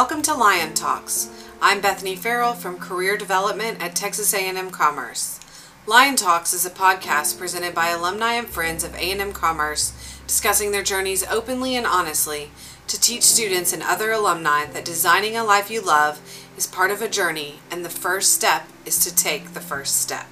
Welcome 0.00 0.22
to 0.22 0.34
Lion 0.34 0.74
Talks. 0.74 1.28
I'm 1.60 1.80
Bethany 1.80 2.14
Farrell 2.14 2.52
from 2.52 2.78
Career 2.78 3.16
Development 3.16 3.82
at 3.82 3.96
Texas 3.96 4.32
A&M 4.32 4.70
Commerce. 4.70 5.40
Lion 5.88 6.14
Talks 6.14 6.54
is 6.54 6.64
a 6.64 6.70
podcast 6.70 7.36
presented 7.36 7.74
by 7.74 7.88
alumni 7.88 8.34
and 8.34 8.46
friends 8.46 8.84
of 8.84 8.94
A&M 8.94 9.32
Commerce 9.32 9.92
discussing 10.24 10.70
their 10.70 10.84
journeys 10.84 11.26
openly 11.26 11.74
and 11.74 11.84
honestly 11.84 12.52
to 12.86 13.00
teach 13.00 13.24
students 13.24 13.72
and 13.72 13.82
other 13.82 14.12
alumni 14.12 14.66
that 14.66 14.84
designing 14.84 15.36
a 15.36 15.42
life 15.42 15.68
you 15.68 15.80
love 15.80 16.20
is 16.56 16.68
part 16.68 16.92
of 16.92 17.02
a 17.02 17.08
journey 17.08 17.58
and 17.68 17.84
the 17.84 17.90
first 17.90 18.32
step 18.32 18.68
is 18.86 19.04
to 19.04 19.12
take 19.12 19.52
the 19.52 19.60
first 19.60 20.00
step. 20.00 20.28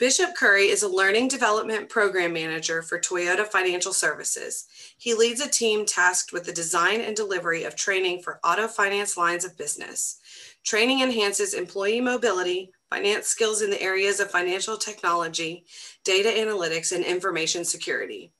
Bishop 0.00 0.34
Curry 0.34 0.68
is 0.68 0.82
a 0.82 0.88
learning 0.88 1.28
development 1.28 1.90
program 1.90 2.32
manager 2.32 2.80
for 2.80 2.98
Toyota 2.98 3.46
Financial 3.46 3.92
Services. 3.92 4.66
He 4.96 5.12
leads 5.12 5.42
a 5.42 5.50
team 5.50 5.84
tasked 5.84 6.32
with 6.32 6.44
the 6.44 6.54
design 6.54 7.02
and 7.02 7.14
delivery 7.14 7.64
of 7.64 7.76
training 7.76 8.22
for 8.22 8.40
auto 8.42 8.66
finance 8.66 9.18
lines 9.18 9.44
of 9.44 9.58
business. 9.58 10.18
Training 10.64 11.02
enhances 11.02 11.52
employee 11.52 12.00
mobility, 12.00 12.72
finance 12.88 13.26
skills 13.26 13.60
in 13.60 13.68
the 13.68 13.82
areas 13.82 14.20
of 14.20 14.30
financial 14.30 14.78
technology, 14.78 15.66
data 16.02 16.30
analytics, 16.30 16.96
and 16.96 17.04
information 17.04 17.62
security. 17.62 18.32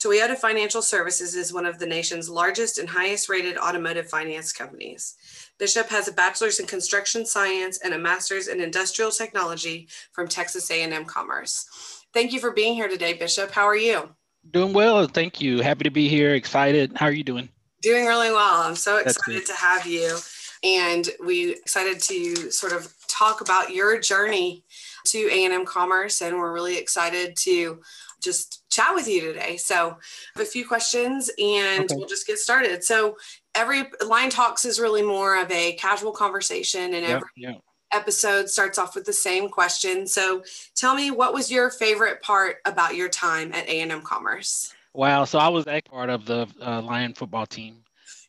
Toyota 0.00 0.36
Financial 0.36 0.82
Services 0.82 1.36
is 1.36 1.52
one 1.52 1.66
of 1.66 1.78
the 1.78 1.86
nation's 1.86 2.28
largest 2.28 2.78
and 2.78 2.88
highest 2.88 3.28
rated 3.28 3.56
automotive 3.56 4.08
finance 4.08 4.52
companies. 4.52 5.14
Bishop 5.58 5.88
has 5.88 6.06
a 6.06 6.12
bachelor's 6.12 6.60
in 6.60 6.66
construction 6.66 7.26
science 7.26 7.78
and 7.82 7.92
a 7.92 7.98
master's 7.98 8.46
in 8.46 8.60
industrial 8.60 9.10
technology 9.10 9.88
from 10.12 10.28
Texas 10.28 10.70
A&M 10.70 11.04
Commerce. 11.04 12.04
Thank 12.14 12.32
you 12.32 12.38
for 12.38 12.52
being 12.52 12.74
here 12.74 12.88
today, 12.88 13.14
Bishop. 13.14 13.50
How 13.50 13.64
are 13.64 13.76
you? 13.76 14.08
Doing 14.50 14.72
well, 14.72 15.06
thank 15.08 15.40
you. 15.40 15.60
Happy 15.60 15.84
to 15.84 15.90
be 15.90 16.08
here. 16.08 16.34
Excited. 16.34 16.92
How 16.94 17.06
are 17.06 17.12
you 17.12 17.24
doing? 17.24 17.48
Doing 17.82 18.06
really 18.06 18.30
well. 18.30 18.62
I'm 18.62 18.76
so 18.76 18.98
excited 18.98 19.46
to 19.46 19.54
have 19.54 19.84
you. 19.86 20.16
And 20.62 21.08
we 21.24 21.52
excited 21.52 22.00
to 22.02 22.50
sort 22.50 22.72
of 22.72 22.92
talk 23.08 23.40
about 23.40 23.70
your 23.70 23.98
journey 23.98 24.64
to 25.06 25.28
A&M 25.30 25.64
Commerce 25.64 26.22
and 26.22 26.36
we're 26.36 26.52
really 26.52 26.78
excited 26.78 27.36
to 27.36 27.80
just 28.22 28.68
chat 28.70 28.94
with 28.94 29.08
you 29.08 29.20
today. 29.20 29.56
So, 29.56 29.90
I 29.90 30.38
have 30.38 30.46
a 30.46 30.50
few 30.50 30.66
questions 30.66 31.30
and 31.38 31.84
okay. 31.84 31.94
we'll 31.96 32.08
just 32.08 32.26
get 32.26 32.38
started. 32.38 32.84
So, 32.84 33.16
every 33.54 33.84
Lion 34.06 34.30
Talks 34.30 34.64
is 34.64 34.80
really 34.80 35.02
more 35.02 35.40
of 35.40 35.50
a 35.50 35.72
casual 35.74 36.12
conversation, 36.12 36.94
and 36.94 37.04
every 37.04 37.28
yeah, 37.36 37.50
yeah. 37.50 37.56
episode 37.92 38.48
starts 38.48 38.78
off 38.78 38.94
with 38.94 39.04
the 39.04 39.12
same 39.12 39.48
question. 39.48 40.06
So, 40.06 40.42
tell 40.74 40.94
me, 40.94 41.10
what 41.10 41.34
was 41.34 41.50
your 41.50 41.70
favorite 41.70 42.22
part 42.22 42.56
about 42.64 42.94
your 42.94 43.08
time 43.08 43.52
at 43.52 43.68
A&M 43.68 44.02
Commerce? 44.02 44.72
Wow. 44.94 45.24
So, 45.24 45.38
I 45.38 45.48
was 45.48 45.66
a 45.66 45.80
part 45.82 46.10
of 46.10 46.24
the 46.24 46.46
uh, 46.60 46.82
Lion 46.82 47.14
football 47.14 47.46
team. 47.46 47.82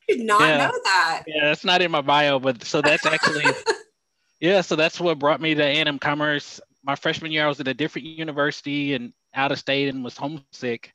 did 0.08 0.26
not 0.26 0.42
yeah. 0.42 0.58
know 0.58 0.80
that. 0.84 1.24
Yeah, 1.28 1.46
that's 1.46 1.64
not 1.64 1.82
in 1.82 1.92
my 1.92 2.02
bio, 2.02 2.40
but 2.40 2.64
so 2.64 2.82
that's 2.82 3.06
actually. 3.06 3.46
yeah, 4.40 4.62
so 4.62 4.76
that's 4.76 5.00
what 5.00 5.20
brought 5.20 5.42
me 5.42 5.54
to 5.56 5.64
A&M 5.64 6.00
Commerce. 6.00 6.60
My 6.84 6.96
freshman 6.96 7.32
year, 7.32 7.46
I 7.46 7.48
was 7.48 7.60
at 7.60 7.68
a 7.68 7.74
different 7.74 8.08
university, 8.08 8.94
and 8.96 9.14
out 9.34 9.52
of 9.52 9.60
state 9.60 9.90
and 9.90 10.04
was 10.04 10.18
homesick. 10.18 10.92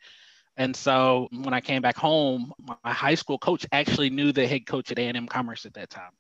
And 0.56 0.74
so 0.74 1.28
when 1.32 1.54
I 1.54 1.60
came 1.60 1.82
back 1.82 1.96
home, 1.96 2.52
my 2.60 2.92
high 2.92 3.16
school 3.16 3.38
coach 3.38 3.66
actually 3.72 4.10
knew 4.10 4.32
the 4.32 4.46
head 4.46 4.66
coach 4.66 4.92
at 4.92 4.98
A&M 4.98 5.26
Commerce 5.26 5.66
at 5.66 5.74
that 5.74 5.91
time, 5.91 6.12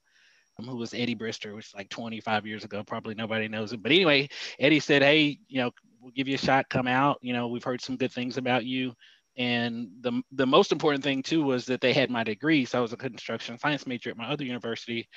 um, 0.58 0.66
who 0.66 0.76
was 0.76 0.92
Eddie 0.92 1.14
Brister, 1.14 1.54
which 1.54 1.72
was 1.72 1.74
like 1.74 1.88
25 1.88 2.46
years 2.46 2.64
ago. 2.64 2.82
Probably 2.82 3.14
nobody 3.14 3.46
knows 3.48 3.72
it. 3.72 3.82
But 3.82 3.92
anyway, 3.92 4.28
Eddie 4.58 4.80
said, 4.80 5.02
hey, 5.02 5.38
you 5.48 5.60
know, 5.60 5.70
we'll 6.00 6.12
give 6.12 6.26
you 6.26 6.34
a 6.34 6.38
shot, 6.38 6.68
come 6.68 6.88
out. 6.88 7.18
You 7.22 7.32
know, 7.32 7.48
we've 7.48 7.62
heard 7.62 7.80
some 7.80 7.96
good 7.96 8.12
things 8.12 8.36
about 8.36 8.64
you. 8.64 8.92
And 9.36 9.88
the, 10.00 10.22
the 10.32 10.46
most 10.46 10.72
important 10.72 11.02
thing 11.02 11.22
too 11.22 11.42
was 11.42 11.64
that 11.66 11.80
they 11.80 11.92
had 11.92 12.10
my 12.10 12.24
degree. 12.24 12.64
So 12.64 12.78
I 12.78 12.82
was 12.82 12.92
a 12.92 12.96
construction 12.96 13.58
science 13.58 13.86
major 13.86 14.10
at 14.10 14.16
my 14.16 14.28
other 14.28 14.44
university. 14.44 15.08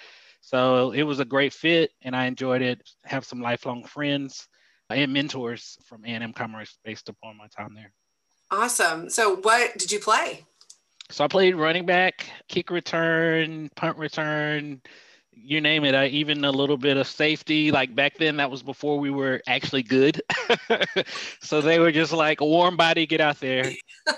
So 0.42 0.92
it 0.92 1.04
was 1.04 1.20
a 1.20 1.26
great 1.26 1.54
fit 1.54 1.92
and 2.04 2.16
I 2.16 2.26
enjoyed 2.26 2.62
it. 2.62 2.82
Have 3.06 3.26
some 3.26 3.42
lifelong 3.42 3.84
friends 3.84 4.48
and 4.90 5.14
mentors 5.14 5.78
from 5.86 6.06
A&M 6.06 6.34
Commerce 6.34 6.78
based 6.84 7.10
upon 7.10 7.38
my 7.38 7.48
time 7.48 7.74
there. 7.76 7.92
Awesome. 8.52 9.10
So 9.10 9.36
what 9.38 9.78
did 9.78 9.92
you 9.92 10.00
play? 10.00 10.46
So 11.10 11.24
I 11.24 11.28
played 11.28 11.56
running 11.56 11.86
back, 11.86 12.30
kick 12.48 12.70
return, 12.70 13.70
punt 13.76 13.98
return, 13.98 14.82
you 15.32 15.62
name 15.62 15.86
it. 15.86 15.96
I 15.96 16.08
even 16.08 16.44
a 16.44 16.52
little 16.52 16.78
bit 16.78 16.98
of 16.98 17.08
safety. 17.08 17.72
Like 17.72 17.96
back 17.96 18.18
then, 18.18 18.38
that 18.38 18.52
was 18.52 18.64
before 18.64 19.00
we 19.00 19.12
were 19.12 19.42
actually 19.48 19.84
good. 19.84 20.22
so 21.42 21.62
they 21.62 21.80
were 21.80 21.92
just 21.92 22.12
like 22.12 22.42
a 22.42 22.46
warm 22.46 22.76
body, 22.76 23.06
get 23.06 23.22
out 23.22 23.40
there. 23.40 23.72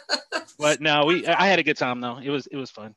but 0.60 0.82
no, 0.82 1.06
we 1.06 1.28
I 1.28 1.48
had 1.48 1.60
a 1.60 1.64
good 1.64 1.78
time 1.78 2.02
though. 2.02 2.18
It 2.18 2.30
was 2.30 2.48
it 2.48 2.56
was 2.56 2.72
fun. 2.72 2.96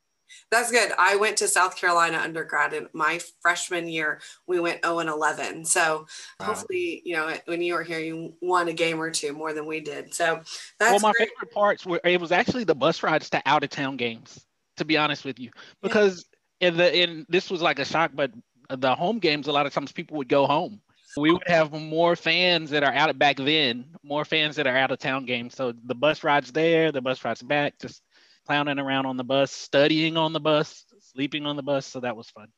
That's 0.52 0.70
good. 0.70 0.92
I 0.98 1.16
went 1.16 1.38
to 1.38 1.48
South 1.48 1.76
Carolina 1.76 2.18
undergrad 2.18 2.74
in 2.74 2.86
my 2.92 3.18
freshman 3.40 3.88
year. 3.88 4.20
We 4.46 4.60
went 4.60 4.84
0 4.84 4.98
and 4.98 5.08
11. 5.08 5.64
So 5.64 6.06
wow. 6.38 6.46
hopefully, 6.46 7.00
you 7.06 7.16
know, 7.16 7.34
when 7.46 7.62
you 7.62 7.72
were 7.72 7.82
here, 7.82 7.98
you 7.98 8.34
won 8.42 8.68
a 8.68 8.74
game 8.74 9.00
or 9.00 9.10
two 9.10 9.32
more 9.32 9.54
than 9.54 9.64
we 9.64 9.80
did. 9.80 10.12
So 10.12 10.42
that's 10.78 10.92
well. 10.92 10.98
My 11.00 11.12
great. 11.16 11.30
favorite 11.30 11.54
parts 11.54 11.86
were 11.86 12.02
it 12.04 12.20
was 12.20 12.32
actually 12.32 12.64
the 12.64 12.74
bus 12.74 13.02
rides 13.02 13.30
to 13.30 13.42
out 13.46 13.64
of 13.64 13.70
town 13.70 13.96
games. 13.96 14.44
To 14.76 14.84
be 14.86 14.96
honest 14.96 15.24
with 15.24 15.38
you, 15.38 15.50
because 15.82 16.26
yeah. 16.60 16.68
in 16.68 16.76
the 16.76 17.02
in 17.02 17.26
this 17.28 17.50
was 17.50 17.60
like 17.60 17.78
a 17.78 17.84
shock, 17.84 18.12
but 18.14 18.30
the 18.70 18.94
home 18.94 19.18
games 19.18 19.46
a 19.46 19.52
lot 19.52 19.66
of 19.66 19.74
times 19.74 19.92
people 19.92 20.16
would 20.16 20.28
go 20.28 20.46
home. 20.46 20.80
We 21.16 21.30
would 21.30 21.46
have 21.46 21.72
more 21.72 22.16
fans 22.16 22.70
that 22.70 22.82
are 22.82 22.92
out 22.92 23.10
of 23.10 23.18
back 23.18 23.36
then, 23.36 23.84
more 24.02 24.24
fans 24.24 24.56
that 24.56 24.66
are 24.66 24.76
out 24.76 24.90
of 24.90 24.98
town 24.98 25.26
games. 25.26 25.54
So 25.54 25.74
the 25.84 25.94
bus 25.94 26.24
rides 26.24 26.52
there, 26.52 26.90
the 26.90 27.02
bus 27.02 27.22
rides 27.22 27.42
back, 27.42 27.78
just 27.78 28.02
clowning 28.46 28.78
around 28.78 29.06
on 29.06 29.16
the 29.16 29.24
bus, 29.24 29.50
studying 29.52 30.16
on 30.16 30.32
the 30.32 30.40
bus, 30.40 30.84
sleeping 31.12 31.46
on 31.46 31.56
the 31.56 31.62
bus. 31.62 31.86
So 31.86 32.00
that 32.00 32.16
was 32.16 32.28
fun. 32.30 32.48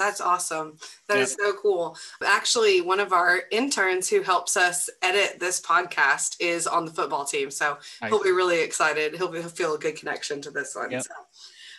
That's 0.00 0.22
awesome. 0.22 0.78
That 1.08 1.18
is 1.18 1.36
so 1.38 1.52
cool. 1.52 1.94
Actually, 2.24 2.80
one 2.80 3.00
of 3.00 3.12
our 3.12 3.42
interns 3.50 4.08
who 4.08 4.22
helps 4.22 4.56
us 4.56 4.88
edit 5.02 5.38
this 5.38 5.60
podcast 5.60 6.36
is 6.40 6.66
on 6.66 6.86
the 6.86 6.90
football 6.90 7.26
team. 7.26 7.50
So 7.50 7.76
nice. 8.00 8.10
he'll 8.10 8.22
be 8.22 8.30
really 8.30 8.62
excited. 8.62 9.14
He'll, 9.14 9.28
be, 9.28 9.40
he'll 9.40 9.50
feel 9.50 9.74
a 9.74 9.78
good 9.78 9.96
connection 9.96 10.40
to 10.42 10.50
this 10.50 10.74
one. 10.74 10.90
Yep. 10.90 11.02
So. 11.02 11.14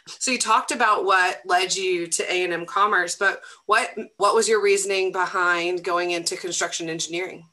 So 0.08 0.32
you 0.32 0.40
talked 0.40 0.72
about 0.72 1.06
what 1.06 1.42
led 1.46 1.76
you 1.76 2.08
to 2.08 2.24
A&M 2.24 2.66
Commerce, 2.66 3.16
but 3.16 3.42
what 3.68 3.92
what 4.18 4.34
was 4.34 4.50
your 4.50 4.62
reasoning 4.62 5.12
behind 5.12 5.84
going 5.84 6.10
into 6.10 6.36
construction 6.36 6.90
engineering? 6.90 7.46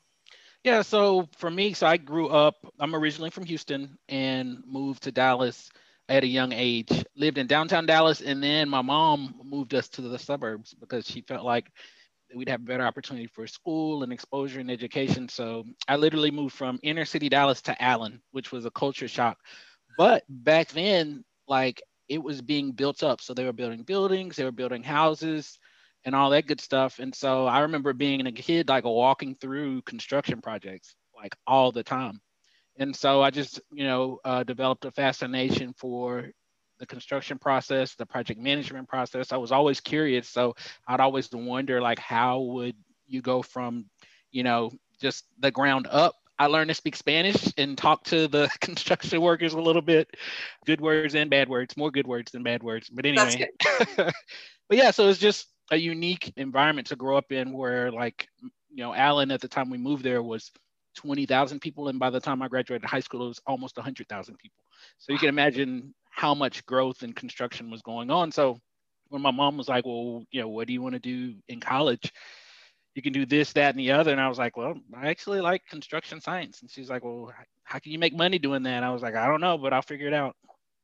Yeah, 0.65 0.81
so 0.81 1.29
for 1.37 1.51
me, 1.51 1.73
so 1.73 1.87
I 1.87 1.99
grew 1.99 2.29
up, 2.29 2.57
I'm 2.81 2.95
originally 2.95 3.31
from 3.31 3.45
Houston 3.45 3.99
and 4.09 4.63
moved 4.67 5.03
to 5.05 5.13
Dallas 5.13 5.71
at 6.09 6.25
a 6.25 6.27
young 6.27 6.53
age. 6.53 7.05
Lived 7.17 7.39
in 7.39 7.47
downtown 7.47 7.87
Dallas, 7.87 8.21
and 8.21 8.43
then 8.43 8.69
my 8.69 8.83
mom 8.83 9.35
moved 9.45 9.75
us 9.75 9.89
to 9.91 10.03
the 10.03 10.19
suburbs 10.19 10.75
because 10.75 11.07
she 11.07 11.21
felt 11.23 11.45
like 11.45 11.71
we'd 12.35 12.49
have 12.49 12.65
better 12.65 12.85
opportunity 12.85 13.27
for 13.27 13.47
school 13.47 14.03
and 14.03 14.13
exposure 14.13 14.61
and 14.61 14.71
education. 14.71 15.29
So 15.29 15.65
I 15.87 15.97
literally 15.97 16.31
moved 16.31 16.55
from 16.55 16.79
inner 16.83 17.05
city 17.05 17.29
Dallas 17.29 17.63
to 17.63 17.83
Allen, 17.83 18.21
which 18.33 18.53
was 18.53 18.67
a 18.67 18.71
culture 18.71 19.09
shock. 19.09 19.39
But 19.97 20.25
back 20.29 20.69
then, 20.69 21.25
like 21.47 21.83
it 22.09 22.23
was 22.23 22.43
being 22.43 22.73
built 22.73 23.03
up. 23.03 23.21
So 23.21 23.35
they 23.35 23.45
were 23.45 23.53
building 23.53 23.83
buildings, 23.83 24.37
they 24.37 24.45
were 24.45 24.53
building 24.53 24.83
houses 24.83 25.59
and 26.05 26.15
all 26.15 26.31
that 26.31 26.47
good 26.47 26.61
stuff. 26.61 26.99
And 26.99 27.15
so 27.15 27.47
I 27.47 27.61
remember 27.61 27.93
being 27.93 28.27
a 28.27 28.33
kid, 28.33 28.69
like 28.69 28.85
walking 28.85 29.35
through 29.35 29.83
construction 29.83 30.41
projects 30.41 30.95
like 31.15 31.35
all 31.47 31.73
the 31.73 31.83
time 31.83 32.21
and 32.79 32.95
so 32.95 33.23
I 33.23 33.31
just, 33.31 33.61
you 33.73 33.85
know, 33.85 34.19
uh, 34.25 34.43
developed 34.45 34.85
a 34.85 34.91
fascination 34.91 35.75
for 35.77 36.31
the 36.79 36.87
construction 36.87 37.39
process, 37.39 37.95
the 37.97 38.07
project 38.07 38.41
management 38.41 38.89
process. 38.89 39.33
I 39.33 39.37
was 39.37 39.53
always 39.53 39.81
curious, 39.81 40.29
so 40.29 40.55
I'd 40.87 41.01
always 41.01 41.29
wonder, 41.33 41.81
like, 41.81 41.99
how 41.99 42.41
would 42.41 42.77
you 43.07 43.21
go 43.21 43.43
from, 43.43 43.87
you 44.31 44.45
know, 44.45 44.71
just 45.01 45.25
the 45.39 45.51
ground 45.51 45.89
up 45.91 46.15
I 46.39 46.47
learned 46.47 46.69
to 46.69 46.75
speak 46.75 46.95
Spanish 46.95 47.53
and 47.59 47.77
talk 47.77 48.05
to 48.05 48.29
the 48.29 48.49
construction 48.61 49.21
workers 49.21 49.55
a 49.55 49.61
little 49.61 49.83
bit. 49.83 50.17
Good 50.65 50.81
words 50.81 51.15
and 51.15 51.29
bad 51.29 51.49
words, 51.49 51.77
more 51.77 51.91
good 51.91 52.07
words 52.07 52.31
than 52.31 52.43
bad 52.43 52.63
words. 52.63 52.89
But 52.89 53.07
anyway, 53.07 53.49
but 53.97 54.15
yeah, 54.71 54.93
so 54.93 55.09
it's 55.09 55.19
just 55.19 55.49
a 55.71 55.77
unique 55.77 56.33
environment 56.37 56.89
to 56.89 56.97
grow 56.97 57.17
up 57.17 57.33
in 57.33 57.53
where, 57.53 57.91
like, 57.91 58.29
you 58.41 58.85
know, 58.85 58.95
Allen 58.95 59.31
at 59.31 59.41
the 59.41 59.49
time 59.49 59.69
we 59.69 59.79
moved 59.79 60.05
there 60.05 60.23
was 60.23 60.51
20,000 60.99 61.61
people. 61.61 61.89
And 61.89 61.99
by 61.99 62.11
the 62.11 62.19
time 62.19 62.43
I 62.43 62.49
graduated 62.49 62.85
high 62.85 63.01
school, 63.01 63.25
it 63.25 63.29
was 63.29 63.41
almost 63.47 63.77
100,000 63.77 64.37
people. 64.37 64.65
So 64.99 65.13
you 65.13 65.19
can 65.19 65.29
imagine 65.29 65.95
how 66.11 66.35
much 66.35 66.67
growth 66.67 67.03
and 67.03 67.15
construction 67.15 67.71
was 67.71 67.83
going 67.83 68.11
on. 68.11 68.33
So 68.33 68.59
when 69.09 69.23
my 69.23 69.31
mom 69.31 69.57
was 69.57 69.69
like, 69.69 69.87
well, 69.87 70.25
you 70.33 70.41
know, 70.41 70.49
what 70.49 70.67
do 70.67 70.73
you 70.73 70.83
want 70.83 70.95
to 70.95 70.99
do 70.99 71.37
in 71.49 71.61
college? 71.61 72.13
You 72.97 73.03
can 73.03 73.13
do 73.13 73.25
this, 73.25 73.53
that, 73.53 73.71
and 73.71 73.79
the 73.79 73.93
other. 73.93 74.11
And 74.11 74.21
I 74.21 74.29
was 74.29 74.39
like, 74.39 74.57
well, 74.57 74.75
I 74.97 75.07
actually 75.09 75.41
like 75.41 75.65
construction 75.71 76.21
science. 76.21 76.63
And 76.63 76.71
she's 76.71 76.91
like, 76.91 77.05
well, 77.05 77.33
how 77.63 77.79
can 77.79 77.93
you 77.93 77.99
make 78.01 78.17
money 78.17 78.41
doing 78.41 78.65
that? 78.65 78.79
And 78.79 78.85
I 78.85 78.91
was 78.91 79.03
like, 79.03 79.15
I 79.15 79.29
don't 79.29 79.41
know, 79.41 79.57
but 79.57 79.73
I'll 79.73 79.83
figure 79.83 80.09
it 80.09 80.15
out. 80.15 80.35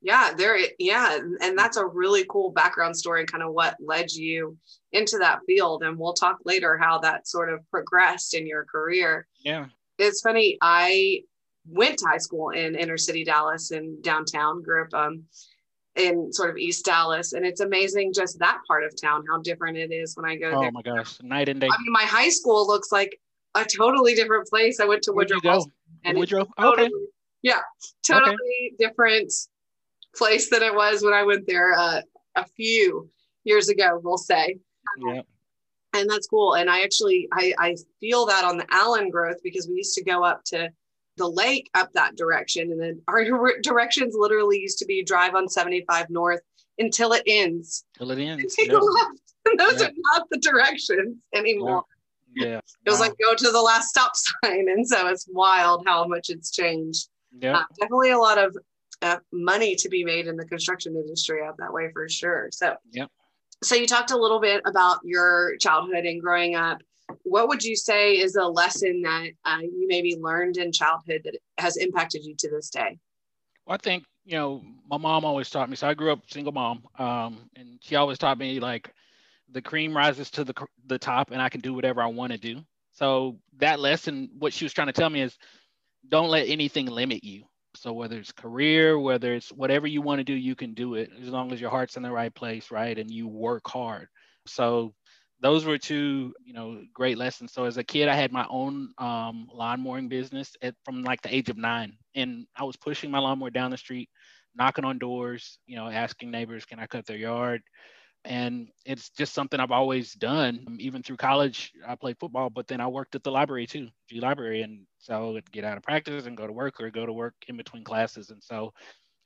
Yeah, 0.01 0.31
there, 0.37 0.57
yeah. 0.79 1.19
And 1.41 1.59
that's 1.59 1.77
a 1.77 1.85
really 1.85 2.25
cool 2.29 2.51
background 2.51 2.97
story, 2.97 3.25
kind 3.25 3.43
of 3.43 3.53
what 3.53 3.77
led 3.81 4.13
you 4.13 4.57
into 4.93 5.19
that 5.19 5.41
field. 5.45 5.83
And 5.83 5.99
we'll 5.99 6.13
talk 6.13 6.39
later 6.45 6.79
how 6.79 6.99
that 6.99 7.27
sort 7.27 7.53
of 7.53 7.69
progressed 7.69 8.35
in 8.35 8.47
your 8.47 8.65
career. 8.65 9.27
Yeah 9.41 9.67
it's 9.99 10.21
funny. 10.21 10.59
I 10.61 11.23
went 11.67 11.99
to 11.99 12.07
high 12.07 12.19
school 12.19 12.51
in 12.51 12.75
inner 12.75 12.99
city 12.99 13.25
Dallas 13.25 13.71
and 13.71 14.03
downtown, 14.03 14.63
grew 14.63 14.83
up 14.85 14.95
um, 14.95 15.25
in 15.97 16.33
sort 16.33 16.51
of 16.51 16.57
East 16.57 16.85
Dallas. 16.85 17.33
And 17.33 17.47
it's 17.47 17.61
amazing 17.61 18.13
just 18.13 18.39
that 18.41 18.61
part 18.69 18.85
of 18.85 18.93
town, 19.01 19.25
how 19.31 19.41
different 19.41 19.77
it 19.79 19.93
is 19.93 20.17
when 20.17 20.31
I 20.31 20.37
go 20.37 20.51
there. 20.51 20.59
oh 20.59 20.61
there. 20.63 20.73
my 20.73 20.83
gosh, 20.83 21.19
night 21.23 21.49
and 21.49 21.61
day. 21.61 21.69
I 21.69 21.77
mean, 21.83 21.93
my 21.93 22.03
high 22.03 22.29
school 22.29 22.67
looks 22.67 22.93
like 22.93 23.19
a 23.55 23.65
totally 23.65 24.15
different 24.15 24.49
place. 24.49 24.81
I 24.81 24.85
went 24.85 25.03
to 25.03 25.13
Where'd 25.13 25.31
Woodrow. 25.31 25.51
Wilson, 25.53 25.73
and 26.05 26.19
Woodrow? 26.19 26.47
totally- 26.59 26.87
Okay. 26.87 26.95
Yeah, 27.43 27.61
totally 28.07 28.73
different 28.79 29.31
place 30.17 30.49
than 30.49 30.63
it 30.63 30.75
was 30.75 31.03
when 31.03 31.13
I 31.13 31.25
went 31.25 31.47
there 31.47 31.75
uh, 31.75 32.01
a 32.37 32.47
few 32.57 33.11
years 33.45 33.69
ago, 33.69 34.01
we'll 34.03 34.17
say. 34.17 34.59
Yeah. 34.99 35.21
And 35.95 36.09
that's 36.11 36.27
cool 36.27 36.55
and 36.55 36.69
i 36.69 36.83
actually 36.83 37.29
I, 37.33 37.55
I 37.59 37.77
feel 38.01 38.27
that 38.27 38.45
on 38.45 38.57
the 38.59 38.67
allen 38.71 39.11
growth 39.11 39.37
because 39.43 39.69
we 39.69 39.77
used 39.77 39.95
to 39.95 40.05
go 40.05 40.23
up 40.25 40.43
to 40.47 40.69
the 41.17 41.29
lake 41.29 41.71
up 41.75 41.93
that 41.93 42.17
direction 42.17 42.73
and 42.73 42.81
then 42.81 43.01
our 43.09 43.25
directions 43.63 44.15
literally 44.19 44.59
used 44.59 44.79
to 44.79 44.85
be 44.87 45.03
drive 45.03 45.35
on 45.35 45.49
75 45.49 46.11
north 46.11 46.41
until 46.79 47.13
it 47.13 47.23
ends 47.27 47.85
Till 47.97 48.11
it 48.11 48.19
ends. 48.19 48.55
take 48.55 48.69
Yeah. 48.71 48.79
a 48.79 48.81
left 48.81 49.21
and 49.47 49.59
those 49.61 49.81
Yeah. 49.81 49.87
are 49.89 49.93
not 50.13 50.27
the 50.31 50.39
directions 50.39 51.17
anymore 51.35 51.85
yeah. 52.35 52.59
it 52.85 52.91
was 52.91 52.99
Wow. 52.99 53.07
like 53.07 53.15
go 53.23 53.35
to 53.35 53.51
the 53.51 53.63
last 53.63 53.89
stop 53.91 54.13
sign 54.45 54.69
and 54.69 54.87
so 54.87 55.07
it's 55.07 55.27
wild 55.31 55.85
how 55.87 56.05
much 56.07 56.31
it's 56.31 56.51
changed 56.51 57.09
Yeah. 57.41 57.59
uh, 57.59 57.65
definitely 57.79 58.11
a 58.11 58.19
lot 58.19 58.39
of 58.39 58.57
uh, 59.03 59.19
money 59.33 59.77
to 59.77 59.89
be 59.89 60.05
made 60.05 60.27
in 60.27 60.37
the 60.37 60.45
construction 60.47 60.97
industry 60.97 61.43
out 61.45 61.57
that 61.59 61.71
way 61.73 61.91
for 61.93 62.09
sure. 62.09 62.49
So, 62.53 62.75
Yep. 62.93 63.11
So 63.65 63.75
you 63.75 63.87
talked 63.87 64.11
a 64.11 64.17
little 64.17 64.41
bit 64.41 64.61
about 64.67 64.99
your 65.05 65.57
childhood 65.57 66.05
and 66.05 66.21
growing 66.21 66.55
up. 66.55 66.83
What 67.23 67.49
would 67.49 67.65
you 67.65 67.77
say 67.77 68.19
is 68.19 68.37
a 68.37 68.45
lesson 68.45 69.03
that 69.03 69.29
uh, 69.45 69.59
you 69.63 69.87
maybe 69.89 70.17
learned 70.17 70.59
in 70.59 70.71
childhood 70.71 71.23
that 71.25 71.39
has 71.59 71.77
impacted 71.79 72.25
you 72.25 72.35
to 72.39 72.51
this 72.51 72.69
day? 72.69 72.99
Well, 73.67 73.75
I 73.75 73.79
think 73.79 74.05
you 74.25 74.37
know 74.37 74.63
my 74.89 74.99
mom 74.99 75.25
always 75.25 75.49
taught 75.49 75.71
me. 75.71 75.77
So 75.77 75.89
I 75.89 75.95
grew 75.95 76.13
up 76.13 76.21
single 76.29 76.53
mom, 76.53 76.85
um, 76.99 77.49
and 77.57 77.79
she 77.81 77.97
always 77.97 78.19
taught 78.19 78.39
me 78.39 78.61
like 78.61 78.93
the 79.51 79.63
cream 79.63 79.97
rises 79.97 80.31
to 80.33 80.45
the 80.45 80.55
the 80.87 80.99
top, 80.99 81.31
and 81.31 81.41
I 81.41 81.49
can 81.49 81.61
do 81.61 81.73
whatever 81.73 82.03
I 82.03 82.07
want 82.07 82.33
to 82.33 82.39
do. 82.39 82.61
So 82.93 83.39
that 83.59 83.81
lesson, 83.81 84.31
what 84.39 84.53
she 84.53 84.65
was 84.65 84.73
trying 84.73 84.89
to 84.89 84.93
tell 84.93 85.11
me 85.11 85.23
is, 85.23 85.37
don't 86.09 86.29
let 86.29 86.49
anything 86.49 86.87
limit 86.87 87.25
you. 87.25 87.45
So 87.77 87.93
whether 87.93 88.19
it's 88.19 88.33
career, 88.33 88.99
whether 88.99 89.35
it's 89.35 89.51
whatever 89.51 89.87
you 89.87 90.03
want 90.03 90.21
to 90.21 90.25
do, 90.25 90.35
you 90.35 90.55
can 90.55 90.75
do 90.75 90.95
it 90.95 91.11
as 91.21 91.29
long 91.29 91.53
as 91.53 91.61
your 91.61 91.71
heart's 91.71 91.97
in 91.97 92.03
the 92.03 92.11
right 92.13 92.35
place, 92.35 92.71
right, 92.71 92.99
and 92.99 93.11
you 93.11 93.29
work 93.29 93.67
hard. 93.67 94.09
So 94.47 94.95
those 95.41 95.65
were 95.65 95.79
two, 95.79 96.35
you 96.45 96.55
know, 96.55 96.83
great 96.95 97.19
lessons. 97.19 97.53
So 97.53 97.65
as 97.65 97.77
a 97.77 97.85
kid, 97.85 98.09
I 98.09 98.15
had 98.15 98.33
my 98.33 98.47
own 98.49 98.91
um, 98.99 99.49
lawn 99.53 99.83
mowing 99.83 100.09
business 100.09 100.53
at, 100.63 100.75
from 100.85 101.03
like 101.03 101.23
the 101.23 101.35
age 101.35 101.51
of 101.51 101.59
nine, 101.59 101.97
and 102.15 102.47
I 102.57 102.65
was 102.65 102.77
pushing 102.77 103.11
my 103.11 103.19
lawnmower 103.19 103.51
down 103.51 103.71
the 103.71 103.77
street, 103.77 104.09
knocking 104.55 104.85
on 104.85 104.99
doors, 104.99 105.59
you 105.67 105.77
know, 105.77 105.89
asking 105.89 106.31
neighbors, 106.31 106.65
can 106.65 106.79
I 106.79 106.87
cut 106.87 107.07
their 107.07 107.17
yard? 107.17 107.63
And 108.25 108.69
it's 108.87 109.11
just 109.11 109.35
something 109.35 109.61
I've 109.61 109.71
always 109.71 110.15
done. 110.15 110.65
Um, 110.67 110.77
Even 110.81 111.03
through 111.03 111.19
college, 111.19 111.73
I 111.87 111.95
played 111.95 112.19
football, 112.19 112.51
but 112.51 112.67
then 112.67 112.81
I 112.81 112.87
worked 112.89 113.15
at 113.15 113.23
the 113.23 113.31
library 113.31 113.67
too, 113.67 113.89
Gee 114.09 114.21
Library, 114.21 114.63
and 114.63 114.87
so 114.99 115.29
I 115.29 115.33
would 115.33 115.51
get 115.53 115.65
out 115.65 115.77
of 115.77 115.83
practice 115.83 116.27
and 116.27 116.37
go 116.37 116.47
to 116.47 116.53
work, 116.53 116.81
or 116.81 116.91
go 116.91 117.07
to 117.07 117.13
work 117.13 117.35
in 117.49 117.57
between 117.57 117.85
classes. 117.85 118.31
And 118.31 118.43
so, 118.43 118.73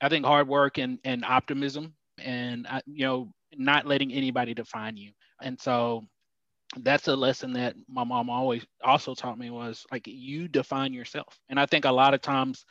I 0.01 0.09
think 0.09 0.25
hard 0.25 0.47
work 0.47 0.77
and 0.77 0.99
and 1.05 1.25
optimism, 1.25 1.93
and 2.19 2.67
I, 2.67 2.81
you 2.87 3.05
know, 3.05 3.31
not 3.55 3.85
letting 3.87 4.13
anybody 4.13 4.53
define 4.53 4.97
you. 4.97 5.11
And 5.41 5.59
so 5.59 6.03
that's 6.77 7.07
a 7.07 7.15
lesson 7.15 7.53
that 7.53 7.75
my 7.87 8.03
mom 8.03 8.29
always 8.29 8.65
also 8.83 9.15
taught 9.15 9.39
me 9.39 9.49
was 9.49 9.85
like 9.91 10.03
you 10.07 10.47
define 10.47 10.93
yourself 10.93 11.39
and 11.49 11.59
i 11.59 11.65
think 11.65 11.85
a 11.85 11.91
lot 11.91 12.13
of 12.13 12.21
times 12.21 12.65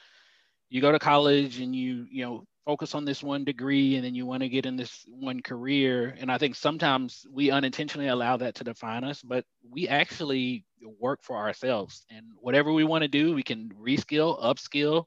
you 0.70 0.80
go 0.80 0.92
to 0.92 0.98
college 0.98 1.60
and 1.60 1.74
you 1.74 2.06
you 2.10 2.24
know 2.24 2.44
focus 2.68 2.94
on 2.94 3.06
this 3.06 3.22
one 3.22 3.44
degree 3.44 3.96
and 3.96 4.04
then 4.04 4.14
you 4.14 4.26
want 4.26 4.42
to 4.42 4.48
get 4.48 4.66
in 4.66 4.76
this 4.76 5.06
one 5.08 5.40
career 5.40 6.14
and 6.20 6.30
i 6.30 6.36
think 6.36 6.54
sometimes 6.54 7.26
we 7.32 7.50
unintentionally 7.50 8.08
allow 8.08 8.36
that 8.36 8.54
to 8.54 8.62
define 8.62 9.04
us 9.04 9.22
but 9.22 9.42
we 9.70 9.88
actually 9.88 10.66
work 11.00 11.18
for 11.22 11.36
ourselves 11.36 12.04
and 12.10 12.26
whatever 12.40 12.72
we 12.72 12.84
want 12.84 13.02
to 13.02 13.08
do 13.08 13.34
we 13.34 13.42
can 13.42 13.70
reskill 13.80 14.38
upskill 14.44 15.04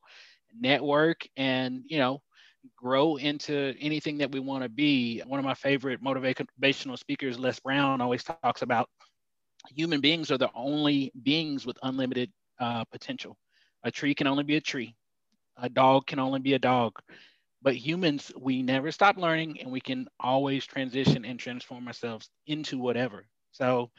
network 0.60 1.22
and 1.38 1.84
you 1.88 2.00
know 2.00 2.20
grow 2.76 3.18
into 3.18 3.76
anything 3.80 4.18
that 4.20 4.32
we 4.32 4.40
want 4.40 4.64
to 4.64 4.70
be. 4.70 5.22
One 5.26 5.40
of 5.40 5.46
my 5.46 5.54
favorite 5.54 6.04
motivational 6.04 6.98
speakers, 6.98 7.40
Les 7.40 7.60
Brown, 7.60 8.02
always 8.02 8.24
talks 8.24 8.62
about 8.62 8.90
human 9.76 10.02
beings 10.02 10.32
are 10.32 10.38
the 10.38 10.50
only 10.54 11.12
beings 11.24 11.66
with 11.66 11.78
unlimited 11.84 12.32
uh, 12.60 12.84
potential. 12.86 13.38
A 13.84 13.92
tree 13.92 14.14
can 14.14 14.28
only 14.28 14.44
be 14.44 14.58
a 14.58 14.62
tree, 14.62 14.96
a 15.58 15.70
dog 15.70 16.06
can 16.08 16.20
only 16.20 16.40
be 16.40 16.54
a 16.54 16.60
dog. 16.60 16.94
But 17.62 17.76
humans, 17.76 18.32
we 18.40 18.64
never 18.64 18.92
stop 18.92 19.18
learning 19.18 19.60
and 19.62 19.72
we 19.72 19.82
can 19.82 20.08
always 20.20 20.66
transition 20.66 21.26
and 21.26 21.40
transform 21.40 21.88
ourselves 21.88 22.30
into 22.48 22.80
whatever. 22.80 23.26
So 23.52 23.92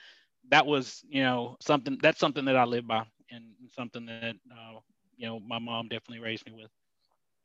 that 0.51 0.67
was, 0.67 1.03
you 1.09 1.23
know, 1.23 1.57
something 1.61 1.99
that's 2.03 2.19
something 2.19 2.45
that 2.47 2.57
I 2.57 2.65
live 2.65 2.87
by 2.87 3.05
and 3.31 3.45
something 3.71 4.07
that, 4.07 4.35
uh, 4.51 4.79
you 5.17 5.27
know, 5.27 5.39
my 5.41 5.59
mom 5.59 5.89
definitely 5.89 6.21
raised 6.21 6.47
me 6.47 6.55
with. 6.55 6.71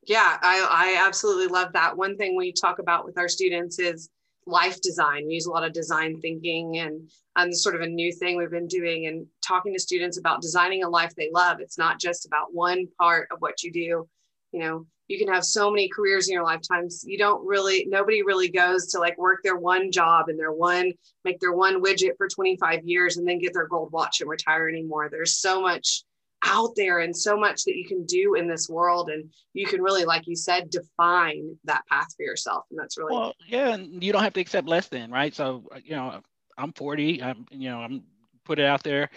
Yeah, 0.07 0.37
I, 0.41 0.67
I 0.69 1.05
absolutely 1.05 1.47
love 1.47 1.73
that. 1.73 1.97
One 1.97 2.17
thing 2.17 2.35
we 2.35 2.51
talk 2.51 2.79
about 2.79 3.05
with 3.05 3.17
our 3.17 3.27
students 3.27 3.77
is 3.77 4.09
life 4.47 4.79
design. 4.81 5.27
We 5.27 5.33
use 5.33 5.45
a 5.45 5.51
lot 5.51 5.65
of 5.65 5.73
design 5.73 6.19
thinking 6.21 6.79
and 6.79 7.09
and 7.35 7.55
sort 7.55 7.75
of 7.75 7.81
a 7.81 7.87
new 7.87 8.11
thing 8.11 8.37
we've 8.37 8.49
been 8.49 8.67
doing 8.67 9.05
and 9.05 9.27
talking 9.45 9.73
to 9.73 9.79
students 9.79 10.17
about 10.17 10.41
designing 10.41 10.83
a 10.83 10.89
life 10.89 11.13
they 11.15 11.29
love. 11.31 11.59
It's 11.59 11.77
not 11.77 11.99
just 11.99 12.25
about 12.25 12.53
one 12.53 12.87
part 12.99 13.27
of 13.31 13.39
what 13.39 13.61
you 13.61 13.71
do. 13.71 14.07
You 14.53 14.59
know, 14.59 14.85
you 15.07 15.17
can 15.17 15.33
have 15.33 15.45
so 15.45 15.69
many 15.69 15.87
careers 15.87 16.27
in 16.27 16.33
your 16.33 16.43
lifetimes. 16.43 17.03
You 17.05 17.17
don't 17.17 17.45
really 17.45 17.85
nobody 17.89 18.23
really 18.23 18.49
goes 18.49 18.87
to 18.87 18.99
like 18.99 19.17
work 19.17 19.41
their 19.43 19.57
one 19.57 19.91
job 19.91 20.29
and 20.29 20.39
their 20.39 20.51
one 20.51 20.91
make 21.23 21.39
their 21.39 21.53
one 21.53 21.81
widget 21.81 22.17
for 22.17 22.27
25 22.27 22.83
years 22.83 23.17
and 23.17 23.27
then 23.27 23.39
get 23.39 23.53
their 23.53 23.67
gold 23.67 23.91
watch 23.91 24.21
and 24.21 24.29
retire 24.29 24.67
anymore. 24.67 25.09
There's 25.09 25.37
so 25.37 25.61
much 25.61 26.03
out 26.43 26.69
there 26.75 26.99
and 26.99 27.15
so 27.15 27.37
much 27.37 27.63
that 27.63 27.75
you 27.75 27.85
can 27.87 28.05
do 28.05 28.35
in 28.35 28.47
this 28.47 28.69
world 28.69 29.09
and 29.09 29.29
you 29.53 29.65
can 29.65 29.81
really 29.81 30.05
like 30.05 30.27
you 30.27 30.35
said 30.35 30.69
define 30.69 31.57
that 31.63 31.81
path 31.87 32.07
for 32.15 32.23
yourself 32.23 32.63
and 32.69 32.79
that's 32.79 32.97
really 32.97 33.15
well 33.15 33.33
yeah 33.47 33.73
and 33.73 34.03
you 34.03 34.13
don't 34.13 34.21
have 34.21 34.33
to 34.33 34.39
accept 34.39 34.67
less 34.67 34.87
than 34.87 35.09
right 35.09 35.33
so 35.33 35.67
uh, 35.73 35.79
you 35.83 35.95
know 35.95 36.21
i'm 36.57 36.71
40 36.73 37.23
i'm 37.23 37.47
you 37.49 37.71
know 37.71 37.79
i'm 37.79 38.03
put 38.45 38.59
it 38.59 38.65
out 38.65 38.83
there 38.83 39.09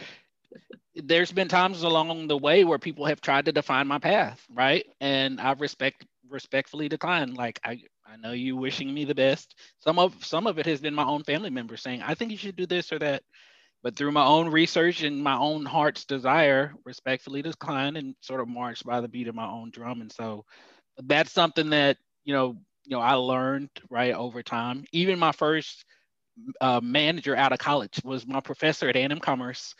there's 0.94 1.32
been 1.32 1.48
times 1.48 1.82
along 1.82 2.26
the 2.28 2.37
way 2.37 2.64
where 2.64 2.78
people 2.78 3.06
have 3.06 3.20
tried 3.20 3.46
to 3.46 3.52
define 3.52 3.87
my 3.87 3.98
path 3.98 4.44
right? 4.50 4.84
And 5.00 5.41
I've 5.41 5.60
respect 5.60 6.06
respectfully 6.29 6.88
declined 6.88 7.36
like 7.36 7.58
i 7.65 7.81
i 8.06 8.17
know 8.17 8.31
you 8.32 8.56
wishing 8.56 8.93
me 8.93 9.05
the 9.05 9.15
best. 9.15 9.56
Some 9.81 9.98
of 9.98 10.24
some 10.24 10.46
of 10.46 10.58
it 10.58 10.67
has 10.67 10.81
been 10.81 10.94
my 10.94 11.05
own 11.05 11.24
family 11.24 11.50
members 11.50 11.82
saying 11.82 12.03
i 12.03 12.15
think 12.15 12.31
you 12.31 12.36
should 12.36 12.56
do 12.56 12.67
this 12.67 12.93
or 12.93 12.98
that. 13.00 13.22
But 13.82 13.96
through 13.96 14.12
my 14.12 14.24
own 14.24 14.48
research 14.48 15.03
and 15.03 15.22
my 15.22 15.36
own 15.36 15.65
heart's 15.65 16.05
desire, 16.05 16.74
respectfully 16.84 17.43
declined 17.43 17.96
and 17.96 18.15
sort 18.20 18.41
of 18.41 18.48
marched 18.48 18.84
by 18.84 19.00
the 19.00 19.08
beat 19.08 19.29
of 19.29 19.34
my 19.34 19.46
own 19.46 19.70
drum. 19.70 20.03
And 20.03 20.12
so 20.12 20.44
that's 20.98 21.32
something 21.32 21.70
that, 21.70 21.96
you 22.24 22.34
know, 22.34 22.56
you 22.84 22.96
know, 22.96 23.00
I 23.00 23.15
learned 23.15 23.70
right 23.88 24.15
over 24.15 24.43
time. 24.43 24.84
Even 24.93 25.19
my 25.19 25.32
first 25.32 25.84
uh, 26.60 26.81
manager 26.82 27.36
out 27.36 27.53
of 27.53 27.58
college 27.58 28.00
was 28.05 28.26
my 28.26 28.41
professor 28.41 28.88
at 28.88 28.96
A&M 28.96 29.19
Commerce, 29.20 29.74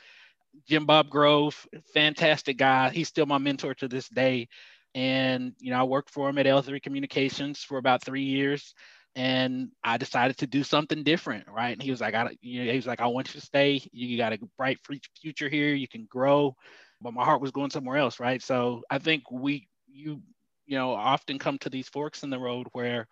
Jim 0.69 0.87
Bob 0.87 1.09
Grove, 1.09 1.66
fantastic 1.95 2.57
guy. 2.57 2.90
He's 2.90 3.09
still 3.09 3.26
my 3.26 3.38
mentor 3.38 3.75
to 3.75 3.88
this 3.88 4.09
day. 4.09 4.49
And, 4.95 5.52
you 5.61 5.71
know, 5.71 5.80
I 5.80 5.85
worked 5.85 6.11
for 6.11 6.28
him 6.28 6.38
at 6.38 6.47
L3 6.47 6.80
Communications 6.80 7.62
for 7.62 7.78
about 7.78 8.04
three 8.04 8.25
years 8.25 8.75
and 9.16 9.71
I 9.83 9.97
decided 9.97 10.38
to 10.38 10.47
do 10.47 10.62
something 10.62 11.02
different, 11.02 11.47
right? 11.49 11.73
And 11.73 11.83
he 11.83 11.90
was 11.90 12.00
like, 12.00 12.14
I, 12.14 12.37
you 12.40 12.64
know, 12.64 12.71
he 12.71 12.76
was 12.76 12.87
like, 12.87 13.00
I 13.00 13.07
want 13.09 13.35
you 13.35 13.40
to 13.40 13.47
stay. 13.47 13.83
You 13.92 14.16
got 14.16 14.33
a 14.33 14.38
bright 14.57 14.78
future 15.21 15.49
here. 15.49 15.75
You 15.75 15.88
can 15.88 16.07
grow, 16.09 16.54
but 17.00 17.12
my 17.12 17.25
heart 17.25 17.40
was 17.40 17.50
going 17.50 17.71
somewhere 17.71 17.97
else, 17.97 18.21
right? 18.21 18.40
So 18.42 18.83
I 18.90 18.99
think 18.99 19.30
we, 19.30 19.69
you, 19.88 20.23
you 20.66 20.78
know, 20.78 20.92
often 20.92 21.38
come 21.38 21.59
to 21.59 21.71
these 21.71 21.88
forks 21.88 22.23
in 22.23 22.30
the 22.30 22.38
road 22.38 22.69
where, 22.73 23.09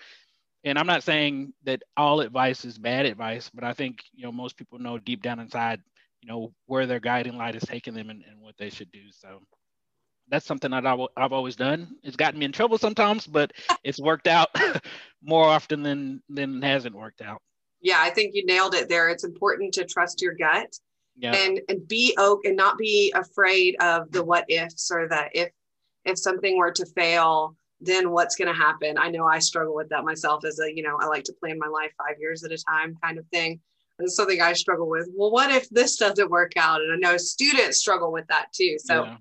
and 0.65 0.79
I'm 0.79 0.87
not 0.87 1.03
saying 1.03 1.53
that 1.65 1.83
all 1.97 2.21
advice 2.21 2.65
is 2.65 2.79
bad 2.79 3.07
advice, 3.07 3.51
but 3.53 3.65
I 3.65 3.73
think 3.73 4.01
you 4.13 4.25
know 4.25 4.33
most 4.33 4.57
people 4.57 4.79
know 4.79 4.99
deep 4.99 5.23
down 5.23 5.39
inside, 5.41 5.81
you 6.23 6.29
know, 6.29 6.53
where 6.67 6.87
their 6.87 7.01
guiding 7.01 7.37
light 7.37 7.55
is 7.55 7.63
taking 7.63 7.95
them 7.95 8.11
and, 8.11 8.23
and 8.29 8.41
what 8.41 8.57
they 8.59 8.71
should 8.71 8.91
do. 8.93 9.03
So 9.13 9.41
that's 10.29 10.47
something 10.47 10.71
that 10.73 10.87
I've, 10.87 11.01
I've 11.17 11.33
always 11.33 11.57
done. 11.57 11.97
It's 12.03 12.17
gotten 12.17 12.39
me 12.39 12.45
in 12.47 12.53
trouble 12.53 12.79
sometimes, 12.79 13.27
but 13.27 13.53
it's 13.85 14.01
worked 14.01 14.27
out 14.27 14.49
more 15.23 15.45
often 15.45 15.83
than 15.83 16.23
than 16.29 16.63
hasn't 16.63 16.95
worked 16.95 17.21
out. 17.23 17.41
Yeah, 17.81 17.99
I 18.01 18.11
think 18.11 18.35
you 18.35 18.45
nailed 18.45 18.75
it 18.75 18.89
there. 18.89 19.09
It's 19.09 19.25
important 19.25 19.75
to 19.75 19.85
trust 19.85 20.21
your 20.21 20.35
gut 20.35 20.69
Yeah. 21.17 21.35
and 21.35 21.61
and 21.69 21.87
be 21.87 22.15
oak 22.19 22.45
and 22.45 22.57
not 22.57 22.77
be 22.79 23.13
afraid 23.15 23.77
of 23.81 24.11
the 24.11 24.25
what 24.25 24.45
ifs 24.49 24.91
or 24.91 25.09
the 25.09 25.29
if 25.33 25.51
if 26.05 26.19
something 26.19 26.57
were 26.57 26.73
to 26.73 26.87
fail, 26.87 27.57
then 27.81 28.11
what's 28.11 28.35
going 28.37 28.49
to 28.49 28.55
happen? 28.55 28.97
I 28.99 29.11
know 29.11 29.27
I 29.27 29.39
struggle 29.39 29.75
with 29.75 29.89
that 29.91 30.05
myself 30.05 30.45
as 30.45 30.59
a, 30.59 30.75
you 30.75 30.83
know, 30.83 30.97
I 31.01 31.07
like 31.07 31.25
to 31.25 31.35
plan 31.35 31.59
my 31.59 31.67
life 31.69 31.93
5 31.99 32.17
years 32.19 32.45
at 32.45 32.53
a 32.53 32.59
time 32.59 32.97
kind 33.03 33.19
of 33.19 33.27
thing. 33.29 33.61
It's 33.99 34.15
something 34.15 34.41
I 34.41 34.53
struggle 34.53 34.89
with. 34.89 35.09
Well, 35.15 35.31
what 35.31 35.51
if 35.51 35.69
this 35.71 35.97
doesn't 35.97 36.31
work 36.31 36.53
out? 36.57 36.81
And 36.81 36.93
I 36.93 36.97
know 36.97 37.17
students 37.17 37.79
struggle 37.79 38.13
with 38.13 38.27
that 38.29 38.53
too. 38.53 38.77
So 38.79 39.05
yeah. 39.05 39.17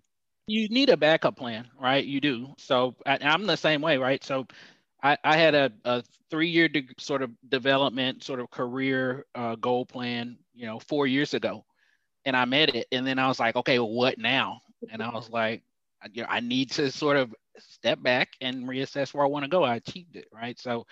You 0.49 0.69
need 0.69 0.89
a 0.89 0.95
backup 0.95 1.35
plan, 1.35 1.67
right? 1.77 2.03
You 2.03 2.21
do. 2.21 2.53
So 2.57 2.95
I, 3.05 3.17
am 3.19 3.45
the 3.45 3.57
same 3.57 3.81
way, 3.81 3.97
right? 3.97 4.23
So 4.23 4.47
I, 5.03 5.17
I 5.23 5.35
had 5.35 5.55
a, 5.55 5.71
a 5.83 6.03
three-year 6.31 6.69
de- 6.69 6.87
sort 6.97 7.21
of 7.21 7.31
development, 7.49 8.23
sort 8.23 8.39
of 8.39 8.49
career 8.49 9.25
uh, 9.35 9.55
goal 9.55 9.85
plan, 9.85 10.37
you 10.53 10.65
know, 10.65 10.79
four 10.79 11.05
years 11.05 11.33
ago, 11.33 11.65
and 12.23 12.35
I 12.35 12.45
met 12.45 12.73
it, 12.73 12.87
and 12.93 13.05
then 13.05 13.19
I 13.19 13.27
was 13.27 13.41
like, 13.41 13.57
okay, 13.57 13.77
well, 13.79 13.91
what 13.91 14.17
now? 14.17 14.61
And 14.89 15.03
I 15.03 15.09
was 15.09 15.29
like, 15.29 15.63
you 16.13 16.23
know, 16.23 16.29
I 16.29 16.39
need 16.39 16.71
to 16.71 16.91
sort 16.91 17.17
of 17.17 17.33
step 17.59 18.01
back 18.01 18.29
and 18.39 18.67
reassess 18.69 19.13
where 19.13 19.25
I 19.25 19.29
want 19.29 19.43
to 19.43 19.49
go. 19.49 19.63
I 19.63 19.75
achieved 19.75 20.15
it, 20.15 20.27
right? 20.33 20.57
So 20.59 20.85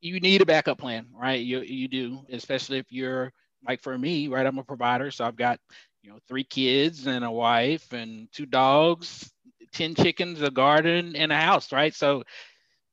you 0.00 0.20
need 0.20 0.42
a 0.42 0.46
backup 0.46 0.78
plan, 0.78 1.06
right? 1.14 1.40
You 1.40 1.60
you 1.60 1.88
do, 1.88 2.20
especially 2.30 2.78
if 2.78 2.86
you're 2.90 3.32
like 3.66 3.82
for 3.82 3.96
me, 3.96 4.28
right? 4.28 4.46
I'm 4.46 4.58
a 4.58 4.64
provider, 4.64 5.10
so 5.10 5.24
I've 5.24 5.36
got 5.36 5.58
you 6.02 6.10
know 6.10 6.18
three 6.28 6.44
kids 6.44 7.06
and 7.06 7.24
a 7.24 7.30
wife 7.30 7.92
and 7.92 8.28
two 8.32 8.46
dogs, 8.46 9.30
ten 9.72 9.94
chickens, 9.94 10.42
a 10.42 10.50
garden, 10.50 11.16
and 11.16 11.32
a 11.32 11.36
house, 11.36 11.72
right? 11.72 11.94
So 11.94 12.24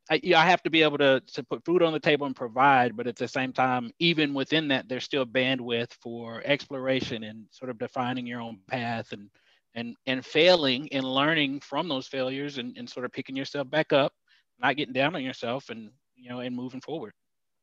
I, 0.09 0.21
I 0.35 0.45
have 0.45 0.63
to 0.63 0.69
be 0.69 0.83
able 0.83 0.97
to, 0.99 1.21
to 1.33 1.43
put 1.43 1.65
food 1.65 1.83
on 1.83 1.93
the 1.93 1.99
table 1.99 2.25
and 2.27 2.35
provide, 2.35 2.95
but 2.95 3.07
at 3.07 3.17
the 3.17 3.27
same 3.27 3.51
time, 3.51 3.91
even 3.99 4.33
within 4.33 4.69
that, 4.69 4.87
there's 4.87 5.03
still 5.03 5.25
bandwidth 5.25 5.91
for 6.01 6.41
exploration 6.45 7.23
and 7.23 7.45
sort 7.51 7.69
of 7.69 7.77
defining 7.77 8.25
your 8.25 8.41
own 8.41 8.59
path 8.67 9.11
and 9.11 9.29
and 9.75 9.95
and 10.07 10.25
failing 10.25 10.91
and 10.91 11.03
learning 11.03 11.59
from 11.59 11.87
those 11.87 12.07
failures 12.07 12.57
and, 12.57 12.77
and 12.77 12.89
sort 12.89 13.05
of 13.05 13.11
picking 13.11 13.35
yourself 13.35 13.69
back 13.69 13.93
up, 13.93 14.13
not 14.59 14.75
getting 14.75 14.93
down 14.93 15.15
on 15.15 15.23
yourself 15.23 15.69
and 15.69 15.91
you 16.17 16.29
know 16.29 16.39
and 16.39 16.55
moving 16.55 16.81
forward. 16.81 17.13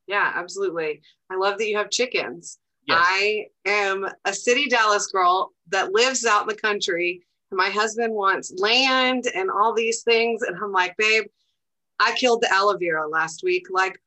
Yeah, 0.07 0.33
absolutely. 0.35 1.03
I 1.31 1.37
love 1.37 1.59
that 1.59 1.69
you 1.69 1.77
have 1.77 1.91
chickens. 1.91 2.59
Yes. 2.87 2.99
I 3.01 3.47
am 3.65 4.07
a 4.25 4.35
city 4.35 4.69
Dallas 4.69 5.07
girl 5.07 5.53
that 5.69 5.93
lives 5.93 6.27
out 6.27 6.43
in 6.43 6.49
the 6.49 6.55
country. 6.55 7.23
My 7.51 7.71
husband 7.71 8.13
wants 8.13 8.53
land 8.59 9.27
and 9.35 9.51
all 9.51 9.73
these 9.73 10.03
things. 10.03 10.43
And 10.43 10.57
I'm 10.63 10.73
like, 10.73 10.95
babe, 10.99 11.25
I 11.99 12.13
killed 12.13 12.43
the 12.43 12.53
aloe 12.53 12.77
vera 12.77 13.09
last 13.09 13.43
week. 13.43 13.67
Like, 13.71 13.99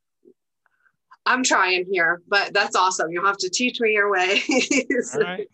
I'm 1.25 1.43
trying 1.43 1.85
here, 1.89 2.21
but 2.27 2.53
that's 2.53 2.75
awesome. 2.75 3.09
You'll 3.09 3.25
have 3.25 3.37
to 3.37 3.49
teach 3.49 3.79
me 3.79 3.93
your 3.93 4.11
way. 4.11 4.41
all 5.15 5.21
right. 5.21 5.47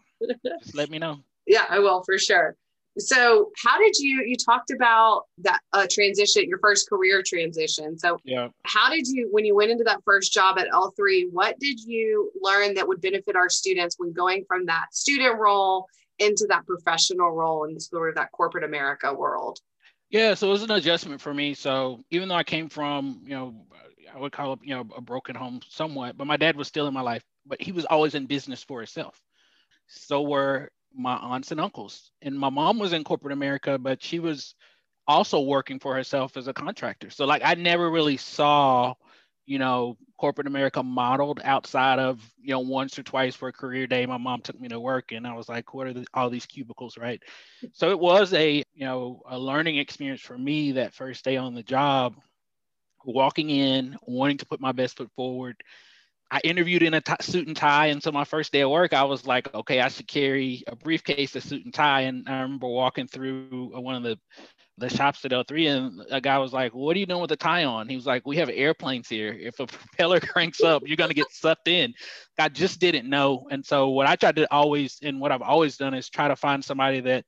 Just 0.60 0.76
let 0.76 0.90
me 0.90 1.00
know. 1.00 1.20
Yeah, 1.46 1.66
I 1.70 1.80
will 1.80 2.02
for 2.04 2.18
sure. 2.18 2.56
So, 2.98 3.50
how 3.58 3.80
did 3.80 3.96
you 3.98 4.24
you 4.26 4.36
talked 4.38 4.72
about 4.72 5.24
that 5.40 5.60
uh, 5.74 5.88
transition, 5.90 6.48
your 6.48 6.60
first 6.60 6.88
career 6.88 7.24
transition? 7.26 7.98
So, 7.98 8.20
yeah, 8.24 8.50
how 8.66 8.90
did 8.90 9.08
you 9.08 9.30
when 9.32 9.46
you 9.46 9.56
went 9.56 9.72
into 9.72 9.84
that 9.86 10.02
first 10.06 10.32
job 10.32 10.60
at 10.60 10.68
L3? 10.70 11.32
What 11.32 11.58
did 11.60 11.80
you 11.80 12.32
learn 12.42 12.76
that 12.76 12.88
would 12.88 13.02
benefit 13.02 13.36
our 13.36 13.50
students 13.50 13.96
when 13.98 14.14
going 14.14 14.46
from 14.48 14.66
that 14.68 14.88
student 14.92 15.40
role 15.40 15.88
into 16.20 16.46
that 16.50 16.66
professional 16.68 17.32
role 17.32 17.64
in 17.64 17.80
sort 17.80 18.10
of 18.10 18.16
that 18.16 18.32
corporate 18.32 18.64
America 18.64 19.12
world? 19.12 19.60
Yeah, 20.10 20.36
so 20.36 20.48
it 20.48 20.52
was 20.52 20.62
an 20.62 20.70
adjustment 20.72 21.20
for 21.20 21.34
me. 21.34 21.56
So 21.56 22.04
even 22.12 22.28
though 22.28 22.36
I 22.36 22.44
came 22.44 22.70
from, 22.70 23.22
you 23.24 23.32
know, 23.32 23.66
I 24.14 24.20
would 24.20 24.32
call 24.32 24.54
it, 24.54 24.60
you 24.62 24.76
know, 24.76 24.86
a 24.96 25.02
broken 25.02 25.36
home 25.36 25.62
somewhat, 25.68 26.18
but 26.18 26.28
my 26.28 26.38
dad 26.38 26.56
was 26.56 26.68
still 26.68 26.88
in 26.88 26.94
my 26.94 27.02
life, 27.02 27.24
but 27.48 27.60
he 27.60 27.72
was 27.72 27.86
always 27.86 28.14
in 28.14 28.28
business 28.28 28.64
for 28.64 28.80
himself. 28.80 29.20
So 29.88 30.22
were 30.22 30.70
my 30.96 31.16
aunts 31.16 31.52
and 31.52 31.60
uncles. 31.60 32.12
And 32.22 32.38
my 32.38 32.50
mom 32.50 32.80
was 32.80 32.94
in 32.94 33.04
corporate 33.04 33.34
America, 33.34 33.78
but 33.78 34.04
she 34.04 34.20
was 34.20 34.56
also 35.08 35.42
working 35.42 35.80
for 35.80 35.96
herself 35.96 36.38
as 36.38 36.48
a 36.48 36.54
contractor. 36.54 37.10
So 37.10 37.26
like 37.26 37.42
I 37.44 37.56
never 37.56 37.90
really 37.90 38.18
saw, 38.18 38.94
you 39.46 39.60
know, 39.60 39.98
corporate 40.18 40.48
America 40.48 40.82
modeled 40.82 41.42
outside 41.44 42.00
of, 42.00 42.22
you 42.40 42.52
know, 42.52 42.62
once 42.62 42.98
or 42.98 43.04
twice 43.04 43.36
for 43.36 43.50
a 43.50 43.54
career 43.54 43.88
day. 43.88 44.06
My 44.06 44.18
mom 44.18 44.42
took 44.42 44.60
me 44.60 44.70
to 44.70 44.80
work 44.80 45.12
and 45.12 45.28
I 45.28 45.34
was 45.34 45.50
like, 45.50 45.74
what 45.74 45.88
are 45.88 45.94
the, 45.94 46.06
all 46.14 46.30
these 46.30 46.46
cubicles, 46.46 46.98
right? 46.98 47.22
So 47.74 47.90
it 47.90 48.00
was 48.00 48.34
a, 48.34 48.64
you 48.74 48.86
know, 48.86 49.22
a 49.30 49.38
learning 49.38 49.78
experience 49.78 50.22
for 50.22 50.38
me 50.38 50.74
that 50.74 50.94
first 50.94 51.26
day 51.26 51.36
on 51.36 51.56
the 51.56 51.64
job, 51.64 52.16
walking 53.04 53.50
in, 53.50 53.98
wanting 54.04 54.38
to 54.38 54.46
put 54.46 54.62
my 54.62 54.72
best 54.72 54.96
foot 54.96 55.10
forward, 55.16 55.58
I 56.34 56.40
interviewed 56.44 56.82
in 56.82 56.96
a 56.96 57.02
t- 57.02 57.14
suit 57.22 57.46
and 57.46 57.56
tie, 57.56 57.88
and 57.88 58.02
so 58.02 58.12
my 58.12 58.24
first 58.24 58.52
day 58.52 58.62
of 58.62 58.72
work, 58.72 58.92
I 58.92 59.04
was 59.04 59.28
like, 59.28 59.54
okay, 59.54 59.80
I 59.80 59.88
should 59.90 60.08
carry 60.08 60.64
a 60.66 60.76
briefcase, 60.76 61.36
a 61.36 61.42
suit 61.42 61.64
and 61.64 61.72
tie. 61.72 62.02
And 62.02 62.28
I 62.28 62.42
remember 62.42 62.68
walking 62.68 63.06
through 63.06 63.72
uh, 63.76 63.80
one 63.80 63.94
of 63.94 64.02
the 64.02 64.18
the 64.80 64.90
shops 64.90 65.24
at 65.26 65.32
L3, 65.32 65.68
and 65.68 66.02
a 66.10 66.20
guy 66.20 66.40
was 66.40 66.52
like, 66.52 66.74
"What 66.74 66.96
are 66.96 67.00
you 67.00 67.06
doing 67.06 67.22
with 67.22 67.30
the 67.30 67.36
tie 67.36 67.66
on?" 67.66 67.88
He 67.88 67.96
was 67.96 68.08
like, 68.08 68.26
"We 68.26 68.38
have 68.38 68.50
airplanes 68.50 69.08
here. 69.08 69.32
If 69.32 69.60
a 69.60 69.68
propeller 69.68 70.20
cranks 70.20 70.62
up, 70.62 70.82
you're 70.88 70.98
gonna 70.98 71.14
get 71.14 71.30
sucked 71.30 71.68
in." 71.68 71.94
I 72.40 72.50
just 72.50 72.80
didn't 72.80 73.08
know, 73.08 73.46
and 73.52 73.64
so 73.64 73.90
what 73.90 74.08
I 74.08 74.16
tried 74.16 74.38
to 74.38 74.52
always, 74.52 74.98
and 75.04 75.20
what 75.20 75.32
I've 75.32 75.44
always 75.44 75.78
done, 75.78 75.94
is 75.94 76.10
try 76.10 76.30
to 76.30 76.36
find 76.36 76.66
somebody 76.66 77.00
that 77.02 77.26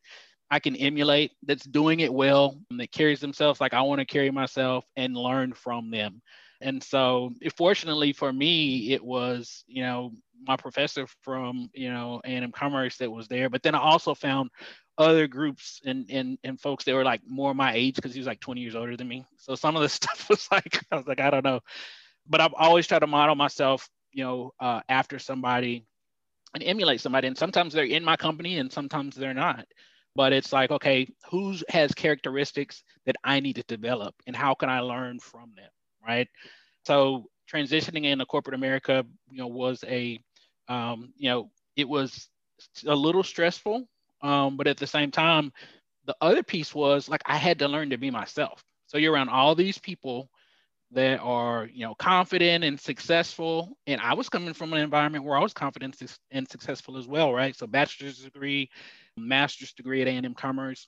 I 0.50 0.58
can 0.58 0.76
emulate, 0.76 1.34
that's 1.44 1.66
doing 1.66 2.00
it 2.00 2.12
well, 2.12 2.60
and 2.72 2.80
that 2.80 2.92
carries 2.92 3.20
themselves 3.20 3.62
like 3.62 3.76
I 3.76 3.84
want 3.84 4.00
to 4.00 4.06
carry 4.06 4.32
myself, 4.32 4.84
and 4.96 5.16
learn 5.16 5.54
from 5.54 5.92
them. 5.92 6.24
And 6.62 6.82
so, 6.84 7.32
fortunately 7.58 8.14
for 8.14 8.32
me, 8.32 8.94
it 8.94 9.04
was, 9.04 9.64
you 9.68 9.84
know, 9.84 10.12
my 10.48 10.56
professor 10.56 11.08
from, 11.22 11.70
you 11.74 11.92
know, 11.92 12.22
A&M 12.24 12.52
Commerce 12.52 12.98
that 12.98 13.12
was 13.12 13.28
there. 13.28 13.50
But 13.50 13.64
then 13.64 13.76
I 13.76 13.80
also 13.80 14.14
found 14.16 14.50
other 14.98 15.28
groups 15.28 15.82
and 15.86 16.10
and 16.10 16.38
and 16.44 16.60
folks 16.60 16.86
that 16.86 16.94
were 16.94 17.04
like 17.04 17.22
more 17.28 17.54
my 17.54 17.74
age 17.74 17.96
because 17.96 18.14
he 18.14 18.20
was 18.20 18.28
like 18.28 18.40
20 18.40 18.62
years 18.62 18.76
older 18.76 18.96
than 18.96 19.08
me. 19.08 19.26
So 19.38 19.56
some 19.56 19.76
of 19.76 19.82
the 19.82 19.90
stuff 20.00 20.30
was 20.30 20.48
like, 20.52 20.80
I 20.92 20.96
was 20.98 21.08
like, 21.08 21.20
I 21.20 21.30
don't 21.30 21.44
know. 21.46 21.60
But 22.28 22.42
I've 22.42 22.54
always 22.56 22.88
tried 22.88 23.00
to 23.00 23.08
model 23.08 23.36
myself, 23.36 23.90
you 24.14 24.24
know, 24.24 24.54
uh, 24.60 24.82
after 24.90 25.20
somebody 25.20 25.86
and 26.54 26.64
emulate 26.64 27.02
somebody. 27.02 27.28
And 27.28 27.38
sometimes 27.38 27.74
they're 27.74 27.86
in 27.86 28.04
my 28.04 28.16
company 28.18 28.58
and 28.60 28.72
sometimes 28.72 29.16
they're 29.16 29.34
not. 29.34 29.68
But 30.16 30.34
it's 30.34 30.54
like, 30.54 30.72
okay, 30.72 31.08
who 31.32 31.56
has 31.70 31.94
characteristics 31.94 32.84
that 33.06 33.18
I 33.24 33.42
need 33.42 33.58
to 33.58 33.64
develop 33.64 34.16
and 34.28 34.36
how 34.36 34.56
can 34.56 34.70
I 34.70 34.80
learn 34.80 35.20
from 35.20 35.54
them? 35.56 35.70
Right? 36.06 36.28
So 36.86 37.30
transitioning 37.52 38.06
into 38.06 38.26
corporate 38.26 38.56
America, 38.56 39.06
you 39.30 39.38
know, 39.38 39.48
was 39.48 39.84
a, 39.88 40.20
um, 40.68 41.14
you 41.18 41.30
know, 41.30 41.50
it 41.76 41.88
was 41.88 42.30
a 42.88 42.96
little 42.96 43.24
stressful, 43.24 43.88
um, 44.22 44.58
but 44.58 44.68
at 44.68 44.78
the 44.78 44.88
same 44.88 45.12
time, 45.12 45.52
the 46.06 46.16
other 46.22 46.44
piece 46.44 46.74
was 46.74 47.10
like 47.10 47.22
I 47.26 47.38
had 47.38 47.60
to 47.60 47.68
learn 47.68 47.90
to 47.90 47.98
be 47.98 48.12
myself. 48.12 48.64
So 48.88 48.98
you're 48.98 49.14
around 49.14 49.30
all 49.30 49.56
these 49.56 49.78
people 49.78 50.30
that 50.92 51.20
are, 51.20 51.68
you 51.74 51.86
know, 51.86 51.96
confident 51.96 52.64
and 52.64 52.80
successful, 52.80 53.76
and 53.88 54.00
I 54.00 54.14
was 54.14 54.30
coming 54.30 54.54
from 54.54 54.72
an 54.74 54.80
environment 54.80 55.24
where 55.24 55.38
I 55.38 55.42
was 55.42 55.54
confident 55.54 55.98
and 56.32 56.50
successful 56.50 56.98
as 56.98 57.08
well, 57.08 57.34
right? 57.34 57.56
So 57.56 57.68
bachelor's 57.68 58.20
degree, 58.20 58.70
master's 59.18 59.74
degree 59.74 60.02
at 60.02 60.08
A&M 60.08 60.36
Commerce, 60.36 60.88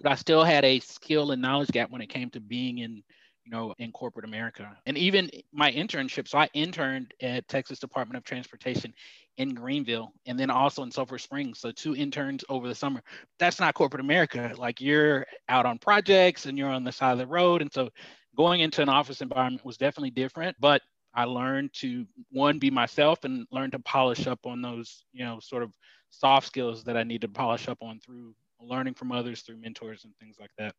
but 0.00 0.12
I 0.12 0.14
still 0.14 0.44
had 0.44 0.64
a 0.64 0.80
skill 0.80 1.30
and 1.30 1.42
knowledge 1.42 1.70
gap 1.70 1.90
when 1.90 2.00
it 2.00 2.08
came 2.08 2.30
to 2.30 2.40
being 2.40 2.78
in 2.78 3.02
you 3.48 3.56
know, 3.56 3.74
in 3.78 3.90
corporate 3.92 4.26
America. 4.26 4.76
And 4.84 4.98
even 4.98 5.30
my 5.52 5.72
internship, 5.72 6.28
so 6.28 6.36
I 6.36 6.50
interned 6.52 7.14
at 7.22 7.48
Texas 7.48 7.78
Department 7.78 8.18
of 8.18 8.24
Transportation 8.24 8.92
in 9.38 9.54
Greenville 9.54 10.12
and 10.26 10.38
then 10.38 10.50
also 10.50 10.82
in 10.82 10.90
Sulphur 10.90 11.16
Springs. 11.16 11.58
So 11.58 11.70
two 11.70 11.96
interns 11.96 12.44
over 12.50 12.68
the 12.68 12.74
summer. 12.74 13.02
That's 13.38 13.58
not 13.58 13.72
corporate 13.72 14.02
America. 14.02 14.52
Like 14.58 14.82
you're 14.82 15.26
out 15.48 15.64
on 15.64 15.78
projects 15.78 16.44
and 16.44 16.58
you're 16.58 16.68
on 16.68 16.84
the 16.84 16.92
side 16.92 17.12
of 17.12 17.18
the 17.18 17.26
road. 17.26 17.62
And 17.62 17.72
so 17.72 17.88
going 18.36 18.60
into 18.60 18.82
an 18.82 18.90
office 18.90 19.22
environment 19.22 19.64
was 19.64 19.78
definitely 19.78 20.10
different, 20.10 20.54
but 20.60 20.82
I 21.14 21.24
learned 21.24 21.72
to 21.74 22.04
one 22.30 22.58
be 22.58 22.70
myself 22.70 23.24
and 23.24 23.46
learn 23.50 23.70
to 23.70 23.78
polish 23.78 24.26
up 24.26 24.40
on 24.44 24.60
those, 24.60 25.04
you 25.14 25.24
know, 25.24 25.40
sort 25.40 25.62
of 25.62 25.72
soft 26.10 26.46
skills 26.46 26.84
that 26.84 26.98
I 26.98 27.02
need 27.02 27.22
to 27.22 27.28
polish 27.28 27.66
up 27.66 27.78
on 27.80 27.98
through 28.00 28.34
learning 28.60 28.92
from 28.92 29.10
others 29.10 29.40
through 29.40 29.56
mentors 29.56 30.04
and 30.04 30.12
things 30.20 30.36
like 30.38 30.50
that. 30.58 30.74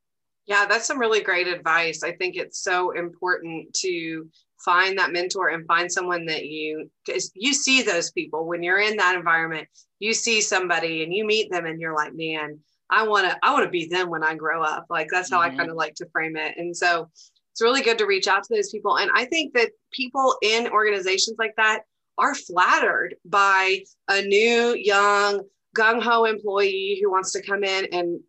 Yeah, 0.50 0.65
that's 0.65 0.88
some 0.88 1.00
really 1.00 1.22
great 1.22 1.48
advice. 1.48 2.01
I 2.03 2.12
think 2.13 2.36
it's 2.36 2.63
so 2.63 2.89
important 2.91 3.72
to 3.75 4.27
find 4.65 4.98
that 4.98 5.12
mentor 5.12 5.50
and 5.50 5.65
find 5.68 5.91
someone 5.91 6.25
that 6.25 6.48
you 6.48 6.89
because 7.06 7.32
you 7.36 7.53
see 7.53 7.84
those 7.84 8.12
people 8.12 8.48
when 8.48 8.63
you're 8.63 8.79
in 8.79 8.98
that 8.98 9.15
environment. 9.15 9.68
You 10.00 10.12
see 10.12 10.41
somebody 10.41 11.03
and 11.03 11.13
you 11.13 11.24
meet 11.24 11.51
them 11.51 11.68
and 11.68 11.79
you're 11.79 11.96
like, 11.96 12.15
man, 12.15 12.60
I 12.89 13.08
want 13.08 13.29
to 13.29 13.38
I 13.44 13.53
want 13.53 13.65
to 13.65 13.70
be 13.70 13.88
them 13.88 14.10
when 14.10 14.24
I 14.24 14.34
grow 14.34 14.63
up. 14.63 14.88
Like 14.89 15.08
that's 15.12 15.29
how 15.29 15.39
mm-hmm. 15.39 15.53
I 15.53 15.58
kind 15.58 15.70
of 15.70 15.77
like 15.77 15.94
to 15.96 16.10
frame 16.12 16.36
it. 16.36 16.58
And 16.58 16.75
so 16.75 17.08
it's 17.51 17.62
really 17.62 17.84
good 17.84 18.00
to 18.00 18.08
reach 18.08 18.27
out 18.27 18.44
to 18.44 18.56
those 18.56 18.72
people. 18.72 18.98
And 18.98 19.12
I 19.13 19.25
think 19.25 19.53
that 19.53 19.70
people 19.94 20.36
in 20.41 20.68
organizations 20.70 21.38
like 21.38 21.53
that 21.58 21.82
are 22.18 22.34
flattered 22.34 23.15
by 23.24 23.82
a 24.08 24.24
new 24.24 24.74
young 24.75 25.41
gung 25.77 26.01
ho 26.01 26.25
employee 26.25 27.00
who 27.03 27.12
wants 27.12 27.32
to 27.34 27.41
come 27.44 27.63
in 27.63 27.86
and 27.91 28.20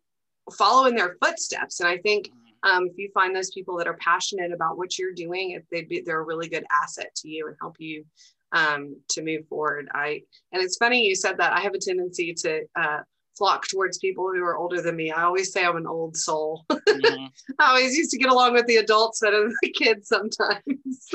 follow 0.57 0.87
in 0.87 0.95
their 0.95 1.17
footsteps. 1.23 1.79
And 1.79 1.89
I 1.89 1.97
think 1.97 2.29
mm-hmm. 2.29 2.69
um, 2.69 2.87
if 2.87 2.97
you 2.97 3.09
find 3.13 3.35
those 3.35 3.51
people 3.51 3.77
that 3.77 3.87
are 3.87 3.97
passionate 3.97 4.51
about 4.51 4.77
what 4.77 4.97
you're 4.97 5.13
doing, 5.13 5.51
if 5.51 5.63
they 5.71 5.83
be, 5.83 6.01
they're 6.01 6.19
a 6.19 6.23
really 6.23 6.49
good 6.49 6.65
asset 6.83 7.13
to 7.17 7.29
you 7.29 7.47
and 7.47 7.55
help 7.59 7.75
you 7.79 8.05
um, 8.51 8.97
to 9.09 9.21
move 9.21 9.47
forward. 9.47 9.89
I 9.93 10.21
and 10.51 10.61
it's 10.61 10.77
funny 10.77 11.05
you 11.05 11.15
said 11.15 11.37
that. 11.37 11.53
I 11.53 11.61
have 11.61 11.73
a 11.73 11.79
tendency 11.79 12.33
to 12.33 12.63
uh, 12.75 12.99
flock 13.37 13.67
towards 13.67 13.97
people 13.97 14.31
who 14.31 14.43
are 14.43 14.57
older 14.57 14.81
than 14.81 14.95
me. 14.95 15.11
I 15.11 15.23
always 15.23 15.51
say 15.51 15.65
I'm 15.65 15.77
an 15.77 15.87
old 15.87 16.15
soul. 16.15 16.65
Mm-hmm. 16.91 17.25
I 17.57 17.69
always 17.69 17.95
used 17.95 18.11
to 18.11 18.17
get 18.17 18.29
along 18.29 18.53
with 18.53 18.67
the 18.67 18.75
adults 18.75 19.21
better 19.21 19.43
than 19.43 19.55
the 19.61 19.69
kids 19.69 20.09
sometimes. 20.09 21.07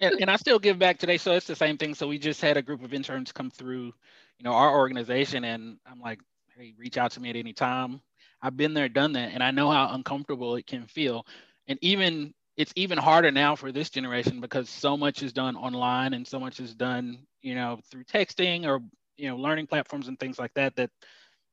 And, 0.00 0.20
and 0.22 0.30
I 0.30 0.36
still 0.36 0.58
give 0.58 0.78
back 0.78 0.98
today. 0.98 1.18
So 1.18 1.32
it's 1.32 1.46
the 1.46 1.54
same 1.54 1.76
thing. 1.76 1.94
So 1.94 2.08
we 2.08 2.18
just 2.18 2.40
had 2.40 2.56
a 2.56 2.62
group 2.62 2.82
of 2.82 2.94
interns 2.94 3.30
come 3.30 3.50
through, 3.50 3.92
you 4.38 4.44
know, 4.44 4.52
our 4.52 4.74
organization, 4.76 5.44
and 5.44 5.76
I'm 5.86 6.00
like, 6.00 6.20
hey, 6.56 6.74
reach 6.78 6.96
out 6.96 7.10
to 7.12 7.20
me 7.20 7.28
at 7.30 7.36
any 7.36 7.52
time. 7.52 8.00
I've 8.42 8.56
been 8.56 8.74
there, 8.74 8.88
done 8.88 9.12
that, 9.12 9.32
and 9.32 9.42
I 9.42 9.50
know 9.50 9.70
how 9.70 9.90
uncomfortable 9.92 10.56
it 10.56 10.66
can 10.66 10.86
feel. 10.86 11.26
And 11.66 11.78
even 11.82 12.34
it's 12.56 12.72
even 12.76 12.98
harder 12.98 13.30
now 13.30 13.54
for 13.56 13.72
this 13.72 13.90
generation 13.90 14.40
because 14.40 14.68
so 14.68 14.96
much 14.96 15.22
is 15.22 15.32
done 15.32 15.56
online 15.56 16.14
and 16.14 16.26
so 16.26 16.40
much 16.40 16.60
is 16.60 16.74
done, 16.74 17.18
you 17.42 17.54
know, 17.54 17.80
through 17.90 18.04
texting 18.04 18.66
or 18.66 18.80
you 19.16 19.28
know, 19.28 19.36
learning 19.36 19.66
platforms 19.66 20.08
and 20.08 20.18
things 20.18 20.38
like 20.38 20.54
that. 20.54 20.76
That 20.76 20.90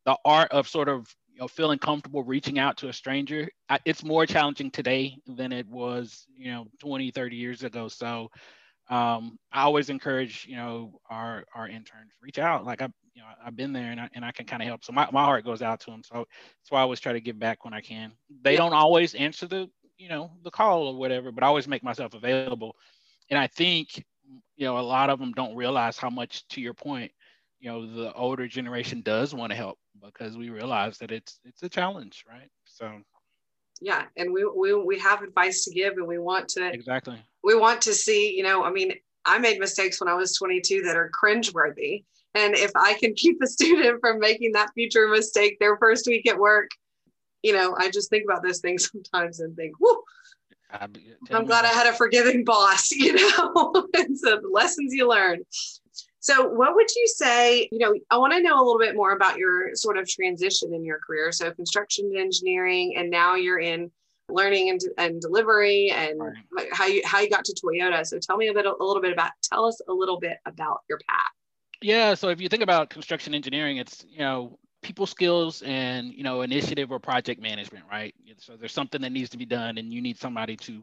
the 0.06 0.18
art 0.26 0.52
of 0.52 0.68
sort 0.68 0.90
of 0.90 1.14
you 1.34 1.40
know 1.40 1.48
feeling 1.48 1.80
comfortable 1.80 2.24
reaching 2.24 2.60
out 2.60 2.78
to 2.78 2.88
a 2.90 2.94
stranger 2.94 3.50
it's 3.84 4.04
more 4.04 4.26
challenging 4.26 4.72
today 4.72 5.18
than 5.28 5.52
it 5.52 5.68
was 5.68 6.26
you 6.38 6.52
know 6.52 6.66
20 6.80 7.12
30 7.12 7.36
years 7.36 7.64
ago 7.64 7.88
so 7.90 8.30
um, 8.90 9.40
I 9.52 9.64
always 9.64 9.90
encourage, 9.90 10.46
you 10.48 10.58
know, 10.58 11.00
our 11.10 11.46
our 11.56 11.68
interns 11.68 12.12
reach 12.22 12.38
out. 12.40 12.66
Like 12.66 12.82
I, 12.82 12.90
you 13.16 13.22
know, 13.22 13.28
I've 13.44 13.56
been 13.56 13.74
there 13.74 13.92
and 13.92 14.00
I, 14.00 14.10
and 14.14 14.26
I 14.26 14.32
can 14.32 14.46
kind 14.46 14.62
of 14.62 14.68
help. 14.68 14.84
So 14.84 14.94
my, 14.94 15.08
my 15.12 15.24
heart 15.24 15.46
goes 15.46 15.62
out 15.62 15.80
to 15.82 15.92
them. 15.92 16.04
So 16.04 16.18
that's 16.18 16.70
why 16.70 16.80
I 16.80 16.82
always 16.84 17.00
try 17.00 17.14
to 17.14 17.22
give 17.22 17.40
back 17.40 17.64
when 17.66 17.74
I 17.74 17.82
can. 17.82 18.12
They 18.44 18.52
yeah. 18.52 18.58
don't 18.58 18.74
always 18.74 19.16
answer 19.16 19.48
the, 19.48 19.70
you 19.98 20.10
know, 20.10 20.32
the 20.44 20.52
call 20.52 20.88
or 20.88 20.98
whatever, 20.98 21.32
but 21.32 21.44
I 21.44 21.48
always 21.48 21.68
make 21.68 21.84
myself 21.84 22.14
available. 22.14 22.76
And 23.30 23.40
I 23.40 23.48
think, 23.48 24.04
you 24.58 24.66
know, 24.66 24.78
a 24.78 24.82
lot 24.82 25.10
of 25.10 25.20
them 25.20 25.32
don't 25.32 25.56
realize 25.56 25.98
how 25.98 26.10
much, 26.10 26.48
to 26.50 26.62
your 26.62 26.74
point, 26.74 27.12
you 27.60 27.72
know, 27.72 27.92
the 27.92 28.14
older 28.14 28.48
generation 28.48 29.02
does 29.02 29.34
want 29.34 29.52
to 29.52 29.56
help 29.56 29.80
because 30.04 30.38
we 30.38 30.50
realize 30.50 30.98
that 30.98 31.12
it's 31.12 31.40
it's 31.46 31.64
a 31.64 31.70
challenge, 31.70 32.26
right? 32.30 32.50
So 32.66 32.92
yeah 33.82 34.04
and 34.18 34.32
we, 34.32 34.46
we 34.46 34.74
we 34.74 35.00
have 35.00 35.22
advice 35.22 35.66
to 35.66 35.72
give 35.74 35.94
and 35.98 36.08
we 36.08 36.18
want 36.18 36.48
to 36.48 36.72
exactly 36.74 37.22
we 37.44 37.56
want 37.56 37.82
to 37.82 37.94
see 37.94 38.36
you 38.36 38.44
know 38.44 38.64
i 38.64 38.72
mean 38.72 38.94
i 39.26 39.38
made 39.38 39.60
mistakes 39.60 40.00
when 40.00 40.08
i 40.08 40.14
was 40.14 40.38
22 40.38 40.82
that 40.84 40.96
are 40.96 41.12
cringeworthy 41.12 42.04
and 42.36 42.56
if 42.56 42.72
i 42.76 42.94
can 42.96 43.14
keep 43.14 43.42
a 43.42 43.48
student 43.48 44.00
from 44.00 44.20
making 44.20 44.52
that 44.52 44.72
future 44.74 45.08
mistake 45.08 45.58
their 45.60 45.78
first 45.78 46.06
week 46.08 46.28
at 46.28 46.38
work 46.38 46.70
you 47.42 47.54
know 47.54 47.76
i 47.80 47.90
just 47.90 48.10
think 48.10 48.24
about 48.24 48.44
those 48.44 48.60
things 48.60 48.90
sometimes 48.92 49.40
and 49.40 49.56
think 49.56 49.74
whoo 49.80 50.02
i'm 51.32 51.46
glad 51.46 51.66
i 51.66 51.70
had 51.70 51.88
a 51.88 51.94
forgiving 51.94 52.44
boss 52.44 52.92
you 52.92 53.14
know 53.14 53.88
and 53.96 54.18
so 54.18 54.40
the 54.42 54.50
lessons 54.52 54.94
you 54.94 55.10
learn 55.10 55.40
so, 56.26 56.48
what 56.48 56.74
would 56.74 56.88
you 56.96 57.08
say? 57.08 57.70
You 57.72 57.78
know, 57.78 57.94
I 58.10 58.18
want 58.18 58.34
to 58.34 58.42
know 58.42 58.56
a 58.56 58.66
little 58.66 58.80
bit 58.80 58.96
more 58.96 59.12
about 59.12 59.38
your 59.38 59.76
sort 59.76 59.96
of 59.96 60.10
transition 60.10 60.74
in 60.74 60.84
your 60.84 60.98
career. 60.98 61.32
So, 61.32 61.52
construction 61.52 62.12
engineering, 62.18 62.96
and 62.98 63.12
now 63.12 63.36
you're 63.36 63.60
in 63.60 63.92
learning 64.28 64.72
and, 64.72 64.82
and 64.98 65.22
delivery, 65.22 65.92
and 65.92 66.20
right. 66.20 66.68
how 66.74 66.88
you 66.88 67.04
how 67.06 67.20
you 67.20 67.30
got 67.30 67.46
to 67.46 67.54
Toyota. 67.54 68.04
So, 68.08 68.18
tell 68.18 68.38
me 68.38 68.48
a 68.48 68.54
bit 68.56 68.66
a 68.66 68.72
little 68.72 69.04
bit 69.04 69.14
about. 69.14 69.34
Tell 69.44 69.66
us 69.66 69.80
a 69.88 69.94
little 69.94 70.20
bit 70.20 70.38
about 70.48 70.80
your 70.90 71.00
path. 71.08 71.32
Yeah. 71.82 72.14
So, 72.14 72.30
if 72.30 72.42
you 72.42 72.50
think 72.50 72.64
about 72.64 72.90
construction 72.90 73.34
engineering, 73.36 73.78
it's 73.78 74.06
you 74.10 74.20
know 74.20 74.58
people 74.84 75.06
skills 75.06 75.62
and 75.64 76.14
you 76.14 76.24
know 76.24 76.42
initiative 76.42 76.92
or 76.92 77.00
project 77.00 77.42
management, 77.42 77.86
right? 77.90 78.14
So, 78.40 78.56
there's 78.58 78.74
something 78.74 79.02
that 79.02 79.12
needs 79.12 79.30
to 79.32 79.38
be 79.38 79.46
done, 79.46 79.78
and 79.78 79.94
you 79.94 80.02
need 80.02 80.18
somebody 80.18 80.56
to 80.58 80.74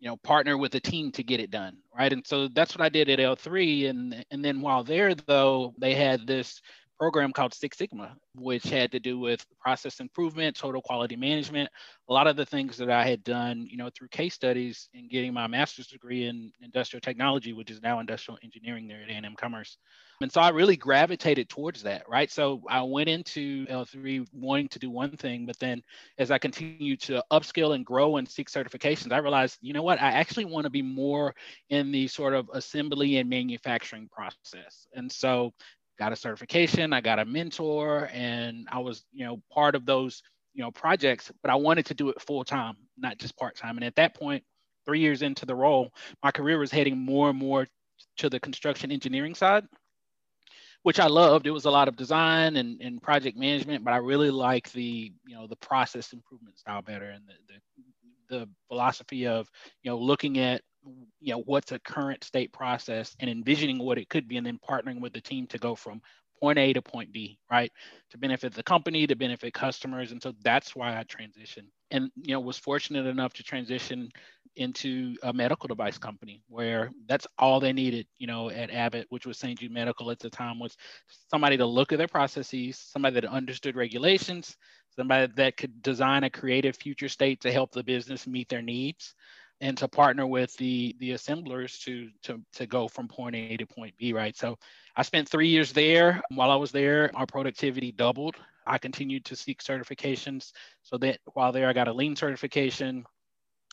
you 0.00 0.08
know 0.08 0.16
partner 0.18 0.58
with 0.58 0.74
a 0.74 0.80
team 0.80 1.12
to 1.12 1.22
get 1.22 1.40
it 1.40 1.50
done 1.50 1.76
right 1.96 2.12
and 2.12 2.26
so 2.26 2.48
that's 2.48 2.76
what 2.76 2.84
i 2.84 2.88
did 2.90 3.08
at 3.08 3.20
l3 3.20 3.88
and 3.88 4.24
and 4.30 4.44
then 4.44 4.60
while 4.60 4.84
there 4.84 5.14
though 5.14 5.74
they 5.78 5.94
had 5.94 6.26
this 6.26 6.60
program 6.98 7.32
called 7.32 7.52
six 7.54 7.78
sigma 7.78 8.14
which 8.36 8.64
had 8.64 8.92
to 8.92 9.00
do 9.00 9.18
with 9.18 9.44
process 9.60 10.00
improvement 10.00 10.56
total 10.56 10.80
quality 10.82 11.16
management 11.16 11.68
a 12.08 12.12
lot 12.12 12.26
of 12.26 12.36
the 12.36 12.46
things 12.46 12.76
that 12.76 12.90
i 12.90 13.04
had 13.04 13.22
done 13.24 13.66
you 13.68 13.76
know 13.76 13.90
through 13.96 14.08
case 14.08 14.34
studies 14.34 14.88
and 14.94 15.10
getting 15.10 15.32
my 15.32 15.46
master's 15.46 15.86
degree 15.86 16.26
in 16.26 16.52
industrial 16.60 17.00
technology 17.00 17.52
which 17.52 17.70
is 17.70 17.82
now 17.82 18.00
industrial 18.00 18.38
engineering 18.42 18.86
there 18.86 19.02
at 19.02 19.10
a&m 19.10 19.34
commerce 19.36 19.78
and 20.22 20.30
so 20.30 20.40
I 20.40 20.50
really 20.50 20.76
gravitated 20.76 21.48
towards 21.48 21.82
that, 21.82 22.08
right? 22.08 22.30
So 22.30 22.62
I 22.68 22.80
went 22.82 23.08
into 23.08 23.66
L3 23.66 24.26
wanting 24.32 24.68
to 24.68 24.78
do 24.78 24.88
one 24.88 25.16
thing, 25.16 25.46
but 25.46 25.58
then 25.58 25.82
as 26.16 26.30
I 26.30 26.38
continued 26.38 27.00
to 27.02 27.24
upskill 27.32 27.74
and 27.74 27.84
grow 27.84 28.16
and 28.16 28.28
seek 28.28 28.48
certifications, 28.48 29.12
I 29.12 29.18
realized, 29.18 29.58
you 29.60 29.72
know 29.72 29.82
what, 29.82 30.00
I 30.00 30.12
actually 30.12 30.44
want 30.44 30.64
to 30.64 30.70
be 30.70 30.82
more 30.82 31.34
in 31.70 31.90
the 31.90 32.06
sort 32.06 32.34
of 32.34 32.48
assembly 32.54 33.16
and 33.16 33.28
manufacturing 33.28 34.08
process. 34.12 34.86
And 34.94 35.10
so 35.10 35.52
got 35.98 36.12
a 36.12 36.16
certification, 36.16 36.92
I 36.92 37.00
got 37.00 37.18
a 37.18 37.24
mentor, 37.24 38.08
and 38.12 38.66
I 38.70 38.78
was, 38.78 39.04
you 39.12 39.24
know, 39.24 39.42
part 39.52 39.74
of 39.74 39.86
those, 39.86 40.22
you 40.54 40.62
know, 40.62 40.70
projects, 40.70 41.30
but 41.42 41.50
I 41.50 41.54
wanted 41.54 41.86
to 41.86 41.94
do 41.94 42.08
it 42.08 42.20
full 42.20 42.44
time, 42.44 42.76
not 42.98 43.18
just 43.18 43.36
part 43.36 43.56
time. 43.56 43.76
And 43.76 43.84
at 43.84 43.96
that 43.96 44.14
point, 44.14 44.44
three 44.84 45.00
years 45.00 45.22
into 45.22 45.46
the 45.46 45.54
role, 45.54 45.92
my 46.22 46.30
career 46.30 46.58
was 46.58 46.70
heading 46.70 46.98
more 46.98 47.30
and 47.30 47.38
more 47.38 47.66
to 48.18 48.28
the 48.28 48.40
construction 48.40 48.90
engineering 48.90 49.34
side 49.34 49.64
which 50.82 50.98
I 50.98 51.06
loved. 51.06 51.46
It 51.46 51.52
was 51.52 51.64
a 51.64 51.70
lot 51.70 51.88
of 51.88 51.96
design 51.96 52.56
and, 52.56 52.80
and 52.80 53.02
project 53.02 53.38
management, 53.38 53.84
but 53.84 53.94
I 53.94 53.98
really 53.98 54.30
like 54.30 54.70
the 54.72 55.12
you 55.26 55.34
know 55.34 55.46
the 55.46 55.56
process 55.56 56.12
improvement 56.12 56.58
style 56.58 56.82
better 56.82 57.10
and 57.10 57.22
the, 57.26 57.54
the, 58.28 58.38
the 58.38 58.48
philosophy 58.68 59.26
of 59.26 59.48
you 59.82 59.90
know 59.90 59.98
looking 59.98 60.38
at 60.38 60.62
you 61.20 61.32
know 61.32 61.42
what's 61.46 61.72
a 61.72 61.78
current 61.78 62.24
state 62.24 62.52
process 62.52 63.14
and 63.20 63.30
envisioning 63.30 63.78
what 63.78 63.98
it 63.98 64.08
could 64.08 64.28
be, 64.28 64.36
and 64.36 64.46
then 64.46 64.58
partnering 64.68 65.00
with 65.00 65.12
the 65.12 65.20
team 65.20 65.46
to 65.48 65.58
go 65.58 65.74
from 65.74 66.00
point 66.42 66.58
A 66.58 66.72
to 66.72 66.82
point 66.82 67.12
B, 67.12 67.38
right? 67.50 67.70
To 68.10 68.18
benefit 68.18 68.52
the 68.52 68.64
company, 68.64 69.06
to 69.06 69.14
benefit 69.14 69.54
customers. 69.54 70.10
And 70.10 70.20
so 70.20 70.34
that's 70.42 70.74
why 70.74 70.98
I 70.98 71.04
transitioned. 71.04 71.68
And 71.92 72.10
you 72.16 72.34
know, 72.34 72.40
was 72.40 72.58
fortunate 72.58 73.06
enough 73.06 73.32
to 73.34 73.44
transition 73.44 74.10
into 74.56 75.14
a 75.22 75.32
medical 75.32 75.68
device 75.68 75.98
company 75.98 76.42
where 76.48 76.90
that's 77.06 77.26
all 77.38 77.60
they 77.60 77.72
needed, 77.72 78.06
you 78.18 78.26
know, 78.26 78.50
at 78.50 78.70
Abbott, 78.70 79.06
which 79.08 79.24
was 79.24 79.38
St. 79.38 79.58
Jude 79.58 79.70
Medical 79.70 80.10
at 80.10 80.18
the 80.18 80.28
time, 80.28 80.58
was 80.58 80.76
somebody 81.30 81.56
to 81.56 81.64
look 81.64 81.92
at 81.92 81.98
their 81.98 82.08
processes, 82.08 82.76
somebody 82.76 83.14
that 83.14 83.24
understood 83.24 83.76
regulations, 83.76 84.56
somebody 84.96 85.32
that 85.36 85.56
could 85.56 85.80
design 85.80 86.24
a 86.24 86.30
creative 86.30 86.76
future 86.76 87.08
state 87.08 87.40
to 87.42 87.52
help 87.52 87.72
the 87.72 87.84
business 87.84 88.26
meet 88.26 88.48
their 88.48 88.62
needs 88.62 89.14
and 89.62 89.78
to 89.78 89.88
partner 89.88 90.26
with 90.26 90.54
the 90.56 90.94
the 90.98 91.12
assemblers 91.12 91.78
to 91.78 92.10
to 92.24 92.42
to 92.52 92.66
go 92.66 92.88
from 92.88 93.08
point 93.08 93.36
A 93.36 93.56
to 93.56 93.64
point 93.64 93.94
B, 93.96 94.12
right? 94.12 94.36
So 94.36 94.58
I 94.96 95.02
spent 95.02 95.28
three 95.28 95.48
years 95.48 95.72
there. 95.72 96.20
While 96.34 96.50
I 96.50 96.56
was 96.56 96.72
there, 96.72 97.10
our 97.14 97.26
productivity 97.26 97.92
doubled. 97.92 98.36
I 98.66 98.76
continued 98.76 99.24
to 99.26 99.36
seek 99.36 99.62
certifications. 99.62 100.52
So 100.82 100.98
that 100.98 101.20
while 101.32 101.52
there, 101.52 101.68
I 101.68 101.72
got 101.72 101.88
a 101.88 101.92
lean 101.92 102.16
certification. 102.16 103.04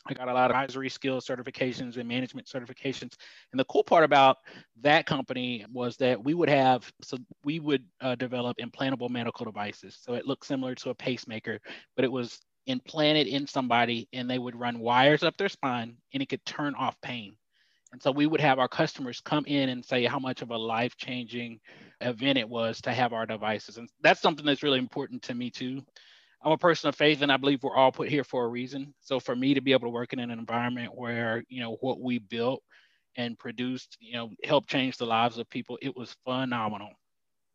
I 0.06 0.14
got 0.14 0.28
a 0.28 0.32
lot 0.32 0.50
of 0.50 0.56
advisory 0.56 0.88
skills 0.88 1.26
certifications 1.26 1.98
and 1.98 2.08
management 2.08 2.46
certifications. 2.46 3.16
And 3.52 3.60
the 3.60 3.66
cool 3.66 3.84
part 3.84 4.02
about 4.02 4.38
that 4.80 5.04
company 5.04 5.66
was 5.72 5.98
that 5.98 6.22
we 6.24 6.32
would 6.32 6.48
have, 6.48 6.90
so 7.02 7.18
we 7.44 7.60
would 7.60 7.84
uh, 8.00 8.14
develop 8.14 8.56
implantable 8.58 9.10
medical 9.10 9.44
devices. 9.44 9.98
So 10.00 10.14
it 10.14 10.26
looked 10.26 10.46
similar 10.46 10.74
to 10.76 10.90
a 10.90 10.94
pacemaker, 10.94 11.60
but 11.96 12.04
it 12.06 12.10
was 12.10 12.40
implanted 12.70 13.26
in 13.26 13.46
somebody 13.46 14.08
and 14.12 14.28
they 14.28 14.38
would 14.38 14.58
run 14.58 14.78
wires 14.78 15.22
up 15.22 15.36
their 15.36 15.48
spine 15.48 15.96
and 16.12 16.22
it 16.22 16.28
could 16.28 16.44
turn 16.44 16.74
off 16.74 17.00
pain. 17.02 17.36
And 17.92 18.02
so 18.02 18.12
we 18.12 18.26
would 18.26 18.40
have 18.40 18.58
our 18.58 18.68
customers 18.68 19.20
come 19.20 19.44
in 19.46 19.68
and 19.68 19.84
say 19.84 20.04
how 20.04 20.18
much 20.18 20.42
of 20.42 20.50
a 20.50 20.56
life 20.56 20.96
changing 20.96 21.60
event 22.00 22.38
it 22.38 22.48
was 22.48 22.80
to 22.82 22.92
have 22.92 23.12
our 23.12 23.26
devices. 23.26 23.78
And 23.78 23.88
that's 24.00 24.22
something 24.22 24.46
that's 24.46 24.62
really 24.62 24.78
important 24.78 25.22
to 25.22 25.34
me 25.34 25.50
too. 25.50 25.82
I'm 26.42 26.52
a 26.52 26.58
person 26.58 26.88
of 26.88 26.94
faith 26.94 27.20
and 27.22 27.32
I 27.32 27.36
believe 27.36 27.62
we're 27.62 27.76
all 27.76 27.92
put 27.92 28.08
here 28.08 28.24
for 28.24 28.44
a 28.44 28.48
reason. 28.48 28.94
So 29.00 29.20
for 29.20 29.34
me 29.36 29.54
to 29.54 29.60
be 29.60 29.72
able 29.72 29.88
to 29.88 29.90
work 29.90 30.12
in 30.12 30.20
an 30.20 30.30
environment 30.30 30.92
where, 30.94 31.42
you 31.48 31.60
know, 31.60 31.76
what 31.80 32.00
we 32.00 32.18
built 32.18 32.62
and 33.16 33.38
produced, 33.38 33.98
you 34.00 34.14
know, 34.14 34.30
helped 34.44 34.70
change 34.70 34.96
the 34.96 35.06
lives 35.06 35.36
of 35.38 35.50
people, 35.50 35.78
it 35.82 35.94
was 35.96 36.16
phenomenal. 36.24 36.90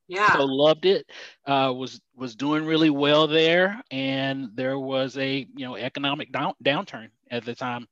Yeah. 0.08 0.34
So 0.34 0.46
loved 0.46 0.86
it. 0.86 1.10
Uh, 1.46 1.74
was 1.76 2.00
was 2.16 2.36
doing 2.36 2.66
really 2.66 2.90
well 2.90 3.28
there, 3.28 3.82
and 3.92 4.50
there 4.56 4.78
was 4.78 5.18
a 5.18 5.48
you 5.56 5.66
know 5.66 5.76
economic 5.76 6.32
down, 6.32 6.54
downturn 6.64 7.10
at 7.32 7.44
the 7.46 7.56
time, 7.56 7.88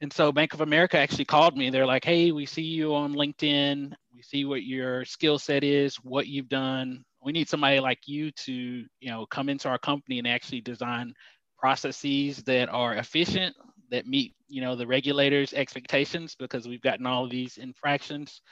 and 0.00 0.12
so 0.12 0.32
Bank 0.32 0.54
of 0.54 0.60
America 0.60 0.98
actually 0.98 1.24
called 1.26 1.56
me. 1.56 1.70
They're 1.70 1.86
like, 1.86 2.04
"Hey, 2.04 2.32
we 2.32 2.46
see 2.46 2.62
you 2.62 2.94
on 2.94 3.14
LinkedIn. 3.14 3.92
We 4.14 4.22
see 4.22 4.44
what 4.44 4.64
your 4.64 5.04
skill 5.06 5.38
set 5.38 5.64
is, 5.64 5.96
what 5.96 6.26
you've 6.28 6.48
done. 6.48 7.04
We 7.22 7.32
need 7.32 7.48
somebody 7.48 7.80
like 7.80 8.00
you 8.06 8.30
to 8.32 8.52
you 8.52 9.10
know 9.10 9.26
come 9.26 9.48
into 9.48 9.68
our 9.68 9.78
company 9.78 10.18
and 10.18 10.28
actually 10.28 10.60
design 10.62 11.14
processes 11.58 12.42
that 12.44 12.68
are 12.68 12.94
efficient, 12.96 13.56
that 13.90 14.06
meet 14.06 14.34
you 14.48 14.60
know 14.62 14.76
the 14.76 14.86
regulators' 14.86 15.54
expectations 15.54 16.36
because 16.38 16.68
we've 16.68 16.82
gotten 16.82 17.06
all 17.06 17.28
these 17.28 17.56
infractions." 17.58 18.42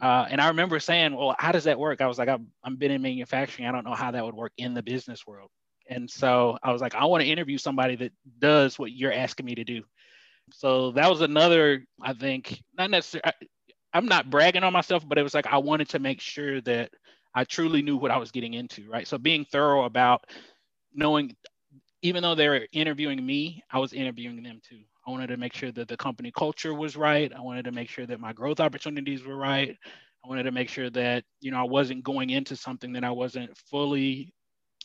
Uh, 0.00 0.26
and 0.30 0.40
I 0.40 0.48
remember 0.48 0.80
saying, 0.80 1.14
well, 1.14 1.36
how 1.38 1.52
does 1.52 1.64
that 1.64 1.78
work? 1.78 2.00
I 2.00 2.06
was 2.06 2.18
like, 2.18 2.28
I'm, 2.28 2.48
I'm 2.64 2.76
been 2.76 2.90
in 2.90 3.02
manufacturing. 3.02 3.68
I 3.68 3.72
don't 3.72 3.84
know 3.84 3.94
how 3.94 4.10
that 4.10 4.24
would 4.24 4.34
work 4.34 4.52
in 4.56 4.74
the 4.74 4.82
business 4.82 5.26
world. 5.26 5.50
And 5.88 6.08
so 6.08 6.56
I 6.62 6.72
was 6.72 6.80
like, 6.80 6.94
I 6.94 7.04
want 7.04 7.22
to 7.22 7.28
interview 7.28 7.58
somebody 7.58 7.96
that 7.96 8.12
does 8.38 8.78
what 8.78 8.92
you're 8.92 9.12
asking 9.12 9.46
me 9.46 9.54
to 9.56 9.64
do. 9.64 9.82
So 10.52 10.92
that 10.92 11.10
was 11.10 11.20
another, 11.20 11.84
I 12.00 12.14
think, 12.14 12.62
not 12.76 12.90
necessarily, 12.90 13.32
I'm 13.92 14.06
not 14.06 14.30
bragging 14.30 14.64
on 14.64 14.72
myself, 14.72 15.06
but 15.06 15.18
it 15.18 15.22
was 15.22 15.34
like, 15.34 15.46
I 15.46 15.58
wanted 15.58 15.90
to 15.90 15.98
make 15.98 16.20
sure 16.20 16.60
that 16.62 16.90
I 17.34 17.44
truly 17.44 17.82
knew 17.82 17.96
what 17.96 18.10
I 18.10 18.16
was 18.18 18.30
getting 18.30 18.54
into, 18.54 18.88
right? 18.88 19.06
So 19.06 19.18
being 19.18 19.44
thorough 19.44 19.84
about 19.84 20.24
knowing, 20.94 21.36
even 22.02 22.22
though 22.22 22.34
they 22.34 22.48
were 22.48 22.66
interviewing 22.72 23.24
me, 23.24 23.62
I 23.70 23.78
was 23.78 23.92
interviewing 23.92 24.42
them 24.42 24.60
too. 24.68 24.80
I 25.06 25.10
wanted 25.10 25.28
to 25.28 25.36
make 25.36 25.54
sure 25.54 25.72
that 25.72 25.88
the 25.88 25.96
company 25.96 26.30
culture 26.30 26.74
was 26.74 26.96
right. 26.96 27.32
I 27.32 27.40
wanted 27.40 27.64
to 27.64 27.72
make 27.72 27.90
sure 27.90 28.06
that 28.06 28.20
my 28.20 28.32
growth 28.32 28.60
opportunities 28.60 29.24
were 29.24 29.36
right. 29.36 29.76
I 30.24 30.28
wanted 30.28 30.44
to 30.44 30.52
make 30.52 30.68
sure 30.68 30.90
that, 30.90 31.24
you 31.40 31.50
know, 31.50 31.58
I 31.58 31.64
wasn't 31.64 32.04
going 32.04 32.30
into 32.30 32.54
something 32.54 32.92
that 32.92 33.04
I 33.04 33.10
wasn't 33.10 33.56
fully 33.56 34.32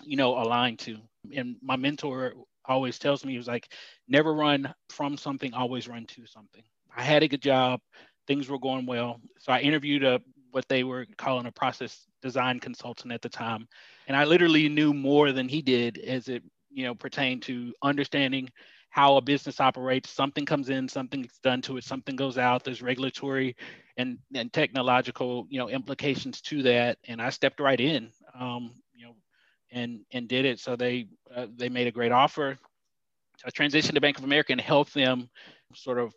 you 0.04 0.18
know, 0.18 0.40
aligned 0.40 0.80
to. 0.80 0.98
And 1.36 1.56
my 1.62 1.76
mentor 1.76 2.34
always 2.66 3.00
tells 3.00 3.26
me, 3.26 3.34
he 3.34 3.38
was 3.38 3.48
like, 3.48 3.72
never 4.08 4.34
run 4.34 4.74
from 4.90 5.18
something, 5.18 5.54
always 5.54 5.88
run 5.88 6.06
to 6.08 6.26
something. 6.26 6.64
I 6.96 7.04
had 7.04 7.24
a 7.24 7.28
good 7.28 7.42
job, 7.42 7.80
things 8.28 8.50
were 8.50 8.60
going 8.60 8.86
well. 8.86 9.22
So 9.40 9.52
I 9.52 9.60
interviewed 9.60 10.04
a 10.04 10.22
what 10.52 10.68
they 10.70 10.84
were 10.84 11.06
calling 11.18 11.46
a 11.46 11.52
process 11.52 12.06
design 12.22 12.60
consultant 12.60 13.14
at 13.14 13.22
the 13.22 13.30
time. 13.30 13.68
And 14.08 14.16
I 14.16 14.24
literally 14.24 14.70
knew 14.70 14.94
more 14.94 15.32
than 15.32 15.48
he 15.48 15.62
did 15.62 15.98
as 16.00 16.30
it, 16.30 16.42
you 16.72 16.86
know, 16.86 16.96
pertained 16.96 17.44
to 17.44 17.74
understanding 17.84 18.50
how 18.98 19.16
a 19.16 19.22
business 19.22 19.60
operates. 19.60 20.10
Something 20.10 20.44
comes 20.44 20.70
in, 20.70 20.90
something 20.90 21.22
something's 21.22 21.40
done 21.44 21.62
to 21.62 21.78
it, 21.78 21.84
something 21.84 22.16
goes 22.16 22.40
out. 22.40 22.64
There's 22.64 22.82
regulatory 22.82 23.56
and, 23.96 24.18
and 24.34 24.52
technological, 24.52 25.46
you 25.52 25.60
know, 25.60 25.70
implications 25.70 26.42
to 26.42 26.64
that. 26.64 26.98
And 27.08 27.22
I 27.22 27.30
stepped 27.30 27.60
right 27.60 27.80
in. 27.80 28.10
Um, 28.34 28.72
you 28.96 29.06
know, 29.06 29.14
and 29.72 30.00
and 30.12 30.28
did 30.28 30.46
it. 30.46 30.60
So 30.60 30.76
they 30.76 31.10
uh, 31.36 31.46
they 31.56 31.70
made 31.70 31.86
a 31.86 31.92
great 31.92 32.12
offer. 32.12 32.58
I 33.46 33.52
transitioned 33.52 33.94
to 33.94 34.02
Bank 34.02 34.18
of 34.18 34.24
America 34.24 34.52
and 34.52 34.60
helped 34.60 34.96
them 34.96 35.30
sort 35.76 36.00
of 36.00 36.16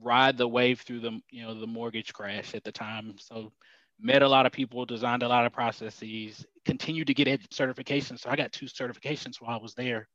ride 0.00 0.38
the 0.38 0.48
wave 0.48 0.80
through 0.80 1.00
the 1.00 1.20
you 1.30 1.42
know 1.42 1.52
the 1.52 1.66
mortgage 1.66 2.14
crash 2.14 2.54
at 2.54 2.64
the 2.64 2.72
time. 2.72 3.16
So 3.18 3.52
met 4.00 4.22
a 4.22 4.28
lot 4.28 4.46
of 4.46 4.52
people, 4.52 4.86
designed 4.86 5.22
a 5.22 5.28
lot 5.28 5.44
of 5.44 5.52
processes, 5.52 6.46
continued 6.64 7.08
to 7.08 7.14
get 7.14 7.50
certifications. 7.50 8.20
So 8.20 8.30
I 8.30 8.36
got 8.36 8.52
two 8.52 8.66
certifications 8.66 9.36
while 9.38 9.58
I 9.58 9.62
was 9.62 9.74
there 9.74 10.08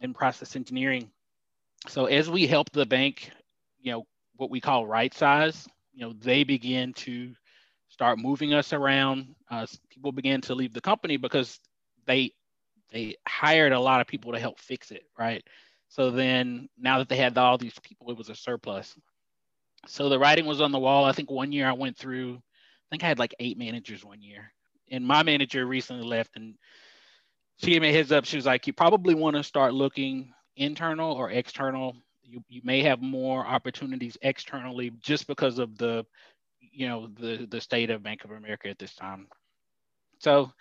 in 0.00 0.12
process 0.12 0.56
engineering. 0.56 1.08
So 1.88 2.06
as 2.06 2.28
we 2.28 2.46
help 2.46 2.70
the 2.70 2.86
bank, 2.86 3.30
you 3.80 3.92
know, 3.92 4.06
what 4.36 4.50
we 4.50 4.60
call 4.60 4.86
right 4.86 5.12
size, 5.12 5.66
you 5.92 6.02
know, 6.06 6.12
they 6.12 6.44
begin 6.44 6.92
to 6.94 7.34
start 7.88 8.18
moving 8.18 8.54
us 8.54 8.72
around. 8.72 9.34
Uh, 9.50 9.66
people 9.90 10.12
began 10.12 10.40
to 10.42 10.54
leave 10.54 10.72
the 10.72 10.80
company 10.80 11.16
because 11.16 11.58
they 12.06 12.32
they 12.92 13.14
hired 13.26 13.72
a 13.72 13.80
lot 13.80 14.00
of 14.00 14.06
people 14.06 14.32
to 14.32 14.38
help 14.38 14.58
fix 14.58 14.90
it, 14.90 15.04
right? 15.18 15.44
So 15.88 16.10
then 16.10 16.68
now 16.78 16.98
that 16.98 17.08
they 17.08 17.16
had 17.16 17.36
all 17.38 17.58
these 17.58 17.78
people, 17.82 18.10
it 18.10 18.18
was 18.18 18.28
a 18.28 18.34
surplus. 18.34 18.96
So 19.86 20.08
the 20.08 20.18
writing 20.18 20.46
was 20.46 20.60
on 20.60 20.72
the 20.72 20.78
wall. 20.78 21.04
I 21.04 21.12
think 21.12 21.30
one 21.30 21.52
year 21.52 21.68
I 21.68 21.72
went 21.72 21.96
through, 21.96 22.34
I 22.34 22.86
think 22.90 23.04
I 23.04 23.08
had 23.08 23.18
like 23.18 23.34
eight 23.40 23.58
managers 23.58 24.04
one 24.04 24.22
year. 24.22 24.52
And 24.90 25.06
my 25.06 25.22
manager 25.22 25.64
recently 25.66 26.04
left 26.06 26.36
and 26.36 26.56
she 27.58 27.70
gave 27.70 27.82
me 27.82 27.90
a 27.90 27.92
heads 27.92 28.12
up. 28.12 28.24
She 28.24 28.36
was 28.36 28.46
like, 28.46 28.66
you 28.66 28.72
probably 28.72 29.14
want 29.14 29.36
to 29.36 29.44
start 29.44 29.74
looking 29.74 30.32
internal 30.60 31.12
or 31.12 31.30
external. 31.30 31.96
You, 32.22 32.44
you 32.48 32.60
may 32.62 32.82
have 32.82 33.02
more 33.02 33.44
opportunities 33.44 34.16
externally 34.22 34.92
just 35.00 35.26
because 35.26 35.58
of 35.58 35.76
the, 35.78 36.06
you 36.60 36.86
know, 36.86 37.08
the, 37.18 37.48
the 37.50 37.60
state 37.60 37.90
of 37.90 38.02
Bank 38.02 38.24
of 38.24 38.30
America 38.30 38.68
at 38.68 38.78
this 38.78 38.94
time. 38.94 39.26
So 40.20 40.52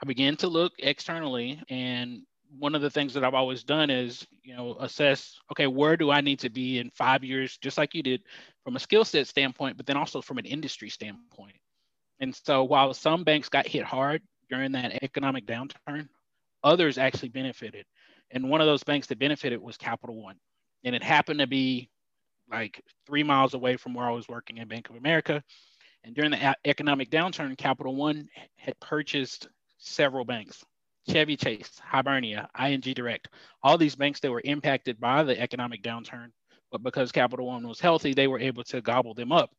I 0.00 0.06
began 0.06 0.36
to 0.36 0.48
look 0.48 0.74
externally 0.78 1.60
and 1.68 2.22
one 2.58 2.74
of 2.74 2.82
the 2.82 2.90
things 2.90 3.14
that 3.14 3.24
I've 3.24 3.34
always 3.34 3.64
done 3.64 3.90
is, 3.90 4.26
you 4.42 4.54
know, 4.54 4.76
assess, 4.78 5.38
okay, 5.50 5.66
where 5.66 5.96
do 5.96 6.10
I 6.10 6.20
need 6.20 6.38
to 6.40 6.50
be 6.50 6.78
in 6.78 6.90
five 6.90 7.24
years, 7.24 7.58
just 7.58 7.76
like 7.76 7.94
you 7.94 8.02
did 8.02 8.22
from 8.62 8.76
a 8.76 8.80
skill 8.80 9.04
set 9.04 9.26
standpoint, 9.26 9.76
but 9.76 9.86
then 9.86 9.96
also 9.96 10.20
from 10.20 10.38
an 10.38 10.44
industry 10.44 10.88
standpoint. 10.88 11.56
And 12.20 12.34
so 12.34 12.62
while 12.64 12.94
some 12.94 13.24
banks 13.24 13.48
got 13.48 13.66
hit 13.66 13.84
hard 13.84 14.22
during 14.48 14.72
that 14.72 15.02
economic 15.02 15.46
downturn, 15.46 16.08
others 16.62 16.98
actually 16.98 17.30
benefited. 17.30 17.84
And 18.30 18.50
one 18.50 18.60
of 18.60 18.66
those 18.66 18.82
banks 18.82 19.06
that 19.08 19.18
benefited 19.18 19.60
was 19.60 19.76
Capital 19.76 20.20
One. 20.20 20.36
And 20.84 20.94
it 20.94 21.02
happened 21.02 21.40
to 21.40 21.46
be 21.46 21.90
like 22.50 22.82
three 23.06 23.22
miles 23.22 23.54
away 23.54 23.76
from 23.76 23.94
where 23.94 24.06
I 24.06 24.12
was 24.12 24.28
working 24.28 24.58
at 24.58 24.68
Bank 24.68 24.88
of 24.90 24.96
America. 24.96 25.42
And 26.04 26.14
during 26.14 26.30
the 26.30 26.56
economic 26.64 27.10
downturn, 27.10 27.56
Capital 27.56 27.94
One 27.94 28.28
had 28.56 28.78
purchased 28.80 29.48
several 29.78 30.24
banks 30.24 30.64
Chevy 31.08 31.36
Chase, 31.36 31.80
Hibernia, 31.84 32.48
ING 32.58 32.80
Direct, 32.80 33.28
all 33.62 33.78
these 33.78 33.94
banks 33.94 34.20
that 34.20 34.30
were 34.30 34.42
impacted 34.44 34.98
by 34.98 35.22
the 35.22 35.38
economic 35.40 35.82
downturn. 35.82 36.30
But 36.72 36.82
because 36.82 37.12
Capital 37.12 37.46
One 37.46 37.66
was 37.66 37.80
healthy, 37.80 38.12
they 38.12 38.26
were 38.26 38.40
able 38.40 38.64
to 38.64 38.80
gobble 38.80 39.14
them 39.14 39.30
up. 39.30 39.50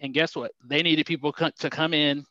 And 0.00 0.14
guess 0.14 0.36
what? 0.36 0.52
They 0.64 0.82
needed 0.82 1.06
people 1.06 1.32
to 1.32 1.70
come 1.70 1.94
in, 1.94 2.24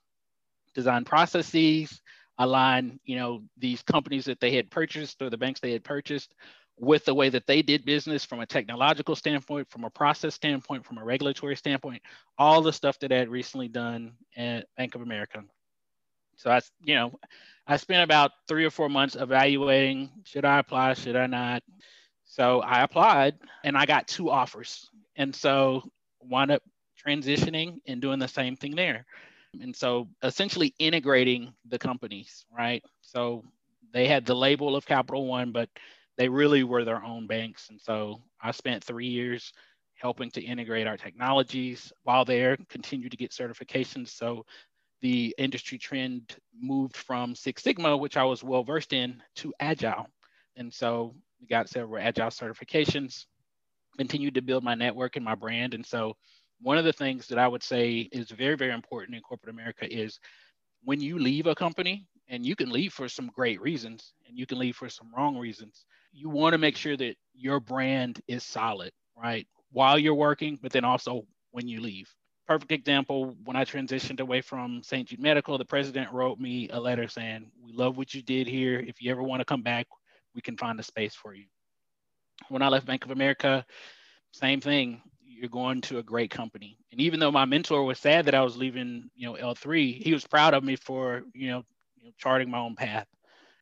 design 0.74 1.04
processes, 1.04 2.02
align, 2.38 3.00
you 3.06 3.16
know, 3.16 3.44
these 3.58 3.82
companies 3.84 4.26
that 4.26 4.40
they 4.40 4.56
had 4.56 4.72
purchased 4.72 5.22
or 5.22 5.30
the 5.30 5.38
banks 5.38 5.60
they 5.60 5.72
had 5.72 5.84
purchased 5.84 6.34
with 6.78 7.06
the 7.06 7.14
way 7.14 7.30
that 7.30 7.46
they 7.46 7.62
did 7.62 7.86
business 7.86 8.26
from 8.26 8.40
a 8.40 8.46
technological 8.46 9.16
standpoint, 9.16 9.70
from 9.70 9.84
a 9.84 9.90
process 9.90 10.34
standpoint, 10.34 10.86
from 10.86 10.98
a 10.98 11.04
regulatory 11.04 11.56
standpoint, 11.56 12.02
all 12.38 12.62
the 12.62 12.74
stuff 12.74 12.98
that 13.00 13.12
I 13.12 13.18
had 13.18 13.30
recently 13.30 13.68
done 13.68 14.14
at 14.36 14.66
Bank 14.76 14.96
of 14.96 15.02
America. 15.02 15.44
So 16.38 16.50
I, 16.50 16.62
you 16.84 16.96
know, 16.96 17.20
I 17.68 17.78
spent 17.78 18.04
about 18.04 18.32
three 18.48 18.66
or 18.66 18.72
four 18.72 18.90
months 18.90 19.16
evaluating 19.16 20.10
should 20.26 20.46
I 20.46 20.60
apply, 20.60 20.96
should 20.96 21.16
I 21.16 21.28
not. 21.28 21.64
So 22.26 22.62
I 22.62 22.82
applied 22.82 23.36
and 23.64 23.78
I 23.78 23.86
got 23.86 24.08
two 24.08 24.32
offers. 24.32 24.90
And 25.16 25.36
so 25.36 25.84
wound 26.22 26.52
up 26.52 26.64
transitioning 27.06 27.80
and 27.88 28.02
doing 28.02 28.20
the 28.20 28.28
same 28.28 28.56
thing 28.56 28.76
there. 28.76 29.06
And 29.62 29.76
so 29.76 30.08
essentially 30.24 30.74
integrating 30.80 31.54
the 31.68 31.80
companies, 31.80 32.46
right? 32.56 32.84
So 33.02 33.44
they 33.94 34.08
had 34.08 34.26
the 34.26 34.36
label 34.36 34.76
of 34.76 34.86
Capital 34.86 35.28
One, 35.28 35.52
but 35.52 35.70
they 36.18 36.28
really 36.30 36.64
were 36.64 36.84
their 36.84 37.04
own 37.04 37.28
banks. 37.28 37.70
And 37.70 37.80
so 37.80 38.22
I 38.42 38.52
spent 38.52 38.84
three 38.84 39.08
years 39.08 39.54
helping 39.96 40.32
to 40.32 40.42
integrate 40.42 40.88
our 40.88 40.98
technologies 40.98 41.94
while 42.04 42.26
there, 42.26 42.58
continue 42.70 43.10
to 43.10 43.18
get 43.18 43.32
certifications. 43.32 44.10
So 44.10 44.46
the 45.02 45.34
industry 45.38 45.78
trend 45.78 46.36
moved 46.60 46.96
from 46.98 47.36
Six 47.36 47.64
Sigma, 47.64 47.96
which 47.96 48.18
I 48.18 48.24
was 48.24 48.44
well 48.44 48.64
versed 48.64 48.94
in, 48.94 49.22
to 49.38 49.54
Agile. 49.60 50.08
And 50.56 50.74
so 50.74 51.16
we 51.40 51.48
got 51.48 51.70
several 51.70 52.02
Agile 52.02 52.30
certifications, 52.30 53.26
continued 53.98 54.36
to 54.36 54.42
build 54.42 54.64
my 54.64 54.76
network 54.76 55.16
and 55.16 55.26
my 55.26 55.36
brand. 55.36 55.74
And 55.74 55.86
so 55.86 56.16
one 56.64 56.78
of 56.78 56.86
the 56.86 56.94
things 56.94 57.28
that 57.28 57.38
I 57.38 57.48
would 57.48 57.64
say 57.64 58.10
is 58.12 58.32
very, 58.32 58.56
very 58.56 58.72
important 58.72 59.16
in 59.16 59.22
corporate 59.22 59.54
America 59.54 59.92
is 59.92 60.20
when 60.84 61.00
you 61.00 61.20
leave 61.20 61.48
a 61.48 61.56
company, 61.56 62.08
and 62.30 62.46
you 62.46 62.56
can 62.56 62.72
leave 62.72 62.94
for 62.94 63.10
some 63.10 63.28
great 63.28 63.62
reasons 63.62 64.14
and 64.28 64.40
you 64.40 64.46
can 64.46 64.58
leave 64.58 64.78
for 64.78 64.90
some 64.90 65.12
wrong 65.16 65.38
reasons, 65.38 65.86
you 66.14 66.30
want 66.30 66.54
to 66.54 66.58
make 66.58 66.78
sure 66.78 66.96
that 66.96 67.16
your 67.34 67.60
brand 67.60 68.22
is 68.30 68.44
solid, 68.44 68.92
right? 69.16 69.46
While 69.72 70.00
you're 70.00 70.16
working, 70.16 70.58
but 70.62 70.72
then 70.72 70.86
also 70.86 71.26
when 71.52 71.68
you 71.68 71.82
leave 71.82 72.10
perfect 72.48 72.72
example 72.72 73.36
when 73.46 73.56
I 73.56 73.66
transitioned 73.66 74.20
away 74.20 74.42
from 74.42 74.84
St. 74.84 75.08
Jude 75.08 75.20
Medical, 75.20 75.58
the 75.58 75.66
president 75.66 76.12
wrote 76.12 76.40
me 76.40 76.70
a 76.70 76.80
letter 76.80 77.08
saying, 77.08 77.50
We 77.62 77.74
love 77.74 77.98
what 77.98 78.14
you 78.14 78.22
did 78.22 78.48
here. 78.48 78.80
If 78.80 79.02
you 79.02 79.12
ever 79.12 79.24
want 79.24 79.42
to 79.42 79.46
come 79.46 79.62
back, 79.62 79.88
we 80.36 80.42
can 80.42 80.58
find 80.58 80.80
a 80.80 80.84
space 80.84 81.16
for 81.16 81.34
you. 81.34 81.46
When 82.50 82.62
I 82.62 82.68
left 82.68 82.86
Bank 82.86 83.06
of 83.06 83.12
America, 83.12 83.66
same 84.32 84.60
thing. 84.60 85.02
You're 85.44 85.50
going 85.50 85.82
to 85.82 85.98
a 85.98 86.04
great 86.04 86.32
company. 86.32 86.78
And 86.94 87.02
even 87.02 87.20
though 87.20 87.30
my 87.30 87.44
mentor 87.44 87.84
was 87.84 88.00
sad 88.00 88.28
that 88.28 88.34
I 88.34 88.40
was 88.40 88.56
leaving, 88.56 89.10
you 89.14 89.28
know, 89.28 89.34
L3, 89.34 90.02
he 90.02 90.14
was 90.14 90.26
proud 90.26 90.54
of 90.54 90.64
me 90.64 90.78
for, 90.78 91.24
you 91.34 91.50
know, 91.50 91.66
you 91.98 92.06
know 92.06 92.14
charting 92.18 92.50
my 92.50 92.60
own 92.60 92.76
path. 92.76 93.08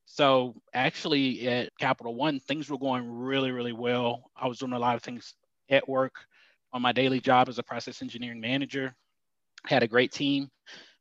So 0.06 0.54
actually 0.76 1.48
at 1.48 1.76
Capital 1.80 2.14
One, 2.14 2.40
things 2.40 2.70
were 2.70 2.78
going 2.78 3.12
really, 3.12 3.50
really 3.50 3.74
well. 3.74 4.30
I 4.40 4.48
was 4.48 4.60
doing 4.60 4.74
a 4.74 4.78
lot 4.78 4.96
of 4.96 5.02
things 5.02 5.34
at 5.72 5.90
work 5.90 6.14
on 6.72 6.84
my 6.84 6.92
daily 6.92 7.20
job 7.20 7.50
as 7.50 7.58
a 7.58 7.64
process 7.64 8.04
engineering 8.04 8.42
manager. 8.42 8.94
Had 9.66 9.82
a 9.82 9.88
great 9.88 10.12
team. 10.12 10.52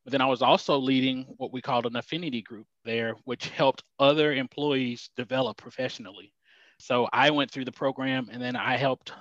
But 0.07 0.13
then 0.13 0.23
I 0.23 0.27
was 0.29 0.41
also 0.41 0.79
leading 0.79 1.27
what 1.37 1.53
we 1.53 1.61
called 1.61 1.85
an 1.85 1.97
affinity 1.97 2.41
group 2.41 2.67
there, 2.87 3.17
which 3.25 3.51
helped 3.51 3.85
other 3.99 4.33
employees 4.33 5.11
develop 5.15 5.59
professionally. 5.59 6.33
So 6.79 7.07
I 7.13 7.33
went 7.33 7.51
through 7.51 7.67
the 7.67 7.73
program 7.73 8.31
and 8.33 8.41
then 8.41 8.57
I 8.57 8.79
helped 8.79 9.13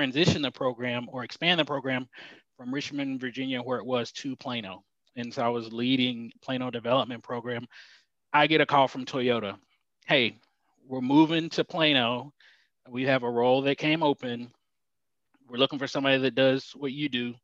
transition 0.00 0.42
the 0.42 0.50
program 0.50 1.06
or 1.12 1.24
expand 1.24 1.60
the 1.60 1.64
program 1.64 2.08
from 2.56 2.72
Richmond, 2.72 3.20
Virginia, 3.20 3.60
where 3.60 3.78
it 3.78 3.86
was 3.86 4.12
to 4.12 4.36
Plano. 4.36 4.82
And 5.16 5.32
so 5.32 5.42
I 5.42 5.48
was 5.48 5.72
leading 5.72 6.32
Plano 6.42 6.70
development 6.70 7.22
program. 7.22 7.66
I 8.32 8.46
get 8.46 8.60
a 8.60 8.66
call 8.66 8.88
from 8.88 9.04
Toyota. 9.04 9.56
Hey, 10.06 10.38
we're 10.86 11.00
moving 11.00 11.50
to 11.50 11.64
Plano. 11.64 12.32
We 12.88 13.04
have 13.04 13.22
a 13.22 13.30
role 13.30 13.62
that 13.62 13.76
came 13.76 14.02
open 14.02 14.50
we're 15.50 15.58
looking 15.58 15.78
for 15.78 15.88
somebody 15.88 16.18
that 16.18 16.34
does 16.34 16.70
what 16.76 16.92
you 16.92 17.08
do. 17.08 17.34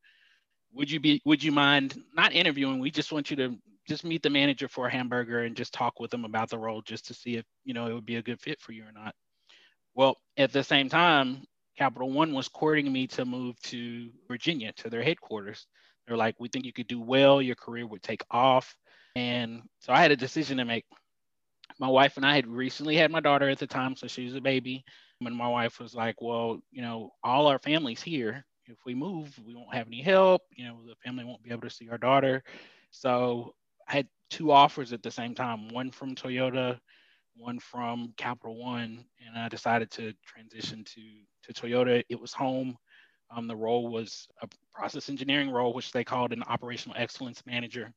Would 0.73 0.91
you 0.91 1.01
be 1.01 1.21
would 1.25 1.43
you 1.43 1.53
mind 1.53 2.01
not 2.15 2.33
interviewing? 2.33 2.79
We 2.79 2.91
just 2.91 3.13
want 3.13 3.31
you 3.31 3.37
to 3.37 3.57
just 3.89 4.05
meet 4.05 4.23
the 4.23 4.31
manager 4.31 4.69
for 4.69 4.87
a 4.87 4.91
hamburger 4.91 5.41
and 5.41 5.57
just 5.57 5.73
talk 5.73 5.99
with 5.99 6.11
them 6.11 6.25
about 6.25 6.51
the 6.51 6.59
role 6.59 6.83
just 6.83 7.07
to 7.07 7.15
see 7.15 7.37
if 7.37 7.45
you 7.65 7.75
know 7.75 7.87
it 7.87 7.95
would 7.95 8.07
be 8.07 8.17
a 8.17 8.23
good 8.23 8.41
fit 8.41 8.61
for 8.61 8.73
you 8.73 8.85
or 8.85 8.93
not. 8.93 9.15
Well, 9.95 10.17
at 10.37 10.53
the 10.53 10.63
same 10.63 10.89
time, 10.89 11.45
Capital 11.77 12.11
One 12.11 12.33
was 12.33 12.49
courting 12.49 12.93
me 12.93 13.07
to 13.09 13.25
move 13.25 13.61
to 13.65 14.11
Virginia 14.29 14.73
to 14.75 14.91
their 14.91 15.03
headquarters. 15.03 15.67
They're 16.07 16.17
like, 16.17 16.37
we 16.39 16.49
think 16.49 16.65
you 16.65 16.73
could 16.73 16.87
do 16.87 17.01
well, 17.01 17.43
your 17.43 17.57
career 17.57 17.87
would 17.87 18.03
take 18.03 18.25
off. 18.31 18.75
And 19.15 19.63
so 19.81 19.93
I 19.93 20.01
had 20.01 20.13
a 20.13 20.17
decision 20.17 20.59
to 20.59 20.65
make. 20.65 20.85
My 21.79 21.89
wife 21.89 22.17
and 22.17 22.25
I 22.25 22.37
had 22.37 22.47
recently 22.47 22.97
had 22.97 23.11
my 23.11 23.21
daughter 23.21 23.51
at 23.51 23.59
the 23.59 23.67
time, 23.67 23.97
so 23.97 24.07
she 24.07 24.25
was 24.25 24.35
a 24.35 24.41
baby. 24.41 24.85
And 25.21 25.37
my 25.37 25.49
wife 25.49 25.81
was 25.81 25.95
like, 25.95 26.23
well, 26.23 26.61
you 26.71 26.81
know, 26.81 27.11
all 27.25 27.49
our 27.49 27.59
family's 27.59 28.03
here. 28.03 28.45
If 28.67 28.79
we 28.85 28.95
move, 28.95 29.39
we 29.45 29.55
won't 29.55 29.75
have 29.75 29.87
any 29.87 30.01
help. 30.01 30.43
You 30.55 30.67
know, 30.67 30.81
the 30.87 30.95
family 31.05 31.25
won't 31.25 31.43
be 31.43 31.51
able 31.51 31.63
to 31.63 31.71
see 31.71 31.89
our 31.89 31.99
daughter. 31.99 32.43
So 32.91 33.55
I 33.89 33.95
had 33.95 34.09
two 34.31 34.53
offers 34.53 34.93
at 34.93 35.03
the 35.03 35.11
same 35.11 35.35
time 35.35 35.69
one 35.69 35.91
from 35.91 36.15
Toyota, 36.15 36.79
one 37.37 37.59
from 37.59 38.13
Capital 38.17 38.57
One, 38.57 39.05
and 39.27 39.39
I 39.39 39.49
decided 39.49 39.91
to 39.93 40.13
transition 40.25 40.85
to 40.85 41.03
to 41.45 41.53
Toyota. 41.53 42.03
It 42.09 42.21
was 42.21 42.33
home. 42.33 42.77
Um, 43.35 43.49
the 43.49 43.57
role 43.57 43.89
was 43.89 44.29
a 44.43 44.49
process 44.73 45.09
engineering 45.09 45.51
role, 45.51 45.73
which 45.73 45.93
they 45.93 46.05
called 46.05 46.33
an 46.33 46.43
operational 46.45 46.97
excellence 46.99 47.43
manager. 47.45 47.93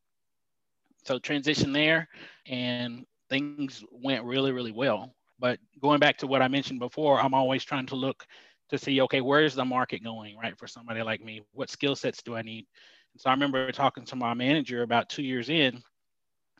So 1.05 1.19
transition 1.19 1.71
there, 1.71 2.07
and 2.47 3.05
things 3.29 3.83
went 3.91 4.23
really, 4.23 4.51
really 4.51 4.71
well. 4.71 5.13
But 5.39 5.59
going 5.81 5.99
back 5.99 6.17
to 6.17 6.27
what 6.27 6.41
I 6.41 6.47
mentioned 6.47 6.79
before, 6.79 7.19
I'm 7.19 7.33
always 7.33 7.63
trying 7.63 7.85
to 7.87 7.95
look 7.95 8.25
to 8.69 8.77
see, 8.77 9.01
okay, 9.01 9.21
where's 9.21 9.55
the 9.55 9.65
market 9.65 10.03
going, 10.03 10.37
right? 10.37 10.57
For 10.57 10.67
somebody 10.67 11.01
like 11.01 11.23
me, 11.23 11.41
what 11.53 11.69
skill 11.69 11.95
sets 11.95 12.21
do 12.21 12.35
I 12.35 12.41
need? 12.41 12.65
And 13.13 13.21
so 13.21 13.29
I 13.29 13.33
remember 13.33 13.71
talking 13.71 14.05
to 14.05 14.15
my 14.15 14.33
manager 14.33 14.83
about 14.83 15.09
two 15.09 15.23
years 15.23 15.49
in, 15.49 15.81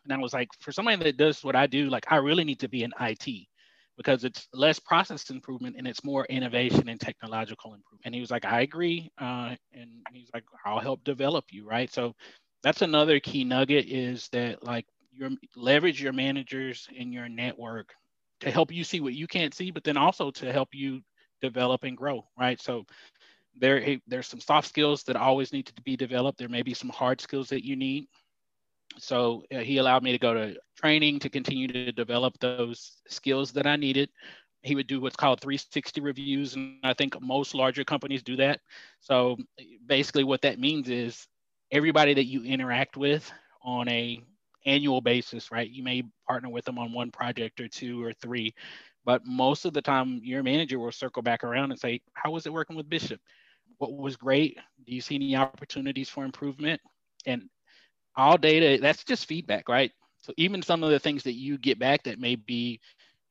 and 0.10 0.20
I 0.20 0.22
was 0.24 0.34
like, 0.34 0.50
for 0.60 0.72
somebody 0.72 0.98
that 1.04 1.18
does 1.18 1.44
what 1.44 1.56
I 1.56 1.68
do, 1.68 1.90
like 1.90 2.06
I 2.12 2.16
really 2.18 2.44
need 2.44 2.60
to 2.62 2.70
be 2.70 2.84
in 2.84 2.92
IT 3.00 3.48
because 3.96 4.24
it's 4.24 4.48
less 4.54 4.80
process 4.80 5.30
improvement 5.30 5.76
and 5.78 5.88
it's 5.88 6.04
more 6.04 6.26
innovation 6.26 6.90
and 6.90 7.00
technological 7.00 7.74
improvement. 7.74 8.02
And 8.06 8.16
he 8.16 8.22
was 8.22 8.32
like, 8.32 8.46
I 8.46 8.62
agree. 8.62 9.12
Uh, 9.20 9.56
and 9.74 9.90
he's 10.14 10.30
like, 10.34 10.46
I'll 10.66 10.80
help 10.80 11.04
develop 11.04 11.46
you, 11.52 11.68
right? 11.68 11.94
So 11.94 12.14
that's 12.64 12.82
another 12.82 13.20
key 13.20 13.44
nugget 13.44 13.86
is 13.88 14.30
that 14.32 14.64
like 14.64 14.86
your 15.12 15.30
leverage 15.56 16.02
your 16.02 16.14
managers 16.14 16.88
in 16.96 17.12
your 17.12 17.30
network 17.30 17.94
to 18.40 18.50
help 18.50 18.72
you 18.72 18.84
see 18.84 19.02
what 19.02 19.14
you 19.14 19.28
can't 19.28 19.54
see, 19.54 19.70
but 19.70 19.84
then 19.84 19.98
also 19.98 20.32
to 20.32 20.52
help 20.52 20.70
you 20.72 21.02
develop 21.42 21.84
and 21.84 21.98
grow, 21.98 22.26
right? 22.40 22.60
So 22.62 22.86
there, 23.60 23.98
there's 24.08 24.28
some 24.28 24.40
soft 24.40 24.70
skills 24.70 25.04
that 25.04 25.18
always 25.18 25.52
need 25.52 25.68
to 25.68 25.82
be 25.84 25.98
developed. 25.98 26.40
There 26.40 26.50
may 26.50 26.62
be 26.62 26.74
some 26.74 26.90
hard 26.90 27.22
skills 27.22 27.50
that 27.50 27.66
you 27.66 27.76
need. 27.76 28.08
So 28.98 29.44
uh, 29.54 29.60
he 29.60 29.78
allowed 29.78 30.04
me 30.04 30.12
to 30.12 30.18
go 30.18 30.34
to 30.34 30.56
training 30.78 31.20
to 31.20 31.30
continue 31.30 31.68
to 31.68 31.92
develop 31.92 32.38
those 32.40 32.98
skills 33.08 33.52
that 33.54 33.68
I 33.68 33.76
needed. 33.76 34.10
He 34.62 34.76
would 34.76 34.88
do 34.88 35.00
what's 35.00 35.16
called 35.16 35.40
360 35.40 36.02
reviews, 36.02 36.56
and 36.56 36.80
I 36.84 36.94
think 36.94 37.20
most 37.22 37.56
larger 37.56 37.84
companies 37.84 38.24
do 38.24 38.36
that. 38.38 38.60
So 39.00 39.38
basically, 39.86 40.26
what 40.26 40.42
that 40.42 40.60
means 40.60 40.90
is 40.90 41.28
everybody 41.72 42.14
that 42.14 42.26
you 42.26 42.44
interact 42.44 42.98
with 42.98 43.32
on 43.64 43.88
a 43.88 44.22
annual 44.66 45.00
basis, 45.02 45.52
right? 45.52 45.70
You 45.70 45.84
may 45.84 46.04
partner 46.28 46.50
with 46.50 46.66
them 46.66 46.78
on 46.78 46.92
one 46.92 47.12
project 47.12 47.62
or 47.62 47.70
two 47.70 48.04
or 48.04 48.12
three, 48.14 48.54
but 49.06 49.26
most 49.26 49.66
of 49.66 49.74
the 49.74 49.82
time, 49.82 50.20
your 50.24 50.44
manager 50.44 50.78
will 50.78 50.92
circle 50.92 51.22
back 51.22 51.44
around 51.44 51.72
and 51.72 51.80
say, 51.80 52.02
How 52.14 52.32
was 52.32 52.46
it 52.46 52.54
working 52.54 52.76
with 52.76 52.90
Bishop? 52.90 53.22
What 53.78 53.94
was 53.94 54.18
great? 54.18 54.58
Do 54.86 54.94
you 54.94 55.02
see 55.02 55.16
any 55.16 55.36
opportunities 55.36 56.10
for 56.10 56.26
improvement? 56.26 56.82
And 57.26 57.50
all 58.16 58.38
data, 58.38 58.82
that's 58.82 59.04
just 59.04 59.26
feedback, 59.26 59.70
right? 59.70 59.92
So 60.22 60.34
even 60.38 60.62
some 60.62 60.84
of 60.84 60.92
the 60.92 61.00
things 61.00 61.24
that 61.24 61.34
you 61.34 61.58
get 61.58 61.80
back 61.80 62.04
that 62.04 62.20
may 62.20 62.36
be 62.36 62.80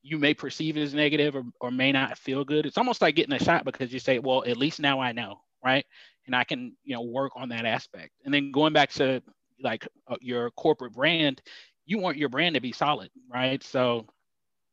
you 0.03 0.19
may 0.19 0.33
perceive 0.33 0.77
as 0.77 0.95
negative 0.95 1.37
or, 1.37 1.45
or 1.61 1.71
may 1.71 1.93
not 1.93 2.17
feel 2.17 2.45
good, 2.45 2.65
it's 2.65 2.79
almost 2.79 3.03
like 3.03 3.17
getting 3.17 3.35
a 3.35 3.45
shot 3.45 3.65
because 3.65 3.93
you 3.93 3.99
say, 3.99 4.19
well, 4.19 4.45
at 4.47 4.57
least 4.57 4.81
now 4.81 5.01
I 5.01 5.13
know, 5.13 5.41
right? 5.63 5.85
And 6.27 6.35
I 6.35 6.45
can, 6.45 6.77
you 6.85 6.95
know, 6.95 7.03
work 7.03 7.33
on 7.37 7.49
that 7.51 7.67
aspect. 7.67 8.13
And 8.25 8.33
then 8.33 8.53
going 8.53 8.73
back 8.73 8.91
to 8.93 9.21
like 9.61 9.87
uh, 10.07 10.17
your 10.21 10.51
corporate 10.53 10.93
brand, 10.93 11.43
you 11.85 11.99
want 11.99 12.17
your 12.17 12.29
brand 12.29 12.55
to 12.55 12.61
be 12.61 12.73
solid, 12.73 13.11
right? 13.31 13.63
So 13.63 14.07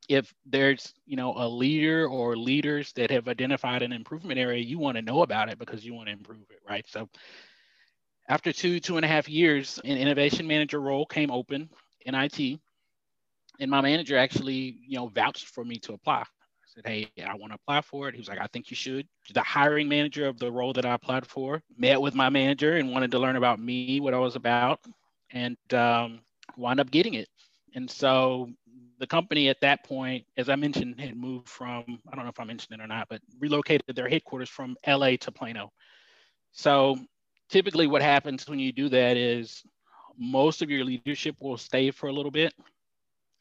if 0.07 0.33
there's 0.45 0.93
you 1.05 1.15
know 1.15 1.33
a 1.35 1.47
leader 1.47 2.07
or 2.07 2.37
leaders 2.37 2.91
that 2.93 3.09
have 3.09 3.27
identified 3.27 3.81
an 3.81 3.91
improvement 3.91 4.39
area 4.39 4.61
you 4.61 4.77
want 4.77 4.95
to 4.95 5.01
know 5.01 5.23
about 5.23 5.49
it 5.49 5.57
because 5.57 5.85
you 5.85 5.93
want 5.93 6.07
to 6.07 6.13
improve 6.13 6.45
it 6.51 6.59
right 6.67 6.85
so 6.87 7.09
after 8.27 8.51
two 8.51 8.79
two 8.79 8.97
and 8.97 9.05
a 9.05 9.07
half 9.07 9.29
years 9.29 9.79
an 9.83 9.97
innovation 9.97 10.47
manager 10.47 10.79
role 10.79 11.05
came 11.05 11.31
open 11.31 11.69
in 12.05 12.15
it 12.15 12.59
and 13.59 13.71
my 13.71 13.81
manager 13.81 14.17
actually 14.17 14.77
you 14.87 14.97
know 14.97 15.07
vouched 15.07 15.47
for 15.47 15.63
me 15.63 15.77
to 15.77 15.93
apply. 15.93 16.21
I 16.21 16.67
said 16.67 16.87
hey 16.87 17.11
i 17.23 17.35
want 17.35 17.51
to 17.51 17.55
apply 17.55 17.81
for 17.81 18.07
it. 18.07 18.15
He 18.15 18.19
was 18.19 18.27
like 18.27 18.39
i 18.39 18.47
think 18.47 18.69
you 18.69 18.75
should. 18.75 19.07
The 19.33 19.41
hiring 19.41 19.87
manager 19.87 20.27
of 20.27 20.39
the 20.39 20.51
role 20.51 20.73
that 20.73 20.85
i 20.85 20.93
applied 20.93 21.25
for 21.25 21.61
met 21.77 22.01
with 22.01 22.15
my 22.15 22.29
manager 22.29 22.77
and 22.77 22.91
wanted 22.91 23.11
to 23.11 23.19
learn 23.19 23.35
about 23.35 23.59
me 23.59 23.99
what 23.99 24.13
i 24.13 24.19
was 24.19 24.35
about 24.35 24.79
and 25.31 25.57
um, 25.73 26.21
wound 26.57 26.79
up 26.79 26.91
getting 26.91 27.15
it. 27.15 27.27
And 27.73 27.89
so 27.89 28.49
the 28.99 29.07
company 29.07 29.49
at 29.49 29.59
that 29.61 29.83
point, 29.83 30.25
as 30.37 30.49
I 30.49 30.55
mentioned, 30.55 30.99
had 30.99 31.17
moved 31.17 31.49
from, 31.49 31.83
I 32.11 32.15
don't 32.15 32.23
know 32.23 32.29
if 32.29 32.39
I 32.39 32.45
mentioned 32.45 32.79
it 32.79 32.83
or 32.83 32.87
not, 32.87 33.07
but 33.09 33.21
relocated 33.39 33.95
their 33.95 34.07
headquarters 34.07 34.49
from 34.49 34.77
LA 34.87 35.17
to 35.17 35.31
Plano. 35.31 35.71
So 36.53 36.97
typically 37.49 37.87
what 37.87 38.01
happens 38.01 38.47
when 38.47 38.59
you 38.59 38.71
do 38.71 38.89
that 38.89 39.17
is 39.17 39.63
most 40.17 40.61
of 40.61 40.69
your 40.69 40.83
leadership 40.83 41.35
will 41.39 41.57
stay 41.57 41.91
for 41.91 42.07
a 42.07 42.13
little 42.13 42.31
bit, 42.31 42.53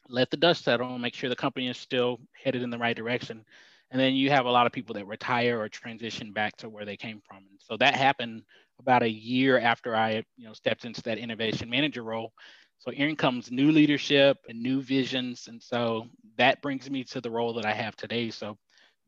let 0.09 0.29
the 0.29 0.37
dust 0.37 0.63
settle 0.63 0.97
make 0.97 1.15
sure 1.15 1.29
the 1.29 1.35
company 1.35 1.67
is 1.67 1.77
still 1.77 2.19
headed 2.43 2.61
in 2.61 2.69
the 2.69 2.77
right 2.77 2.95
direction. 2.95 3.43
And 3.91 3.99
then 3.99 4.13
you 4.13 4.29
have 4.29 4.45
a 4.45 4.51
lot 4.51 4.65
of 4.65 4.71
people 4.71 4.95
that 4.95 5.07
retire 5.07 5.59
or 5.59 5.69
transition 5.69 6.33
back 6.33 6.57
to 6.57 6.69
where 6.69 6.85
they 6.85 6.97
came 6.97 7.21
from. 7.27 7.37
And 7.37 7.59
so 7.59 7.77
that 7.77 7.95
happened 7.95 8.43
about 8.79 9.03
a 9.03 9.09
year 9.09 9.59
after 9.59 9.95
I, 9.95 10.23
you 10.37 10.47
know, 10.47 10.53
stepped 10.53 10.85
into 10.85 11.01
that 11.03 11.17
innovation 11.17 11.69
manager 11.69 12.03
role. 12.03 12.33
So 12.79 12.91
in 12.91 13.15
comes 13.15 13.51
new 13.51 13.71
leadership 13.71 14.37
and 14.49 14.61
new 14.61 14.81
visions. 14.81 15.47
And 15.47 15.61
so 15.61 16.07
that 16.37 16.61
brings 16.61 16.89
me 16.89 17.03
to 17.05 17.21
the 17.21 17.31
role 17.31 17.53
that 17.53 17.65
I 17.65 17.73
have 17.73 17.95
today. 17.95 18.31
So 18.31 18.57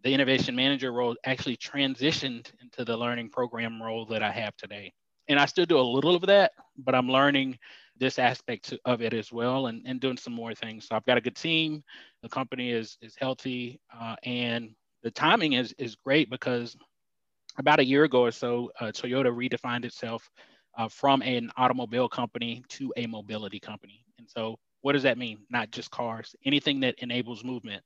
the 0.04 0.14
innovation 0.14 0.56
manager 0.56 0.92
role 0.92 1.16
actually 1.26 1.58
transitioned 1.58 2.52
into 2.62 2.86
the 2.86 2.96
learning 2.96 3.30
program 3.30 3.82
role 3.82 4.06
that 4.06 4.24
I 4.24 4.32
have 4.32 4.56
today. 4.58 4.94
And 5.28 5.40
I 5.40 5.46
still 5.46 5.66
do 5.66 5.80
a 5.80 5.82
little 5.82 6.16
of 6.16 6.22
that, 6.28 6.52
but 6.78 6.96
I'm 6.96 7.10
learning 7.10 7.58
this 8.00 8.20
aspect 8.20 8.74
of 8.86 9.02
it 9.02 9.14
as 9.14 9.32
well 9.32 9.68
and, 9.68 9.82
and 9.86 10.00
doing 10.00 10.18
some 10.18 10.34
more 10.34 10.54
things. 10.54 10.88
So 10.88 10.96
I've 10.96 11.06
got 11.06 11.18
a 11.18 11.22
good 11.22 11.36
team. 11.36 11.84
The 12.22 12.30
company 12.30 12.72
is, 12.72 12.98
is 13.02 13.16
healthy 13.20 13.80
uh, 14.00 14.16
and 14.24 14.76
the 15.04 15.12
timing 15.12 15.54
is, 15.54 15.74
is 15.78 15.96
great 15.96 16.30
because 16.30 16.78
about 17.58 17.80
a 17.80 17.86
year 17.86 18.04
ago 18.04 18.22
or 18.22 18.32
so, 18.32 18.72
uh, 18.80 18.86
Toyota 18.86 19.34
redefined 19.34 19.86
itself 19.86 20.30
uh, 20.78 20.88
from 20.88 21.22
an 21.24 21.52
automobile 21.58 22.08
company 22.08 22.64
to 22.70 22.94
a 22.98 23.08
mobility 23.08 23.60
company. 23.60 24.04
And 24.20 24.30
so, 24.30 24.58
what 24.82 24.94
does 24.94 25.04
that 25.04 25.18
mean? 25.18 25.40
Not 25.50 25.72
just 25.72 25.90
cars, 25.90 26.36
anything 26.46 26.80
that 26.82 26.96
enables 27.00 27.44
movement. 27.44 27.84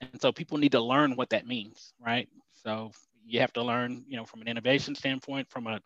And 0.00 0.20
so, 0.20 0.32
people 0.32 0.58
need 0.58 0.72
to 0.72 0.80
learn 0.80 1.16
what 1.16 1.30
that 1.30 1.46
means, 1.46 1.92
right? 2.00 2.28
So, 2.62 2.92
you 3.26 3.40
have 3.40 3.52
to 3.54 3.62
learn, 3.62 4.04
you 4.08 4.16
know, 4.16 4.24
from 4.24 4.40
an 4.40 4.48
innovation 4.48 4.94
standpoint, 4.94 5.48
from 5.50 5.66
a 5.66 5.80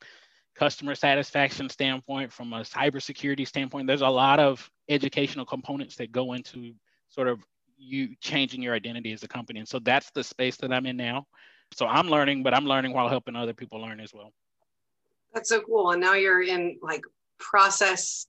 customer 0.55 0.95
satisfaction 0.95 1.69
standpoint, 1.69 2.33
from 2.33 2.53
a 2.53 2.61
cybersecurity 2.61 3.47
standpoint. 3.47 3.87
There's 3.87 4.03
a 4.03 4.09
lot 4.09 4.39
of 4.39 4.71
educational 4.89 5.45
components 5.45 5.97
that 5.97 6.13
go 6.13 6.33
into 6.33 6.75
sort 7.09 7.29
of 7.29 7.45
you 7.77 8.15
changing 8.21 8.63
your 8.63 8.75
identity 8.75 9.13
as 9.13 9.23
a 9.23 9.29
company. 9.29 9.59
And 9.59 9.69
so 9.69 9.79
that's 9.79 10.11
the 10.13 10.25
space 10.25 10.57
that 10.59 10.73
I'm 10.73 10.87
in 10.87 10.97
now. 10.97 11.27
So 11.73 11.87
I'm 11.87 12.09
learning, 12.09 12.43
but 12.43 12.55
I'm 12.55 12.67
learning 12.67 12.93
while 12.93 13.09
helping 13.09 13.37
other 13.37 13.55
people 13.55 13.81
learn 13.81 14.01
as 14.01 14.13
well. 14.15 14.33
That's 15.33 15.49
so 15.49 15.61
cool. 15.61 15.91
And 15.91 16.01
now 16.01 16.15
you're 16.15 16.43
in 16.43 16.79
like 16.83 17.03
process 17.39 18.27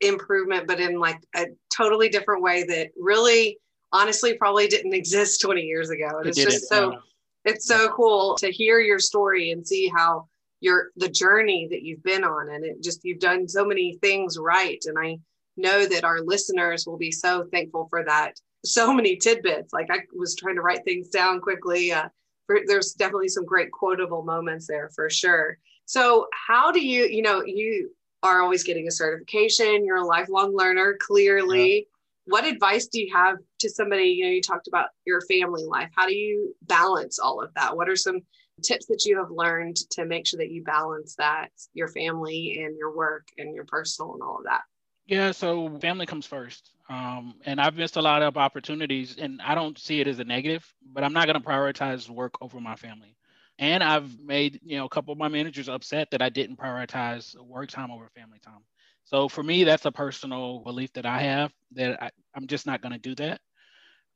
improvement, 0.00 0.66
but 0.68 0.80
in 0.80 0.98
like 0.98 1.18
a 1.34 1.46
totally 1.74 2.08
different 2.08 2.42
way 2.42 2.62
that 2.64 2.90
really 2.96 3.58
honestly 3.92 4.34
probably 4.34 4.66
didn't 4.66 4.94
exist 4.94 5.40
20 5.42 5.62
years 5.62 5.90
ago. 5.90 6.18
And 6.18 6.26
it 6.26 6.30
it's 6.30 6.38
just 6.38 6.68
so 6.68 6.98
it's 7.44 7.66
so 7.66 7.88
cool 7.90 8.36
to 8.36 8.50
hear 8.50 8.80
your 8.80 8.98
story 8.98 9.50
and 9.50 9.66
see 9.66 9.88
how 9.88 10.28
your 10.60 10.90
the 10.96 11.08
journey 11.08 11.68
that 11.70 11.82
you've 11.82 12.02
been 12.02 12.22
on 12.22 12.50
and 12.50 12.64
it 12.64 12.82
just 12.82 13.00
you've 13.02 13.18
done 13.18 13.48
so 13.48 13.64
many 13.64 13.98
things 14.02 14.38
right. 14.38 14.82
And 14.86 14.98
I 14.98 15.18
know 15.56 15.86
that 15.86 16.04
our 16.04 16.20
listeners 16.20 16.86
will 16.86 16.98
be 16.98 17.10
so 17.10 17.46
thankful 17.50 17.86
for 17.88 18.04
that. 18.04 18.38
So 18.64 18.92
many 18.92 19.16
tidbits. 19.16 19.72
Like 19.72 19.88
I 19.90 20.00
was 20.14 20.36
trying 20.36 20.56
to 20.56 20.62
write 20.62 20.84
things 20.84 21.08
down 21.08 21.40
quickly. 21.40 21.92
Uh, 21.92 22.08
for, 22.46 22.60
there's 22.66 22.92
definitely 22.92 23.28
some 23.28 23.44
great 23.44 23.70
quotable 23.70 24.22
moments 24.22 24.66
there 24.66 24.90
for 24.94 25.08
sure. 25.08 25.56
So, 25.86 26.26
how 26.46 26.70
do 26.70 26.84
you, 26.84 27.04
you 27.06 27.22
know, 27.22 27.42
you 27.44 27.90
are 28.22 28.42
always 28.42 28.62
getting 28.62 28.86
a 28.86 28.92
certification, 28.92 29.84
you're 29.84 29.96
a 29.96 30.06
lifelong 30.06 30.54
learner, 30.54 30.96
clearly. 31.00 31.74
Yeah. 31.74 31.82
What 32.24 32.44
advice 32.44 32.86
do 32.86 33.00
you 33.00 33.14
have 33.14 33.36
to 33.60 33.70
somebody? 33.70 34.04
You 34.04 34.24
know, 34.26 34.30
you 34.30 34.42
talked 34.42 34.68
about 34.68 34.88
your 35.06 35.20
family 35.22 35.64
life. 35.64 35.90
How 35.96 36.06
do 36.06 36.14
you 36.14 36.54
balance 36.62 37.18
all 37.18 37.42
of 37.42 37.52
that? 37.54 37.76
What 37.76 37.88
are 37.88 37.96
some 37.96 38.20
tips 38.62 38.86
that 38.86 39.04
you 39.06 39.18
have 39.18 39.30
learned 39.30 39.76
to 39.92 40.04
make 40.04 40.26
sure 40.26 40.38
that 40.38 40.50
you 40.50 40.62
balance 40.62 41.14
that, 41.16 41.50
your 41.72 41.88
family 41.88 42.62
and 42.62 42.76
your 42.76 42.94
work 42.94 43.28
and 43.38 43.54
your 43.54 43.64
personal 43.64 44.12
and 44.14 44.22
all 44.22 44.38
of 44.38 44.44
that? 44.44 44.62
Yeah, 45.06 45.32
so 45.32 45.76
family 45.80 46.06
comes 46.06 46.26
first. 46.26 46.70
Um, 46.88 47.34
and 47.44 47.60
I've 47.60 47.76
missed 47.76 47.96
a 47.96 48.02
lot 48.02 48.22
of 48.22 48.36
opportunities, 48.36 49.16
and 49.18 49.40
I 49.42 49.54
don't 49.54 49.78
see 49.78 50.00
it 50.00 50.06
as 50.06 50.18
a 50.18 50.24
negative, 50.24 50.64
but 50.92 51.02
I'm 51.02 51.12
not 51.12 51.26
going 51.26 51.40
to 51.40 51.46
prioritize 51.46 52.08
work 52.08 52.34
over 52.40 52.60
my 52.60 52.76
family 52.76 53.16
and 53.60 53.84
I've 53.84 54.18
made 54.18 54.58
you 54.64 54.78
know 54.78 54.86
a 54.86 54.88
couple 54.88 55.12
of 55.12 55.18
my 55.18 55.28
managers 55.28 55.68
upset 55.68 56.10
that 56.10 56.22
I 56.22 56.30
didn't 56.30 56.58
prioritize 56.58 57.36
work 57.38 57.68
time 57.68 57.92
over 57.92 58.08
family 58.08 58.38
time. 58.40 58.64
So 59.10 59.28
for 59.28 59.42
me, 59.42 59.64
that's 59.64 59.86
a 59.86 59.92
personal 59.92 60.60
belief 60.60 60.92
that 60.92 61.04
I 61.04 61.22
have 61.22 61.52
that 61.72 62.00
I, 62.00 62.10
I'm 62.32 62.46
just 62.46 62.64
not 62.64 62.80
going 62.80 62.92
to 62.92 62.98
do 62.98 63.16
that. 63.16 63.40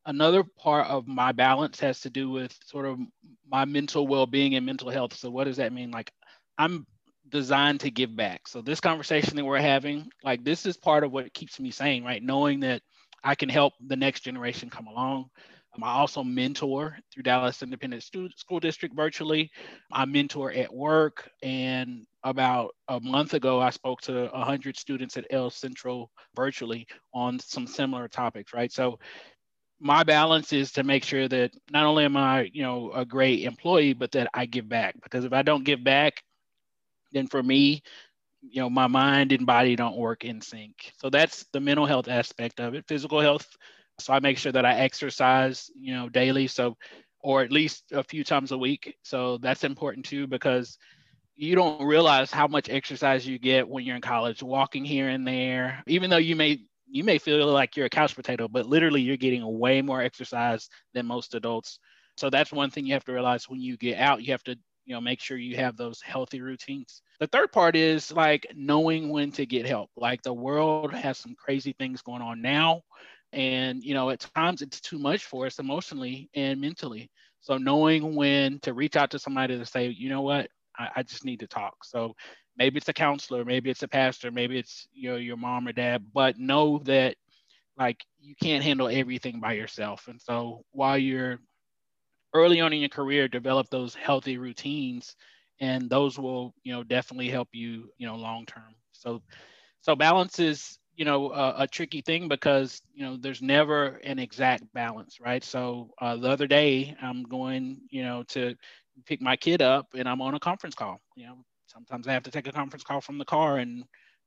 Another 0.06 0.44
part 0.44 0.86
of 0.86 1.08
my 1.08 1.32
balance 1.32 1.80
has 1.80 2.00
to 2.02 2.10
do 2.10 2.30
with 2.30 2.56
sort 2.64 2.86
of 2.86 3.00
my 3.50 3.64
mental 3.64 4.06
well-being 4.06 4.54
and 4.54 4.64
mental 4.64 4.90
health. 4.90 5.16
So 5.16 5.30
what 5.30 5.44
does 5.44 5.56
that 5.56 5.72
mean? 5.72 5.90
Like 5.90 6.12
I'm 6.58 6.86
designed 7.28 7.80
to 7.80 7.90
give 7.90 8.14
back. 8.14 8.46
So 8.46 8.62
this 8.62 8.78
conversation 8.78 9.34
that 9.34 9.44
we're 9.44 9.58
having, 9.58 10.08
like 10.22 10.44
this 10.44 10.64
is 10.64 10.76
part 10.76 11.02
of 11.02 11.10
what 11.10 11.34
keeps 11.34 11.58
me 11.58 11.72
sane, 11.72 12.04
right? 12.04 12.22
Knowing 12.22 12.60
that 12.60 12.80
I 13.24 13.34
can 13.34 13.48
help 13.48 13.72
the 13.84 13.96
next 13.96 14.20
generation 14.20 14.70
come 14.70 14.86
along. 14.86 15.30
I 15.82 15.90
also 15.90 16.22
mentor 16.22 16.96
through 17.12 17.24
Dallas 17.24 17.60
Independent 17.60 18.04
School 18.04 18.60
District 18.60 18.94
virtually. 18.94 19.50
I 19.90 20.04
mentor 20.04 20.52
at 20.52 20.72
work. 20.72 21.28
And 21.42 22.06
about 22.24 22.74
a 22.88 22.98
month 23.00 23.34
ago, 23.34 23.60
I 23.60 23.70
spoke 23.70 24.00
to 24.02 24.28
100 24.32 24.76
students 24.76 25.16
at 25.16 25.26
El 25.30 25.50
Centro 25.50 26.10
virtually 26.34 26.86
on 27.12 27.38
some 27.38 27.66
similar 27.66 28.08
topics, 28.08 28.52
right? 28.52 28.72
So 28.72 28.98
my 29.78 30.02
balance 30.02 30.52
is 30.52 30.72
to 30.72 30.82
make 30.82 31.04
sure 31.04 31.28
that 31.28 31.52
not 31.70 31.84
only 31.84 32.04
am 32.04 32.16
I, 32.16 32.48
you 32.52 32.62
know, 32.62 32.90
a 32.92 33.04
great 33.04 33.44
employee, 33.44 33.92
but 33.92 34.12
that 34.12 34.28
I 34.32 34.46
give 34.46 34.68
back. 34.68 34.94
Because 35.02 35.24
if 35.24 35.32
I 35.32 35.42
don't 35.42 35.64
give 35.64 35.84
back, 35.84 36.22
then 37.12 37.26
for 37.26 37.42
me, 37.42 37.82
you 38.40 38.60
know, 38.60 38.70
my 38.70 38.86
mind 38.86 39.32
and 39.32 39.46
body 39.46 39.76
don't 39.76 39.96
work 39.96 40.24
in 40.24 40.40
sync. 40.40 40.92
So 40.98 41.10
that's 41.10 41.46
the 41.52 41.60
mental 41.60 41.86
health 41.86 42.08
aspect 42.08 42.60
of 42.60 42.74
it. 42.74 42.84
Physical 42.88 43.20
health, 43.20 43.46
so 44.00 44.12
I 44.12 44.20
make 44.20 44.38
sure 44.38 44.52
that 44.52 44.64
I 44.66 44.74
exercise, 44.74 45.70
you 45.78 45.94
know, 45.94 46.08
daily. 46.08 46.46
So, 46.46 46.76
or 47.20 47.42
at 47.42 47.52
least 47.52 47.84
a 47.92 48.02
few 48.02 48.24
times 48.24 48.52
a 48.52 48.58
week. 48.58 48.94
So 49.02 49.38
that's 49.38 49.64
important 49.64 50.04
too 50.06 50.26
because 50.26 50.78
you 51.36 51.54
don't 51.54 51.84
realize 51.84 52.30
how 52.30 52.46
much 52.46 52.68
exercise 52.68 53.26
you 53.26 53.38
get 53.38 53.68
when 53.68 53.84
you're 53.84 53.96
in 53.96 54.02
college, 54.02 54.42
walking 54.42 54.84
here 54.84 55.08
and 55.08 55.26
there. 55.26 55.82
Even 55.86 56.10
though 56.10 56.16
you 56.16 56.36
may 56.36 56.60
you 56.86 57.02
may 57.04 57.18
feel 57.18 57.46
like 57.46 57.76
you're 57.76 57.86
a 57.86 57.90
couch 57.90 58.14
potato, 58.14 58.46
but 58.48 58.66
literally 58.66 59.00
you're 59.02 59.16
getting 59.16 59.58
way 59.58 59.82
more 59.82 60.00
exercise 60.00 60.68
than 60.92 61.06
most 61.06 61.34
adults. 61.34 61.78
So 62.16 62.30
that's 62.30 62.52
one 62.52 62.70
thing 62.70 62.86
you 62.86 62.92
have 62.94 63.04
to 63.04 63.12
realize 63.12 63.48
when 63.48 63.60
you 63.60 63.76
get 63.76 63.98
out, 63.98 64.22
you 64.22 64.32
have 64.32 64.44
to 64.44 64.56
you 64.84 64.94
know 64.94 65.00
make 65.00 65.20
sure 65.20 65.36
you 65.36 65.56
have 65.56 65.76
those 65.76 66.00
healthy 66.02 66.40
routines 66.42 67.02
the 67.18 67.26
third 67.26 67.50
part 67.52 67.74
is 67.74 68.12
like 68.12 68.46
knowing 68.54 69.08
when 69.08 69.32
to 69.32 69.46
get 69.46 69.66
help 69.66 69.90
like 69.96 70.22
the 70.22 70.32
world 70.32 70.92
has 70.92 71.18
some 71.18 71.34
crazy 71.34 71.74
things 71.78 72.02
going 72.02 72.22
on 72.22 72.42
now 72.42 72.82
and 73.32 73.82
you 73.82 73.94
know 73.94 74.10
at 74.10 74.20
times 74.34 74.60
it's 74.62 74.80
too 74.80 74.98
much 74.98 75.24
for 75.24 75.46
us 75.46 75.58
emotionally 75.58 76.28
and 76.34 76.60
mentally 76.60 77.10
so 77.40 77.56
knowing 77.56 78.14
when 78.14 78.58
to 78.60 78.74
reach 78.74 78.96
out 78.96 79.10
to 79.10 79.18
somebody 79.18 79.56
to 79.56 79.64
say 79.64 79.88
you 79.88 80.08
know 80.08 80.22
what 80.22 80.48
I, 80.78 80.88
I, 80.96 81.02
just 81.02 81.24
need 81.24 81.40
to 81.40 81.46
talk. 81.46 81.84
So 81.84 82.14
maybe 82.56 82.78
it's 82.78 82.88
a 82.88 82.92
counselor 82.92 83.44
maybe 83.44 83.70
it's 83.70 83.82
a 83.82 83.88
pastor 83.88 84.30
maybe 84.30 84.58
it's 84.58 84.86
you 84.92 85.10
know 85.10 85.16
your 85.16 85.36
mom 85.36 85.66
or 85.66 85.72
dad 85.72 86.04
but 86.12 86.38
know 86.38 86.78
that 86.84 87.16
like 87.76 88.04
you 88.20 88.34
can't 88.40 88.62
handle 88.62 88.88
everything 88.88 89.40
by 89.40 89.54
yourself. 89.54 90.06
And 90.08 90.20
so 90.20 90.64
while 90.70 90.96
you're 90.96 91.38
early 92.32 92.60
on 92.60 92.72
in 92.72 92.80
your 92.80 92.88
career 92.88 93.28
develop 93.28 93.68
those 93.70 93.94
healthy 93.94 94.38
routines 94.38 95.16
and 95.60 95.88
those 95.88 96.18
will 96.18 96.52
you 96.64 96.72
know 96.72 96.82
definitely 96.82 97.28
help 97.28 97.48
you 97.52 97.90
you 97.98 98.06
know 98.06 98.16
long 98.16 98.46
term. 98.46 98.74
So 98.92 99.22
so 99.80 99.94
balance 99.94 100.38
is 100.38 100.78
you 100.96 101.04
know 101.04 101.32
a, 101.32 101.62
a, 101.62 101.66
tricky 101.66 102.00
thing 102.00 102.28
because 102.28 102.80
you 102.94 103.04
know 103.04 103.16
there's 103.16 103.42
never 103.42 103.96
an 104.04 104.18
exact 104.18 104.62
balance 104.72 105.18
right? 105.20 105.42
So 105.42 105.90
uh, 106.00 106.16
the 106.16 106.28
other 106.28 106.46
day 106.46 106.96
i'm 107.02 107.24
going 107.24 107.80
you 107.90 108.02
know 108.02 108.22
to 108.28 108.54
pick 109.06 109.20
my 109.20 109.36
kid 109.36 109.62
up 109.62 109.88
and 109.94 110.08
i'm 110.08 110.22
on 110.22 110.34
a 110.34 110.40
conference 110.40 110.74
call. 110.74 111.00
You 111.16 111.26
know 111.26 111.36
sometimes 111.66 112.06
i 112.06 112.12
have 112.12 112.22
to 112.24 112.30
take 112.30 112.46
a 112.46 112.52
conference 112.52 112.84
call 112.84 113.00
from 113.00 113.18
the 113.18 113.24
car 113.24 113.58
and 113.58 113.84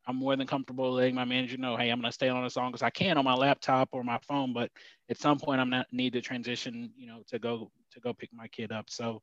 i'm 0.08 0.16
more 0.16 0.36
than 0.36 0.48
comfortable 0.48 0.92
letting 0.92 1.16
my 1.16 1.24
manager 1.24 1.58
know 1.58 1.78
hey 1.78 1.90
i'm 1.90 2.02
going 2.02 2.10
to 2.10 2.14
stay 2.14 2.30
on 2.30 2.44
as 2.44 2.56
long 2.56 2.74
as 2.74 2.82
i 2.82 2.90
can 2.90 3.18
on 3.18 3.24
my 3.24 3.36
laptop 3.36 3.90
or 3.92 4.04
my 4.04 4.18
phone 4.28 4.54
but 4.54 4.72
at 5.10 5.18
some 5.20 5.38
point 5.38 5.62
i'm 5.62 5.70
not 5.70 5.86
need 5.92 6.14
to 6.14 6.22
transition 6.22 6.92
you 6.98 7.08
know 7.08 7.22
to 7.28 7.38
go 7.40 7.72
to 7.92 8.00
go 8.00 8.14
pick 8.14 8.30
my 8.34 8.48
kid 8.48 8.72
up. 8.72 8.90
So 8.90 9.22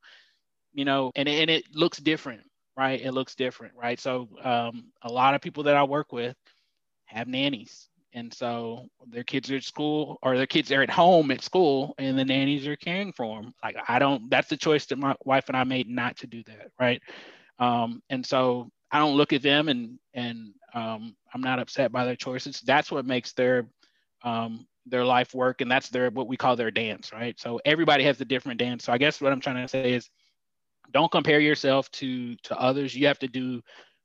you 0.72 0.84
know 0.84 1.12
and, 1.14 1.28
and 1.28 1.50
it 1.50 1.64
looks 1.74 1.98
different 1.98 2.42
right? 2.76 3.00
It 3.00 3.12
looks 3.12 3.36
different 3.36 3.74
right? 3.76 4.00
So 4.00 4.28
um, 4.42 4.86
a 5.02 5.12
lot 5.12 5.34
of 5.34 5.40
people 5.40 5.62
that 5.64 5.76
i 5.76 5.84
work 5.84 6.12
with 6.12 6.36
have 7.06 7.28
nannies. 7.28 7.88
And 8.14 8.32
so 8.32 8.86
their 9.08 9.24
kids 9.24 9.50
are 9.50 9.56
at 9.56 9.64
school 9.64 10.18
or 10.22 10.36
their 10.36 10.46
kids 10.46 10.70
are 10.70 10.82
at 10.82 10.90
home 10.90 11.32
at 11.32 11.42
school 11.42 11.94
and 11.98 12.16
the 12.16 12.24
nannies 12.24 12.66
are 12.68 12.76
caring 12.76 13.12
for 13.12 13.42
them. 13.42 13.52
Like, 13.62 13.76
I 13.88 13.98
don't, 13.98 14.30
that's 14.30 14.48
the 14.48 14.56
choice 14.56 14.86
that 14.86 14.98
my 14.98 15.16
wife 15.24 15.48
and 15.48 15.56
I 15.56 15.64
made 15.64 15.88
not 15.88 16.16
to 16.18 16.28
do 16.28 16.44
that. 16.44 16.70
Right. 16.78 17.02
Um, 17.58 18.02
and 18.08 18.24
so 18.24 18.70
I 18.92 19.00
don't 19.00 19.16
look 19.16 19.32
at 19.32 19.42
them 19.42 19.68
and, 19.68 19.98
and 20.14 20.54
um, 20.74 21.16
I'm 21.34 21.40
not 21.40 21.58
upset 21.58 21.90
by 21.90 22.04
their 22.04 22.14
choices. 22.14 22.60
That's 22.60 22.92
what 22.92 23.04
makes 23.04 23.32
their, 23.32 23.66
um, 24.22 24.64
their 24.86 25.04
life 25.04 25.34
work. 25.34 25.60
And 25.60 25.70
that's 25.70 25.88
their, 25.88 26.10
what 26.10 26.28
we 26.28 26.36
call 26.36 26.54
their 26.54 26.70
dance. 26.70 27.12
Right. 27.12 27.38
So 27.40 27.60
everybody 27.64 28.04
has 28.04 28.20
a 28.20 28.24
different 28.24 28.60
dance. 28.60 28.84
So 28.84 28.92
I 28.92 28.98
guess 28.98 29.20
what 29.20 29.32
I'm 29.32 29.40
trying 29.40 29.62
to 29.62 29.68
say 29.68 29.92
is 29.92 30.08
don't 30.92 31.10
compare 31.10 31.40
yourself 31.40 31.90
to, 31.92 32.36
to 32.44 32.56
others. 32.56 32.94
You 32.94 33.08
have 33.08 33.18
to 33.20 33.28
do 33.28 33.60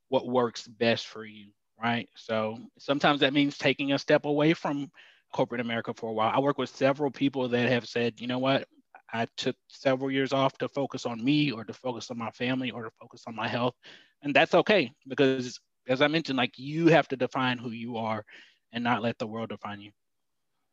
what 0.08 0.26
works 0.26 0.67
best 0.67 1.06
for 1.06 1.26
you 1.26 1.50
right? 1.82 2.08
So 2.15 2.58
sometimes 2.78 3.22
that 3.22 3.34
means 3.34 3.58
taking 3.58 3.94
a 3.94 4.00
step 4.00 4.26
away 4.26 4.54
from 4.54 4.92
corporate 5.34 5.62
America 5.62 5.94
for 5.94 6.10
a 6.10 6.13
while. 6.13 6.32
I 6.34 6.39
work 6.39 6.58
with 6.58 6.70
several 6.70 7.12
people 7.12 7.48
that 7.50 7.70
have 7.70 7.88
said, 7.88 8.20
you 8.20 8.28
know 8.28 8.39
what, 8.39 8.68
I 9.13 9.28
took 9.38 9.56
several 9.68 10.12
years 10.12 10.34
off 10.34 10.58
to 10.60 10.68
focus 10.68 11.06
on 11.06 11.24
me 11.24 11.52
or 11.52 11.63
to 11.63 11.74
focus 11.74 12.12
on 12.12 12.18
my 12.18 12.32
family 12.32 12.72
or 12.72 12.84
to 12.84 12.92
focus 13.00 13.24
on 13.28 13.36
my 13.36 13.48
health. 13.48 13.76
And 14.22 14.36
that's 14.36 14.54
okay 14.54 14.92
because, 15.08 15.60
as 15.88 16.02
I 16.02 16.08
mentioned, 16.08 16.38
like 16.38 16.58
you 16.58 16.88
have 16.88 17.08
to 17.10 17.18
define 17.18 17.58
who 17.58 17.72
you 17.72 17.98
are 17.98 18.24
and 18.72 18.84
not 18.84 19.02
let 19.02 19.18
the 19.18 19.28
world 19.28 19.50
define 19.50 19.82
you. 19.82 19.92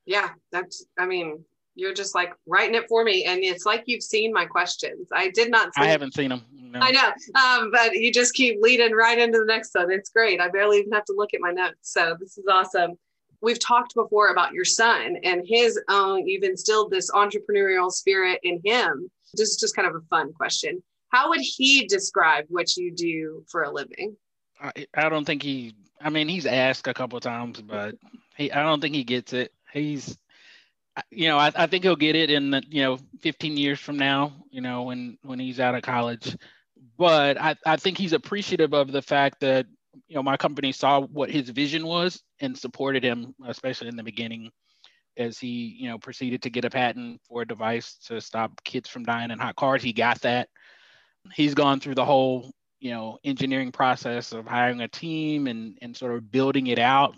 Yeah, 0.05 0.31
that's, 0.53 0.85
I 0.99 1.07
mean, 1.07 1.45
you're 1.77 1.95
just 1.95 2.15
like 2.15 2.33
writing 2.47 2.75
it 2.75 2.89
for 2.89 3.05
me 3.05 3.25
and 3.25 3.45
it's 3.45 3.65
like 3.65 3.85
you've 3.87 4.03
seen 4.03 4.33
my 4.33 4.47
questions. 4.47 5.09
I 5.13 5.31
did 5.31 5.51
not 5.51 5.71
i 5.77 5.87
haven't 5.87 6.15
seen 6.15 6.31
them 6.31 6.43
no. 6.53 6.81
i 6.81 6.91
know 6.91 7.13
um, 7.41 7.71
but 7.71 7.95
you 7.95 8.13
just 8.13 8.35
keep 8.35 8.61
leading 8.61 8.93
right 8.93 9.19
into 9.19 9.39
the 9.39 9.45
next 9.45 9.75
one. 9.75 9.93
It's 9.93 10.11
great. 10.11 10.41
I 10.41 10.49
barely 10.49 10.79
even 10.79 10.93
have 10.93 11.05
to 11.05 11.15
look 11.17 11.35
at 11.35 11.41
my 11.41 11.53
notes 11.53 11.77
so 11.83 12.17
this 12.19 12.37
is 12.37 12.47
awesome. 12.51 12.99
We've 13.43 13.61
talked 13.61 13.95
before 13.95 14.31
about 14.31 14.53
your 14.53 14.65
son 14.65 15.19
and 15.23 15.43
his 15.47 15.79
own 15.89 16.27
you've 16.27 16.43
instilled 16.43 16.91
this 16.91 17.11
entrepreneurial 17.11 17.93
spirit 17.93 18.41
in 18.43 18.61
him. 18.65 19.11
This 19.35 19.51
is 19.51 19.57
just 19.57 19.77
kind 19.77 19.87
of 19.87 19.95
a 19.95 20.01
fun 20.09 20.33
question. 20.33 20.83
How 21.11 21.29
would 21.29 21.41
he 21.41 21.87
describe 21.87 22.47
what 22.49 22.77
you 22.77 22.93
do 22.93 23.45
for 23.49 23.63
a 23.63 23.71
living? 23.71 24.17
I, 24.61 24.87
I 24.95 25.09
don't 25.09 25.25
think 25.25 25.43
he 25.43 25.75
i 26.01 26.09
mean 26.11 26.29
he's 26.29 26.47
asked 26.47 26.87
a 26.89 26.95
couple 26.95 27.19
times 27.21 27.61
but 27.61 27.95
he 28.37 28.51
i 28.53 28.63
don't 28.63 28.81
think 28.81 28.95
he 28.95 29.05
gets 29.05 29.35
it. 29.35 29.53
He's 29.73 30.17
you 31.11 31.29
know, 31.29 31.39
I, 31.39 31.53
I 31.55 31.67
think 31.67 31.85
he'll 31.85 31.97
get 31.97 32.17
it 32.17 32.31
in 32.31 32.51
the, 32.51 32.63
you 32.69 32.83
know, 32.83 32.99
15 33.21 33.57
years 33.57 33.79
from 33.79 33.99
now, 33.99 34.33
you 34.51 34.61
know, 34.61 34.85
when 34.85 35.19
when 35.23 35.39
he's 35.39 35.61
out 35.61 35.75
of 35.75 35.83
college. 35.83 36.37
But 36.99 37.41
I, 37.41 37.57
I 37.67 37.77
think 37.77 37.99
he's 37.99 38.13
appreciative 38.13 38.73
of 38.73 38.91
the 38.91 39.03
fact 39.03 39.41
that, 39.41 39.67
you 40.09 40.17
know, 40.17 40.23
my 40.23 40.37
company 40.37 40.73
saw 40.73 41.03
what 41.03 41.31
his 41.31 41.51
vision 41.51 41.87
was 41.87 42.23
and 42.41 42.57
supported 42.57 43.03
him, 43.05 43.35
especially 43.47 43.89
in 43.89 43.97
the 43.97 44.03
beginning, 44.03 44.51
as 45.17 45.39
he, 45.39 45.77
you 45.79 45.89
know, 45.89 45.99
proceeded 45.99 46.43
to 46.43 46.51
get 46.51 46.65
a 46.65 46.71
patent 46.71 47.21
for 47.29 47.43
a 47.43 47.47
device 47.47 47.97
to 48.07 48.21
stop 48.21 48.53
kids 48.65 48.89
from 48.89 49.05
dying 49.05 49.31
in 49.31 49.39
hot 49.39 49.57
cars. 49.57 49.83
He 49.83 49.93
got 49.93 50.21
that. 50.23 50.49
He's 51.35 51.55
gone 51.55 51.81
through 51.81 51.97
the 51.97 52.05
whole, 52.05 52.51
you 52.81 52.91
know, 52.91 53.19
engineering 53.25 53.73
process 53.73 54.33
of 54.33 54.47
hiring 54.47 54.81
a 54.81 54.89
team 54.89 55.47
and 55.47 55.77
and 55.83 55.97
sort 55.97 56.15
of 56.15 56.31
building 56.31 56.69
it 56.69 56.79
out 56.79 57.15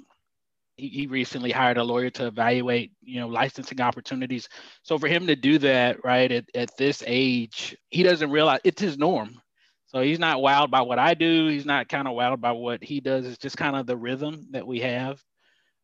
he 0.78 1.06
recently 1.08 1.50
hired 1.50 1.76
a 1.76 1.82
lawyer 1.82 2.08
to 2.08 2.26
evaluate 2.26 2.92
you 3.02 3.20
know 3.20 3.26
licensing 3.26 3.80
opportunities. 3.80 4.48
So 4.82 4.98
for 4.98 5.08
him 5.08 5.26
to 5.26 5.36
do 5.36 5.58
that 5.58 6.04
right 6.04 6.30
at, 6.30 6.44
at 6.54 6.76
this 6.78 7.02
age 7.06 7.76
he 7.90 8.02
doesn't 8.02 8.30
realize 8.30 8.60
it's 8.64 8.80
his 8.80 8.96
norm. 8.96 9.40
So 9.86 10.00
he's 10.00 10.18
not 10.18 10.38
wowed 10.38 10.70
by 10.70 10.82
what 10.82 10.98
i 10.98 11.14
do. 11.14 11.48
He's 11.48 11.66
not 11.66 11.88
kind 11.88 12.06
of 12.06 12.14
wowed 12.14 12.40
by 12.40 12.52
what 12.52 12.84
he 12.84 13.00
does. 13.00 13.26
It's 13.26 13.38
just 13.38 13.56
kind 13.56 13.74
of 13.74 13.86
the 13.86 13.96
rhythm 13.96 14.46
that 14.50 14.66
we 14.66 14.80
have. 14.80 15.20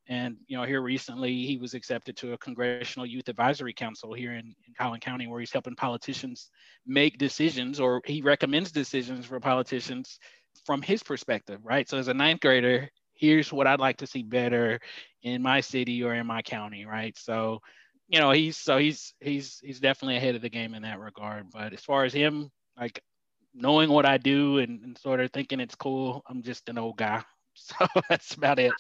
And 0.07 0.37
you 0.47 0.57
know 0.57 0.65
here 0.65 0.81
recently 0.81 1.45
he 1.45 1.57
was 1.57 1.75
accepted 1.75 2.17
to 2.19 2.35
a 2.35 2.39
congressional 2.39 3.07
youth 3.07 3.29
advisory 3.29 3.73
council 3.73 4.13
here 4.13 4.33
in, 4.33 4.55
in 4.67 4.75
collin 4.79 5.01
county 5.01 5.27
where 5.27 5.41
he's 5.41 5.53
helping 5.53 5.75
politicians 5.75 6.51
make 6.87 7.19
decisions 7.19 7.81
or 7.81 8.01
he 8.05 8.23
recommends 8.23 8.71
decisions 8.71 9.27
for 9.27 9.41
politicians 9.41 10.19
from 10.65 10.83
his 10.83 11.03
perspective 11.03 11.59
right? 11.65 11.89
So 11.89 11.99
as 11.99 12.09
a 12.09 12.15
ninth 12.15 12.41
grader 12.41 12.91
here's 13.15 13.53
what 13.53 13.67
I'd 13.67 13.81
like 13.81 13.99
to 13.99 14.07
see 14.07 14.23
better 14.23 14.81
in 15.23 15.43
my 15.43 15.61
city 15.61 16.03
or 16.03 16.15
in 16.15 16.27
my 16.27 16.43
county, 16.43 16.85
right? 16.85 17.17
So, 17.17 17.61
you 18.09 18.21
know, 18.21 18.31
he's 18.31 18.57
so 18.57 18.79
he's 18.79 19.15
he's 19.21 19.61
he's 19.63 19.81
definitely 19.81 20.17
ahead 20.17 20.35
of 20.35 20.43
the 20.43 20.51
game 20.51 20.75
in 20.75 20.83
that 20.83 21.01
regard. 21.01 21.51
But 21.51 21.73
as 21.73 21.81
far 21.81 22.05
as 22.05 22.13
him, 22.13 22.51
like 22.79 23.03
knowing 23.55 23.89
what 23.89 24.07
I 24.07 24.19
do 24.19 24.59
and, 24.59 24.83
and 24.85 24.99
sort 24.99 25.21
of 25.21 25.31
thinking 25.33 25.61
it's 25.61 25.75
cool, 25.75 26.23
I'm 26.29 26.43
just 26.43 26.69
an 26.69 26.79
old 26.79 26.97
guy. 26.97 27.23
So 27.57 27.87
that's 28.09 28.35
about 28.35 28.59
it. 28.59 28.73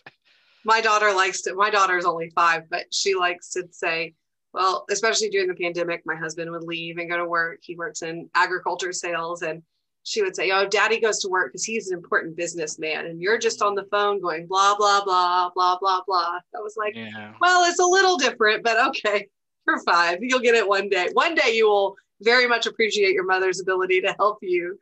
My 0.64 0.80
daughter 0.80 1.12
likes 1.12 1.42
to. 1.42 1.54
My 1.54 1.70
daughter 1.70 1.96
is 1.96 2.04
only 2.04 2.30
five, 2.30 2.68
but 2.68 2.92
she 2.92 3.14
likes 3.14 3.50
to 3.50 3.68
say, 3.70 4.14
well, 4.52 4.84
especially 4.90 5.28
during 5.28 5.46
the 5.46 5.54
pandemic, 5.54 6.02
my 6.04 6.16
husband 6.16 6.50
would 6.50 6.64
leave 6.64 6.98
and 6.98 7.08
go 7.08 7.16
to 7.16 7.24
work. 7.24 7.60
He 7.62 7.76
works 7.76 8.02
in 8.02 8.28
agriculture 8.34 8.92
sales 8.92 9.42
and 9.42 9.62
she 10.04 10.22
would 10.22 10.36
say, 10.36 10.50
Oh, 10.50 10.66
daddy 10.68 11.00
goes 11.00 11.18
to 11.20 11.28
work 11.28 11.52
because 11.52 11.64
he's 11.64 11.90
an 11.90 11.96
important 11.96 12.36
businessman. 12.36 13.06
And 13.06 13.20
you're 13.20 13.38
just 13.38 13.62
on 13.62 13.74
the 13.74 13.84
phone 13.90 14.20
going, 14.20 14.46
blah, 14.46 14.76
blah, 14.76 15.02
blah, 15.04 15.50
blah, 15.54 15.78
blah, 15.80 16.02
blah. 16.06 16.38
I 16.54 16.60
was 16.60 16.76
like, 16.76 16.94
yeah. 16.94 17.32
Well, 17.40 17.68
it's 17.68 17.80
a 17.80 17.86
little 17.86 18.16
different, 18.16 18.62
but 18.62 18.78
okay, 18.88 19.28
for 19.64 19.78
five. 19.80 20.18
You'll 20.20 20.40
get 20.40 20.54
it 20.54 20.68
one 20.68 20.88
day. 20.88 21.08
One 21.14 21.34
day 21.34 21.56
you 21.56 21.68
will 21.68 21.96
very 22.20 22.46
much 22.46 22.66
appreciate 22.66 23.12
your 23.12 23.26
mother's 23.26 23.60
ability 23.60 24.02
to 24.02 24.14
help 24.18 24.38
you 24.42 24.78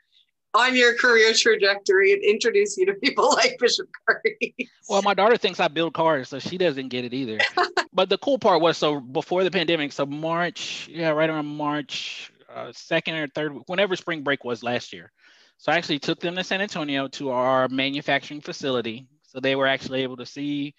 on 0.54 0.76
your 0.76 0.94
career 0.98 1.32
trajectory 1.32 2.12
and 2.12 2.22
introduce 2.22 2.76
you 2.76 2.84
to 2.86 2.94
people 2.94 3.30
like 3.34 3.56
Bishop 3.58 3.88
Curry. 4.06 4.54
well, 4.88 5.02
my 5.02 5.14
daughter 5.14 5.36
thinks 5.36 5.60
I 5.60 5.68
build 5.68 5.94
cars, 5.94 6.28
so 6.28 6.38
she 6.38 6.58
doesn't 6.58 6.88
get 6.88 7.04
it 7.04 7.14
either. 7.14 7.38
but 7.92 8.08
the 8.08 8.18
cool 8.18 8.38
part 8.38 8.60
was 8.60 8.76
so 8.76 9.00
before 9.00 9.44
the 9.44 9.50
pandemic, 9.50 9.92
so 9.92 10.04
March, 10.04 10.88
yeah, 10.90 11.10
right 11.10 11.30
around 11.30 11.46
March 11.46 12.32
uh, 12.54 12.72
second 12.72 13.14
or 13.14 13.28
third, 13.28 13.52
whenever 13.66 13.96
spring 13.96 14.22
break 14.22 14.44
was 14.44 14.62
last 14.62 14.92
year. 14.92 15.10
So 15.58 15.70
I 15.70 15.76
actually 15.76 15.98
took 15.98 16.20
them 16.20 16.34
to 16.36 16.44
San 16.44 16.60
Antonio 16.60 17.08
to 17.08 17.30
our 17.30 17.68
manufacturing 17.68 18.40
facility. 18.40 19.06
So 19.22 19.40
they 19.40 19.54
were 19.54 19.66
actually 19.66 20.02
able 20.02 20.16
to 20.16 20.26
see, 20.26 20.74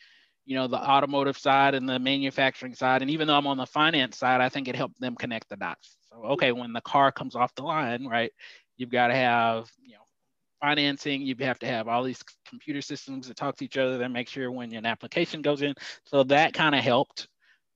you 0.45 0.55
know, 0.55 0.67
the 0.67 0.77
automotive 0.77 1.37
side 1.37 1.73
and 1.73 1.87
the 1.87 1.99
manufacturing 1.99 2.75
side. 2.75 3.01
And 3.01 3.09
even 3.09 3.27
though 3.27 3.37
I'm 3.37 3.47
on 3.47 3.57
the 3.57 3.65
finance 3.65 4.17
side, 4.17 4.41
I 4.41 4.49
think 4.49 4.67
it 4.67 4.75
helped 4.75 4.99
them 4.99 5.15
connect 5.15 5.49
the 5.49 5.55
dots. 5.55 5.97
So 6.09 6.23
okay, 6.33 6.51
when 6.51 6.73
the 6.73 6.81
car 6.81 7.11
comes 7.11 7.35
off 7.35 7.55
the 7.55 7.63
line, 7.63 8.05
right, 8.05 8.31
you've 8.77 8.91
got 8.91 9.07
to 9.07 9.15
have, 9.15 9.71
you 9.81 9.93
know, 9.93 10.03
financing, 10.61 11.21
you 11.21 11.35
have 11.39 11.59
to 11.59 11.67
have 11.67 11.87
all 11.87 12.03
these 12.03 12.23
computer 12.47 12.81
systems 12.81 13.27
that 13.27 13.37
talk 13.37 13.55
to 13.57 13.65
each 13.65 13.77
other 13.77 13.97
that 13.97 14.09
make 14.09 14.29
sure 14.29 14.51
when 14.51 14.73
an 14.73 14.85
application 14.85 15.41
goes 15.41 15.61
in. 15.61 15.73
So 16.05 16.23
that 16.23 16.53
kind 16.53 16.75
of 16.75 16.83
helped. 16.83 17.27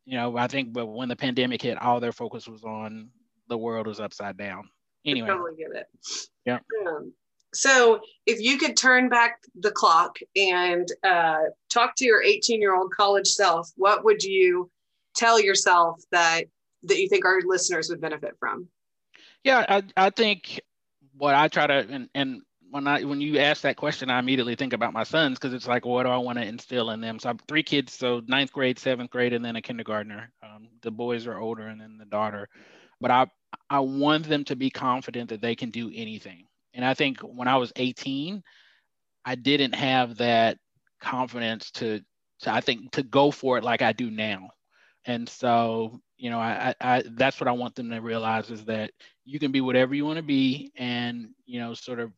You 0.05 0.17
know, 0.17 0.37
I 0.37 0.47
think, 0.47 0.71
but 0.71 0.85
when 0.85 1.09
the 1.09 1.15
pandemic 1.15 1.61
hit, 1.61 1.81
all 1.81 1.99
their 1.99 2.13
focus 2.13 2.47
was 2.47 2.63
on 2.63 3.09
the 3.49 3.57
world 3.57 3.87
was 3.87 3.99
upside 3.99 4.37
down. 4.37 4.69
Anyway, 5.05 5.27
I 5.27 5.31
totally 5.31 5.55
get 5.55 5.75
it. 5.75 5.87
Yeah. 6.45 6.59
Um, 6.85 7.13
so, 7.53 8.01
if 8.25 8.39
you 8.39 8.57
could 8.57 8.75
turn 8.75 9.09
back 9.09 9.39
the 9.55 9.71
clock 9.71 10.17
and 10.35 10.87
uh, 11.03 11.43
talk 11.71 11.95
to 11.97 12.05
your 12.05 12.21
18 12.21 12.61
year 12.61 12.75
old 12.75 12.91
college 12.91 13.27
self, 13.27 13.71
what 13.75 14.03
would 14.03 14.21
you 14.21 14.69
tell 15.15 15.39
yourself 15.39 16.01
that 16.11 16.43
that 16.83 16.99
you 16.99 17.09
think 17.09 17.25
our 17.25 17.41
listeners 17.45 17.89
would 17.89 18.01
benefit 18.01 18.35
from? 18.39 18.67
Yeah, 19.43 19.65
I, 19.67 19.83
I 19.95 20.09
think 20.09 20.61
what 21.15 21.35
I 21.35 21.47
try 21.47 21.67
to 21.67 21.73
and, 21.73 22.09
and 22.13 22.41
when 22.69 22.87
I 22.87 23.03
when 23.03 23.21
you 23.21 23.39
ask 23.39 23.61
that 23.61 23.77
question, 23.77 24.09
I 24.09 24.19
immediately 24.19 24.55
think 24.55 24.73
about 24.73 24.93
my 24.93 25.03
sons 25.03 25.39
because 25.39 25.53
it's 25.53 25.67
like, 25.67 25.85
what 25.85 26.03
do 26.03 26.09
I 26.09 26.17
want 26.17 26.37
to 26.37 26.45
instill 26.45 26.91
in 26.91 27.01
them? 27.01 27.19
So 27.19 27.29
I'm 27.29 27.37
three 27.47 27.63
kids, 27.63 27.93
so 27.93 28.21
ninth 28.27 28.51
grade, 28.51 28.77
seventh 28.77 29.09
grade, 29.09 29.33
and 29.33 29.43
then 29.43 29.55
a 29.55 29.61
kindergartner. 29.61 30.31
Um, 30.43 30.67
the 30.81 30.91
boys 30.91 31.27
are 31.27 31.39
older, 31.39 31.67
and 31.67 31.79
then 31.79 31.97
the 31.97 32.05
daughter. 32.05 32.49
But 32.99 33.11
I 33.11 33.27
I 33.69 33.79
want 33.79 34.27
them 34.27 34.43
to 34.45 34.55
be 34.55 34.69
confident 34.69 35.29
that 35.29 35.41
they 35.41 35.55
can 35.55 35.69
do 35.69 35.91
anything. 35.93 36.45
And 36.73 36.85
I 36.85 36.93
think 36.93 37.19
when 37.21 37.47
I 37.47 37.57
was 37.57 37.71
18, 37.75 38.43
I 39.25 39.35
didn't 39.35 39.75
have 39.75 40.17
that 40.17 40.57
confidence 41.01 41.71
to, 41.71 42.01
to 42.41 42.53
I 42.53 42.61
think 42.61 42.91
to 42.91 43.03
go 43.03 43.31
for 43.31 43.57
it 43.57 43.63
like 43.63 43.81
I 43.81 43.93
do 43.93 44.09
now. 44.09 44.49
And 45.05 45.27
so, 45.27 45.99
you 46.17 46.29
know, 46.29 46.39
I, 46.39 46.75
I 46.81 47.03
that's 47.11 47.39
what 47.39 47.47
I 47.47 47.53
want 47.53 47.75
them 47.75 47.89
to 47.91 47.99
realize 47.99 48.49
is 48.49 48.65
that 48.65 48.91
you 49.25 49.39
can 49.39 49.51
be 49.51 49.61
whatever 49.61 49.95
you 49.95 50.05
want 50.05 50.17
to 50.17 50.23
be 50.23 50.71
and, 50.75 51.29
you 51.45 51.59
know, 51.59 51.73
sort 51.73 51.99
of, 51.99 52.11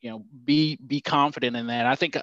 you 0.00 0.10
know, 0.10 0.24
be 0.44 0.78
be 0.86 1.00
confident 1.00 1.56
in 1.56 1.66
that. 1.66 1.86
I 1.86 1.94
think 1.94 2.16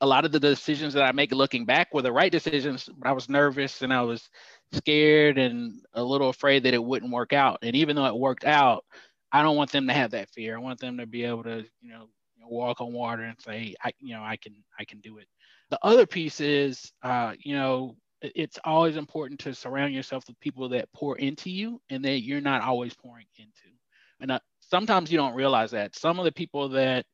a 0.00 0.06
lot 0.06 0.24
of 0.24 0.32
the 0.32 0.40
decisions 0.40 0.94
that 0.94 1.04
I 1.04 1.12
make 1.12 1.32
looking 1.32 1.64
back 1.64 1.92
were 1.92 2.02
the 2.02 2.12
right 2.12 2.32
decisions, 2.32 2.88
but 2.98 3.08
I 3.08 3.12
was 3.12 3.28
nervous 3.28 3.82
and 3.82 3.92
I 3.92 4.02
was 4.02 4.28
scared 4.72 5.38
and 5.38 5.80
a 5.94 6.02
little 6.02 6.28
afraid 6.28 6.64
that 6.64 6.74
it 6.74 6.82
wouldn't 6.82 7.12
work 7.12 7.32
out. 7.32 7.58
And 7.62 7.76
even 7.76 7.96
though 7.96 8.06
it 8.06 8.16
worked 8.16 8.44
out, 8.44 8.84
I 9.32 9.42
don't 9.42 9.56
want 9.56 9.72
them 9.72 9.86
to 9.88 9.92
have 9.92 10.12
that 10.12 10.30
fear. 10.30 10.56
I 10.56 10.60
want 10.60 10.80
them 10.80 10.98
to 10.98 11.06
be 11.06 11.24
able 11.24 11.44
to, 11.44 11.64
you 11.80 11.90
know, 11.90 12.08
walk 12.48 12.80
on 12.80 12.92
water 12.92 13.22
and 13.22 13.40
say, 13.40 13.74
I, 13.82 13.92
you 13.98 14.14
know, 14.14 14.22
I 14.22 14.36
can, 14.36 14.54
I 14.78 14.84
can 14.84 15.00
do 15.00 15.18
it. 15.18 15.26
The 15.70 15.78
other 15.82 16.06
piece 16.06 16.40
is, 16.40 16.92
uh, 17.02 17.32
you 17.40 17.56
know, 17.56 17.96
it's 18.22 18.58
always 18.64 18.96
important 18.96 19.40
to 19.40 19.54
surround 19.54 19.92
yourself 19.92 20.24
with 20.26 20.40
people 20.40 20.68
that 20.70 20.92
pour 20.94 21.18
into 21.18 21.50
you 21.50 21.80
and 21.90 22.04
that 22.04 22.22
you're 22.22 22.40
not 22.40 22.62
always 22.62 22.94
pouring 22.94 23.26
into. 23.36 23.76
And 24.20 24.30
uh, 24.30 24.38
sometimes 24.60 25.12
you 25.12 25.18
don't 25.18 25.34
realize 25.34 25.72
that 25.72 25.94
some 25.96 26.18
of 26.18 26.24
the 26.24 26.32
people 26.32 26.70
that, 26.70 27.04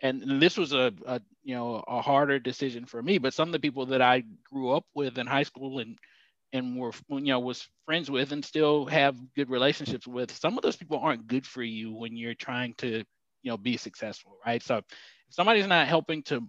and 0.00 0.40
this 0.40 0.56
was 0.56 0.72
a, 0.72 0.92
a, 1.06 1.20
you 1.42 1.54
know 1.54 1.82
a 1.86 2.02
harder 2.02 2.38
decision 2.38 2.84
for 2.86 3.02
me, 3.02 3.18
but 3.18 3.34
some 3.34 3.48
of 3.48 3.52
the 3.52 3.60
people 3.60 3.86
that 3.86 4.02
I 4.02 4.24
grew 4.50 4.70
up 4.72 4.84
with 4.94 5.18
in 5.18 5.26
high 5.26 5.42
school 5.44 5.78
and 5.78 5.98
and 6.52 6.76
were 6.78 6.92
you 7.10 7.20
know 7.20 7.40
was 7.40 7.68
friends 7.84 8.10
with 8.10 8.32
and 8.32 8.44
still 8.44 8.86
have 8.86 9.16
good 9.34 9.50
relationships 9.50 10.06
with 10.06 10.30
some 10.32 10.56
of 10.56 10.62
those 10.62 10.76
people 10.76 10.98
aren't 10.98 11.26
good 11.26 11.46
for 11.46 11.62
you 11.62 11.92
when 11.94 12.16
you're 12.16 12.34
trying 12.34 12.74
to 12.78 12.98
you 13.42 13.50
know 13.50 13.56
be 13.56 13.76
successful 13.76 14.38
right? 14.46 14.62
So 14.62 14.78
if 14.78 14.84
somebody's 15.30 15.66
not 15.66 15.88
helping 15.88 16.22
to 16.24 16.42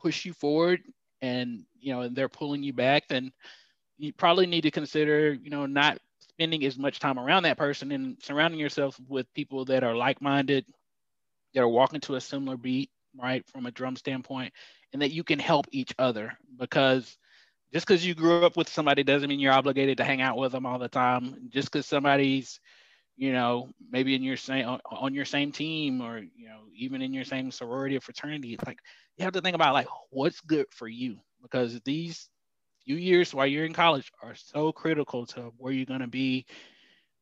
push 0.00 0.24
you 0.24 0.32
forward 0.32 0.80
and 1.22 1.64
you 1.78 1.92
know 1.92 2.02
and 2.02 2.16
they're 2.16 2.28
pulling 2.28 2.62
you 2.62 2.72
back 2.72 3.04
then 3.08 3.32
you 3.98 4.12
probably 4.12 4.46
need 4.46 4.62
to 4.62 4.70
consider 4.70 5.32
you 5.32 5.50
know 5.50 5.66
not 5.66 5.98
spending 6.20 6.64
as 6.64 6.78
much 6.78 6.98
time 6.98 7.18
around 7.18 7.42
that 7.42 7.58
person 7.58 7.92
and 7.92 8.16
surrounding 8.22 8.60
yourself 8.60 8.98
with 9.08 9.32
people 9.34 9.64
that 9.66 9.84
are 9.84 9.94
like-minded 9.94 10.64
that 11.54 11.60
are 11.60 11.68
walking 11.68 12.00
to 12.00 12.16
a 12.16 12.20
similar 12.20 12.56
beat 12.56 12.90
right 13.16 13.44
from 13.48 13.66
a 13.66 13.70
drum 13.70 13.96
standpoint 13.96 14.52
and 14.92 15.02
that 15.02 15.10
you 15.10 15.24
can 15.24 15.38
help 15.38 15.66
each 15.72 15.94
other. 15.98 16.32
Because 16.58 17.16
just 17.72 17.86
because 17.86 18.04
you 18.04 18.14
grew 18.14 18.44
up 18.44 18.56
with 18.56 18.68
somebody 18.68 19.02
doesn't 19.02 19.28
mean 19.28 19.40
you're 19.40 19.52
obligated 19.52 19.98
to 19.98 20.04
hang 20.04 20.20
out 20.20 20.36
with 20.36 20.52
them 20.52 20.66
all 20.66 20.78
the 20.78 20.88
time. 20.88 21.48
Just 21.48 21.70
because 21.70 21.86
somebody's, 21.86 22.60
you 23.16 23.32
know, 23.32 23.68
maybe 23.90 24.14
in 24.14 24.22
your 24.22 24.36
same 24.36 24.78
on 24.90 25.14
your 25.14 25.24
same 25.24 25.52
team 25.52 26.00
or 26.00 26.18
you 26.18 26.48
know 26.48 26.60
even 26.76 27.02
in 27.02 27.12
your 27.12 27.24
same 27.24 27.50
sorority 27.50 27.96
or 27.96 28.00
fraternity, 28.00 28.58
like 28.66 28.78
you 29.16 29.24
have 29.24 29.34
to 29.34 29.40
think 29.40 29.54
about 29.54 29.74
like 29.74 29.88
what's 30.10 30.40
good 30.40 30.66
for 30.70 30.88
you. 30.88 31.18
Because 31.42 31.80
these 31.84 32.28
few 32.84 32.96
years 32.96 33.34
while 33.34 33.46
you're 33.46 33.66
in 33.66 33.72
college 33.72 34.10
are 34.22 34.34
so 34.34 34.72
critical 34.72 35.26
to 35.26 35.52
where 35.58 35.72
you're 35.72 35.84
going 35.84 36.00
to 36.00 36.06
be 36.06 36.46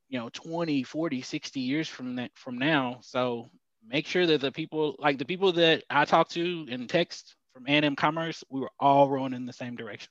you 0.08 0.18
know 0.18 0.30
20 0.32 0.84
40 0.84 1.20
60 1.20 1.60
years 1.60 1.88
from 1.88 2.16
that 2.16 2.30
from 2.34 2.58
now. 2.58 2.98
So 3.02 3.50
make 3.88 4.06
sure 4.06 4.26
that 4.26 4.40
the 4.40 4.52
people 4.52 4.96
like 4.98 5.18
the 5.18 5.24
people 5.24 5.52
that 5.52 5.82
i 5.90 6.04
talk 6.04 6.28
to 6.28 6.66
in 6.68 6.86
text 6.86 7.34
from 7.52 7.66
A&M 7.66 7.96
Commerce 7.96 8.44
we 8.50 8.60
were 8.60 8.70
all 8.78 9.08
rowing 9.08 9.32
in 9.32 9.46
the 9.46 9.52
same 9.52 9.76
direction 9.76 10.10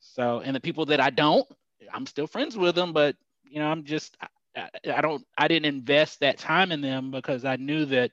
so, 0.00 0.40
and 0.40 0.54
the 0.54 0.60
people 0.60 0.86
that 0.86 1.00
I 1.00 1.10
don't, 1.10 1.46
I'm 1.92 2.06
still 2.06 2.26
friends 2.26 2.56
with 2.56 2.74
them, 2.74 2.92
but 2.92 3.16
you 3.44 3.58
know, 3.58 3.66
I'm 3.66 3.84
just, 3.84 4.16
I, 4.56 4.68
I 4.92 5.00
don't, 5.00 5.24
I 5.36 5.48
didn't 5.48 5.66
invest 5.66 6.20
that 6.20 6.38
time 6.38 6.72
in 6.72 6.80
them 6.80 7.10
because 7.10 7.44
I 7.44 7.56
knew 7.56 7.84
that 7.86 8.10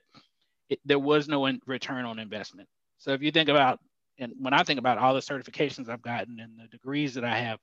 it, 0.68 0.80
there 0.84 0.98
was 0.98 1.28
no 1.28 1.46
in, 1.46 1.60
return 1.66 2.04
on 2.04 2.18
investment. 2.18 2.68
So 2.98 3.12
if 3.12 3.22
you 3.22 3.30
think 3.30 3.48
about, 3.48 3.80
and 4.18 4.32
when 4.38 4.54
I 4.54 4.62
think 4.62 4.78
about 4.78 4.98
all 4.98 5.14
the 5.14 5.20
certifications 5.20 5.88
I've 5.88 6.02
gotten 6.02 6.40
and 6.40 6.58
the 6.58 6.68
degrees 6.68 7.14
that 7.14 7.24
I 7.24 7.36
have, 7.38 7.58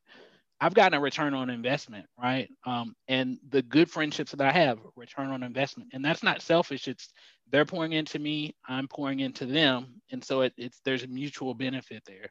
I've 0.64 0.74
gotten 0.74 0.97
a 0.97 1.01
return 1.01 1.34
on 1.34 1.49
investment, 1.49 2.05
right? 2.18 2.49
Um, 2.66 2.95
and 3.09 3.38
the 3.49 3.61
good 3.64 3.91
friendships 3.91 4.32
that 4.32 4.39
I 4.39 4.51
have, 4.53 4.80
return 4.95 5.28
on 5.28 5.43
investment, 5.43 5.89
and 5.91 6.03
that's 6.05 6.24
not 6.24 6.41
selfish. 6.41 6.88
It's 6.88 7.09
they're 7.51 7.66
pouring 7.66 7.91
into 7.91 8.18
me, 8.18 8.55
I'm 8.66 8.88
pouring 8.88 9.20
into 9.20 9.45
them, 9.45 10.01
and 10.14 10.24
so 10.24 10.39
it, 10.39 10.53
it's 10.57 10.80
there's 10.86 11.03
a 11.03 11.07
mutual 11.07 11.53
benefit 11.53 12.03
there. 12.05 12.30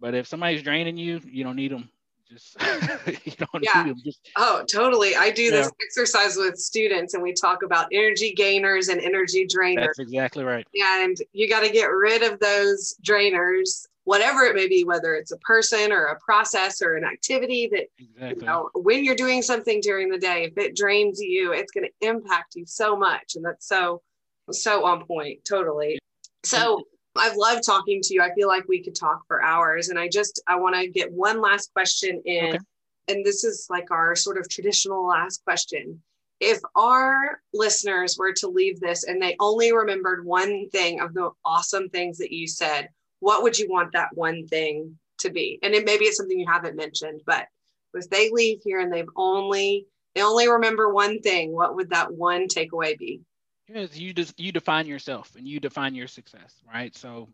But 0.00 0.16
if 0.16 0.26
somebody's 0.26 0.64
draining 0.64 0.96
you, 0.96 1.20
you 1.24 1.44
don't 1.44 1.54
need 1.54 1.70
them. 1.70 1.88
Just 2.28 2.56
you 3.06 3.32
don't 3.38 3.62
yeah. 3.62 3.84
need 3.84 3.90
them. 3.90 4.00
Just, 4.04 4.28
oh, 4.36 4.64
totally. 4.68 5.14
I 5.14 5.30
do 5.30 5.52
this 5.52 5.70
exercise 5.80 6.36
with 6.36 6.58
students, 6.58 7.14
and 7.14 7.22
we 7.22 7.32
talk 7.32 7.62
about 7.62 7.86
energy 7.92 8.34
gainers 8.34 8.88
and 8.88 9.00
energy 9.00 9.46
drainers. 9.46 9.86
That's 9.86 10.00
exactly 10.00 10.42
right. 10.42 10.66
And 10.74 11.16
you 11.32 11.48
got 11.48 11.60
to 11.60 11.70
get 11.70 11.86
rid 11.86 12.24
of 12.24 12.40
those 12.40 12.96
drainers 13.06 13.86
whatever 14.10 14.42
it 14.42 14.56
may 14.56 14.66
be, 14.66 14.82
whether 14.82 15.14
it's 15.14 15.30
a 15.30 15.36
person 15.36 15.92
or 15.92 16.06
a 16.06 16.18
process 16.18 16.82
or 16.82 16.96
an 16.96 17.04
activity 17.04 17.68
that, 17.70 17.86
exactly. 17.96 18.40
you 18.40 18.44
know, 18.44 18.68
when 18.74 19.04
you're 19.04 19.14
doing 19.14 19.40
something 19.40 19.80
during 19.80 20.08
the 20.08 20.18
day, 20.18 20.42
if 20.46 20.58
it 20.58 20.74
drains 20.74 21.20
you, 21.20 21.52
it's 21.52 21.70
going 21.70 21.86
to 21.86 22.08
impact 22.08 22.56
you 22.56 22.66
so 22.66 22.96
much. 22.96 23.36
And 23.36 23.44
that's 23.44 23.68
so, 23.68 24.02
so 24.50 24.84
on 24.84 25.04
point. 25.04 25.44
Totally. 25.48 26.00
So 26.42 26.82
I've 27.16 27.36
loved 27.36 27.62
talking 27.64 28.00
to 28.02 28.14
you. 28.14 28.20
I 28.20 28.34
feel 28.34 28.48
like 28.48 28.64
we 28.66 28.82
could 28.82 28.96
talk 28.96 29.24
for 29.28 29.44
hours. 29.44 29.90
And 29.90 29.98
I 29.98 30.08
just, 30.08 30.42
I 30.48 30.56
want 30.56 30.74
to 30.74 30.88
get 30.88 31.12
one 31.12 31.40
last 31.40 31.72
question 31.72 32.20
in. 32.24 32.56
Okay. 32.56 32.58
And 33.06 33.24
this 33.24 33.44
is 33.44 33.68
like 33.70 33.92
our 33.92 34.16
sort 34.16 34.38
of 34.38 34.48
traditional 34.48 35.06
last 35.06 35.44
question. 35.44 36.02
If 36.40 36.58
our 36.74 37.40
listeners 37.54 38.16
were 38.18 38.32
to 38.32 38.48
leave 38.48 38.80
this 38.80 39.04
and 39.04 39.22
they 39.22 39.36
only 39.38 39.72
remembered 39.72 40.24
one 40.24 40.68
thing 40.70 40.98
of 41.00 41.14
the 41.14 41.30
awesome 41.44 41.88
things 41.90 42.18
that 42.18 42.32
you 42.32 42.48
said, 42.48 42.88
what 43.20 43.42
would 43.42 43.58
you 43.58 43.68
want 43.68 43.92
that 43.92 44.08
one 44.14 44.46
thing 44.46 44.98
to 45.18 45.30
be? 45.30 45.58
And 45.62 45.74
it 45.74 45.84
maybe 45.84 46.06
it's 46.06 46.16
something 46.16 46.38
you 46.38 46.46
haven't 46.48 46.76
mentioned, 46.76 47.22
but 47.24 47.46
if 47.94 48.08
they 48.10 48.30
leave 48.30 48.60
here 48.64 48.80
and 48.80 48.92
they've 48.92 49.08
only 49.16 49.86
they 50.14 50.22
only 50.22 50.50
remember 50.50 50.92
one 50.92 51.20
thing, 51.20 51.52
what 51.52 51.76
would 51.76 51.90
that 51.90 52.12
one 52.12 52.48
takeaway 52.48 52.98
be? 52.98 53.20
you 53.68 54.12
just 54.12 54.38
you 54.40 54.50
define 54.50 54.86
yourself 54.86 55.32
and 55.36 55.46
you 55.46 55.60
define 55.60 55.94
your 55.94 56.08
success, 56.08 56.56
right? 56.66 56.96
So 56.96 57.28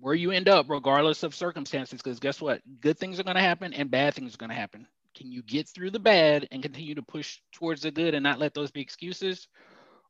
where 0.00 0.14
you 0.14 0.32
end 0.32 0.48
up, 0.48 0.66
regardless 0.68 1.22
of 1.22 1.34
circumstances, 1.34 2.02
because 2.02 2.18
guess 2.18 2.40
what? 2.40 2.60
Good 2.80 2.98
things 2.98 3.20
are 3.20 3.24
going 3.24 3.36
to 3.36 3.42
happen 3.42 3.72
and 3.72 3.90
bad 3.90 4.14
things 4.14 4.34
are 4.34 4.38
going 4.38 4.50
to 4.50 4.56
happen. 4.56 4.86
Can 5.16 5.30
you 5.30 5.42
get 5.42 5.68
through 5.68 5.92
the 5.92 6.00
bad 6.00 6.48
and 6.50 6.60
continue 6.60 6.96
to 6.96 7.02
push 7.02 7.38
towards 7.52 7.82
the 7.82 7.92
good 7.92 8.14
and 8.14 8.24
not 8.24 8.40
let 8.40 8.52
those 8.52 8.72
be 8.72 8.80
excuses, 8.80 9.46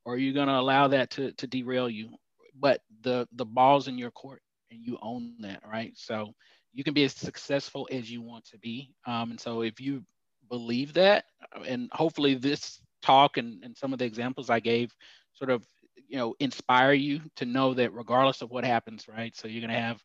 or 0.06 0.14
are 0.14 0.18
you 0.18 0.32
going 0.32 0.48
to 0.48 0.58
allow 0.58 0.88
that 0.88 1.10
to 1.10 1.32
to 1.32 1.46
derail 1.46 1.90
you? 1.90 2.10
But 2.58 2.80
the 3.02 3.28
the 3.32 3.44
ball's 3.44 3.88
in 3.88 3.98
your 3.98 4.10
court 4.10 4.40
and 4.74 4.84
you 4.84 4.98
own 5.02 5.34
that, 5.40 5.62
right? 5.66 5.92
So 5.96 6.34
you 6.72 6.84
can 6.84 6.94
be 6.94 7.04
as 7.04 7.14
successful 7.14 7.88
as 7.90 8.10
you 8.10 8.22
want 8.22 8.44
to 8.46 8.58
be. 8.58 8.92
Um, 9.06 9.30
and 9.30 9.40
so 9.40 9.62
if 9.62 9.80
you 9.80 10.02
believe 10.50 10.92
that, 10.94 11.24
and 11.66 11.88
hopefully 11.92 12.34
this 12.34 12.80
talk 13.02 13.36
and, 13.36 13.62
and 13.62 13.76
some 13.76 13.92
of 13.92 13.98
the 13.98 14.04
examples 14.04 14.50
I 14.50 14.60
gave 14.60 14.92
sort 15.34 15.50
of 15.50 15.64
you 16.08 16.18
know, 16.18 16.34
inspire 16.40 16.92
you 16.92 17.20
to 17.36 17.44
know 17.44 17.74
that 17.74 17.92
regardless 17.92 18.42
of 18.42 18.50
what 18.50 18.64
happens, 18.64 19.06
right? 19.08 19.34
So 19.36 19.48
you're 19.48 19.60
going 19.60 19.72
to 19.74 19.80
have 19.80 20.02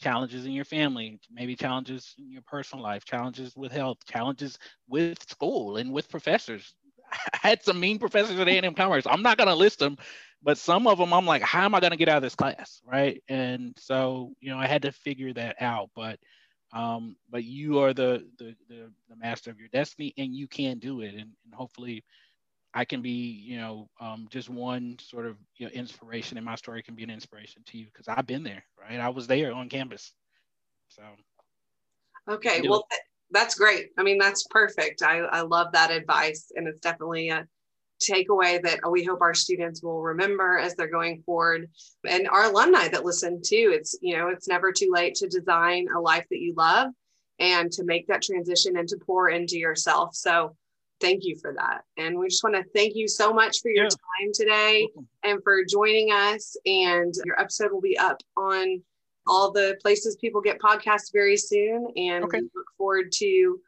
challenges 0.00 0.46
in 0.46 0.52
your 0.52 0.64
family, 0.64 1.20
maybe 1.30 1.54
challenges 1.54 2.14
in 2.18 2.30
your 2.30 2.42
personal 2.46 2.82
life, 2.82 3.04
challenges 3.04 3.56
with 3.56 3.72
health, 3.72 3.98
challenges 4.06 4.58
with 4.88 5.22
school 5.28 5.76
and 5.76 5.92
with 5.92 6.08
professors. 6.08 6.74
I 7.44 7.48
had 7.48 7.62
some 7.62 7.80
mean 7.80 7.98
professors 7.98 8.38
at 8.38 8.48
A&M 8.48 8.74
Commerce. 8.74 9.06
I'm 9.06 9.22
not 9.22 9.38
going 9.38 9.48
to 9.48 9.54
list 9.54 9.78
them, 9.78 9.98
but 10.42 10.58
some 10.58 10.86
of 10.86 10.98
them 10.98 11.12
I'm 11.12 11.26
like, 11.26 11.42
how 11.42 11.64
am 11.64 11.74
I 11.74 11.80
going 11.80 11.92
to 11.92 11.96
get 11.96 12.08
out 12.08 12.18
of 12.18 12.22
this 12.22 12.34
class, 12.34 12.80
right? 12.84 13.22
And 13.28 13.74
so, 13.78 14.32
you 14.40 14.50
know, 14.50 14.58
I 14.58 14.66
had 14.66 14.82
to 14.82 14.92
figure 14.92 15.32
that 15.34 15.56
out. 15.60 15.90
But, 15.94 16.18
um, 16.72 17.16
but 17.28 17.44
you 17.44 17.80
are 17.80 17.92
the, 17.92 18.24
the 18.38 18.54
the 18.68 18.92
the 19.08 19.16
master 19.16 19.50
of 19.50 19.58
your 19.58 19.68
destiny, 19.68 20.14
and 20.16 20.34
you 20.34 20.46
can 20.46 20.78
do 20.78 21.00
it. 21.00 21.14
And, 21.14 21.32
and 21.44 21.54
hopefully, 21.54 22.04
I 22.72 22.84
can 22.84 23.02
be, 23.02 23.10
you 23.44 23.58
know, 23.58 23.88
um, 24.00 24.28
just 24.30 24.48
one 24.48 24.96
sort 25.00 25.26
of 25.26 25.36
you 25.56 25.66
know, 25.66 25.72
inspiration, 25.72 26.38
and 26.38 26.44
my 26.44 26.54
story 26.54 26.82
can 26.82 26.94
be 26.94 27.02
an 27.02 27.10
inspiration 27.10 27.62
to 27.66 27.78
you 27.78 27.86
because 27.86 28.06
I've 28.06 28.26
been 28.26 28.44
there, 28.44 28.64
right? 28.80 29.00
I 29.00 29.08
was 29.08 29.26
there 29.26 29.52
on 29.52 29.68
campus. 29.68 30.12
So. 30.88 31.02
Okay, 32.28 32.60
well, 32.68 32.86
th- 32.88 33.00
that's 33.30 33.54
great. 33.54 33.90
I 33.98 34.02
mean, 34.02 34.18
that's 34.18 34.46
perfect. 34.48 35.02
I, 35.02 35.18
I 35.18 35.42
love 35.42 35.72
that 35.72 35.90
advice, 35.90 36.50
and 36.54 36.66
it's 36.66 36.80
definitely 36.80 37.28
a 37.28 37.46
takeaway 38.02 38.62
that 38.62 38.80
we 38.90 39.04
hope 39.04 39.20
our 39.20 39.34
students 39.34 39.82
will 39.82 40.02
remember 40.02 40.58
as 40.58 40.74
they're 40.74 40.88
going 40.88 41.22
forward, 41.22 41.68
and 42.08 42.28
our 42.28 42.44
alumni 42.44 42.88
that 42.88 43.04
listen 43.04 43.40
too. 43.44 43.72
It's 43.74 43.96
you 44.00 44.16
know, 44.16 44.28
it's 44.28 44.48
never 44.48 44.72
too 44.72 44.90
late 44.92 45.14
to 45.16 45.28
design 45.28 45.86
a 45.94 46.00
life 46.00 46.26
that 46.30 46.40
you 46.40 46.54
love, 46.56 46.88
and 47.38 47.70
to 47.72 47.84
make 47.84 48.06
that 48.08 48.22
transition 48.22 48.76
and 48.76 48.88
to 48.88 48.96
pour 49.04 49.30
into 49.30 49.58
yourself. 49.58 50.14
So 50.14 50.56
thank 51.00 51.24
you 51.24 51.36
for 51.40 51.54
that. 51.54 51.82
And 51.96 52.18
we 52.18 52.28
just 52.28 52.44
want 52.44 52.56
to 52.56 52.64
thank 52.74 52.94
you 52.94 53.08
so 53.08 53.32
much 53.32 53.60
for 53.60 53.70
your 53.70 53.84
yeah. 53.84 53.88
time 53.88 54.30
today 54.34 54.88
and 55.22 55.42
for 55.42 55.64
joining 55.64 56.12
us. 56.12 56.56
And 56.66 57.14
your 57.24 57.40
episode 57.40 57.72
will 57.72 57.80
be 57.80 57.98
up 57.98 58.20
on 58.36 58.82
all 59.26 59.50
the 59.50 59.76
places 59.82 60.16
people 60.16 60.40
get 60.40 60.58
podcasts 60.58 61.12
very 61.12 61.36
soon. 61.36 61.86
And 61.96 62.24
okay. 62.24 62.40
we 62.40 62.50
look 62.54 62.66
forward 62.76 63.12
to 63.12 63.60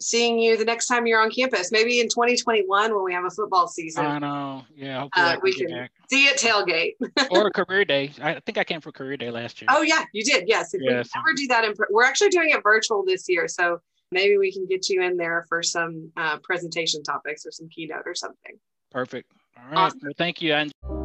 seeing 0.00 0.38
you 0.38 0.56
the 0.56 0.64
next 0.64 0.86
time 0.86 1.06
you're 1.06 1.20
on 1.20 1.30
campus, 1.30 1.70
maybe 1.70 2.00
in 2.00 2.08
2021 2.08 2.94
when 2.94 3.04
we 3.04 3.12
have 3.12 3.24
a 3.24 3.30
football 3.30 3.68
season. 3.68 4.04
I 4.04 4.18
know. 4.18 4.64
Yeah. 4.74 5.06
Uh, 5.14 5.36
we 5.42 5.54
can 5.54 5.68
back. 5.68 5.90
see 6.10 6.24
you 6.24 6.30
at 6.30 6.38
tailgate. 6.38 6.94
or 7.30 7.48
a 7.48 7.50
career 7.50 7.84
day. 7.84 8.10
I 8.22 8.40
think 8.40 8.56
I 8.56 8.64
came 8.64 8.80
for 8.80 8.92
career 8.92 9.16
day 9.16 9.30
last 9.30 9.60
year. 9.60 9.68
Oh, 9.70 9.82
yeah, 9.82 10.04
you 10.12 10.24
did. 10.24 10.48
Yes. 10.48 10.72
If 10.74 10.80
yes. 10.82 11.10
we 11.14 11.20
ever 11.20 11.34
do 11.34 11.46
that, 11.48 11.64
in, 11.64 11.74
we're 11.90 12.04
actually 12.04 12.30
doing 12.30 12.50
it 12.50 12.62
virtual 12.62 13.04
this 13.04 13.28
year. 13.28 13.46
So 13.46 13.80
maybe 14.10 14.38
we 14.38 14.52
can 14.52 14.66
get 14.66 14.88
you 14.88 15.02
in 15.02 15.16
there 15.16 15.44
for 15.48 15.62
some 15.62 16.10
uh, 16.16 16.38
presentation 16.38 17.02
topics 17.02 17.44
or 17.46 17.52
some 17.52 17.68
keynote 17.68 18.06
or 18.06 18.14
something. 18.14 18.58
Perfect. 18.90 19.30
All 19.58 19.64
right. 19.68 19.76
Awesome. 19.76 20.00
Well, 20.02 20.12
thank 20.16 20.40
you. 20.40 20.54
You 20.54 20.99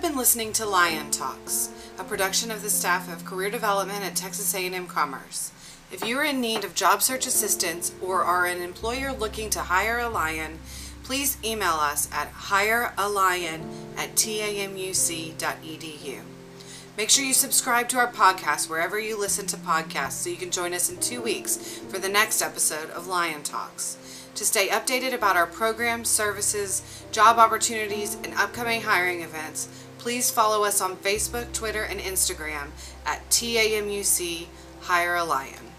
have 0.00 0.08
been 0.08 0.18
listening 0.18 0.50
to 0.50 0.64
Lion 0.64 1.10
Talks, 1.10 1.68
a 1.98 2.04
production 2.04 2.50
of 2.50 2.62
the 2.62 2.70
staff 2.70 3.12
of 3.12 3.26
Career 3.26 3.50
Development 3.50 4.02
at 4.02 4.16
Texas 4.16 4.54
A&M 4.54 4.86
Commerce. 4.86 5.52
If 5.92 6.06
you 6.06 6.16
are 6.16 6.24
in 6.24 6.40
need 6.40 6.64
of 6.64 6.74
job 6.74 7.02
search 7.02 7.26
assistance 7.26 7.92
or 8.00 8.24
are 8.24 8.46
an 8.46 8.62
employer 8.62 9.12
looking 9.12 9.50
to 9.50 9.58
hire 9.58 9.98
a 9.98 10.08
lion, 10.08 10.58
please 11.02 11.36
email 11.44 11.74
us 11.74 12.08
at 12.14 12.32
hirealion 12.32 13.60
at 13.98 14.14
tamuc.edu. 14.14 16.20
Make 16.96 17.10
sure 17.10 17.24
you 17.24 17.34
subscribe 17.34 17.90
to 17.90 17.98
our 17.98 18.10
podcast 18.10 18.70
wherever 18.70 18.98
you 18.98 19.20
listen 19.20 19.46
to 19.48 19.58
podcasts 19.58 20.12
so 20.12 20.30
you 20.30 20.36
can 20.36 20.50
join 20.50 20.72
us 20.72 20.88
in 20.88 20.98
two 20.98 21.20
weeks 21.20 21.58
for 21.90 21.98
the 21.98 22.08
next 22.08 22.40
episode 22.40 22.88
of 22.88 23.06
Lion 23.06 23.42
Talks. 23.42 23.98
To 24.36 24.46
stay 24.46 24.68
updated 24.68 25.12
about 25.12 25.36
our 25.36 25.46
programs, 25.46 26.08
services, 26.08 27.04
job 27.12 27.38
opportunities, 27.38 28.14
and 28.14 28.32
upcoming 28.34 28.80
hiring 28.80 29.20
events, 29.20 29.68
please 30.00 30.30
follow 30.30 30.64
us 30.64 30.80
on 30.80 30.96
Facebook, 30.96 31.52
Twitter, 31.52 31.82
and 31.82 32.00
Instagram 32.00 32.68
at 33.04 33.28
TAMUC 33.28 34.46
Hire 34.80 35.16
a 35.16 35.24
Lion. 35.24 35.69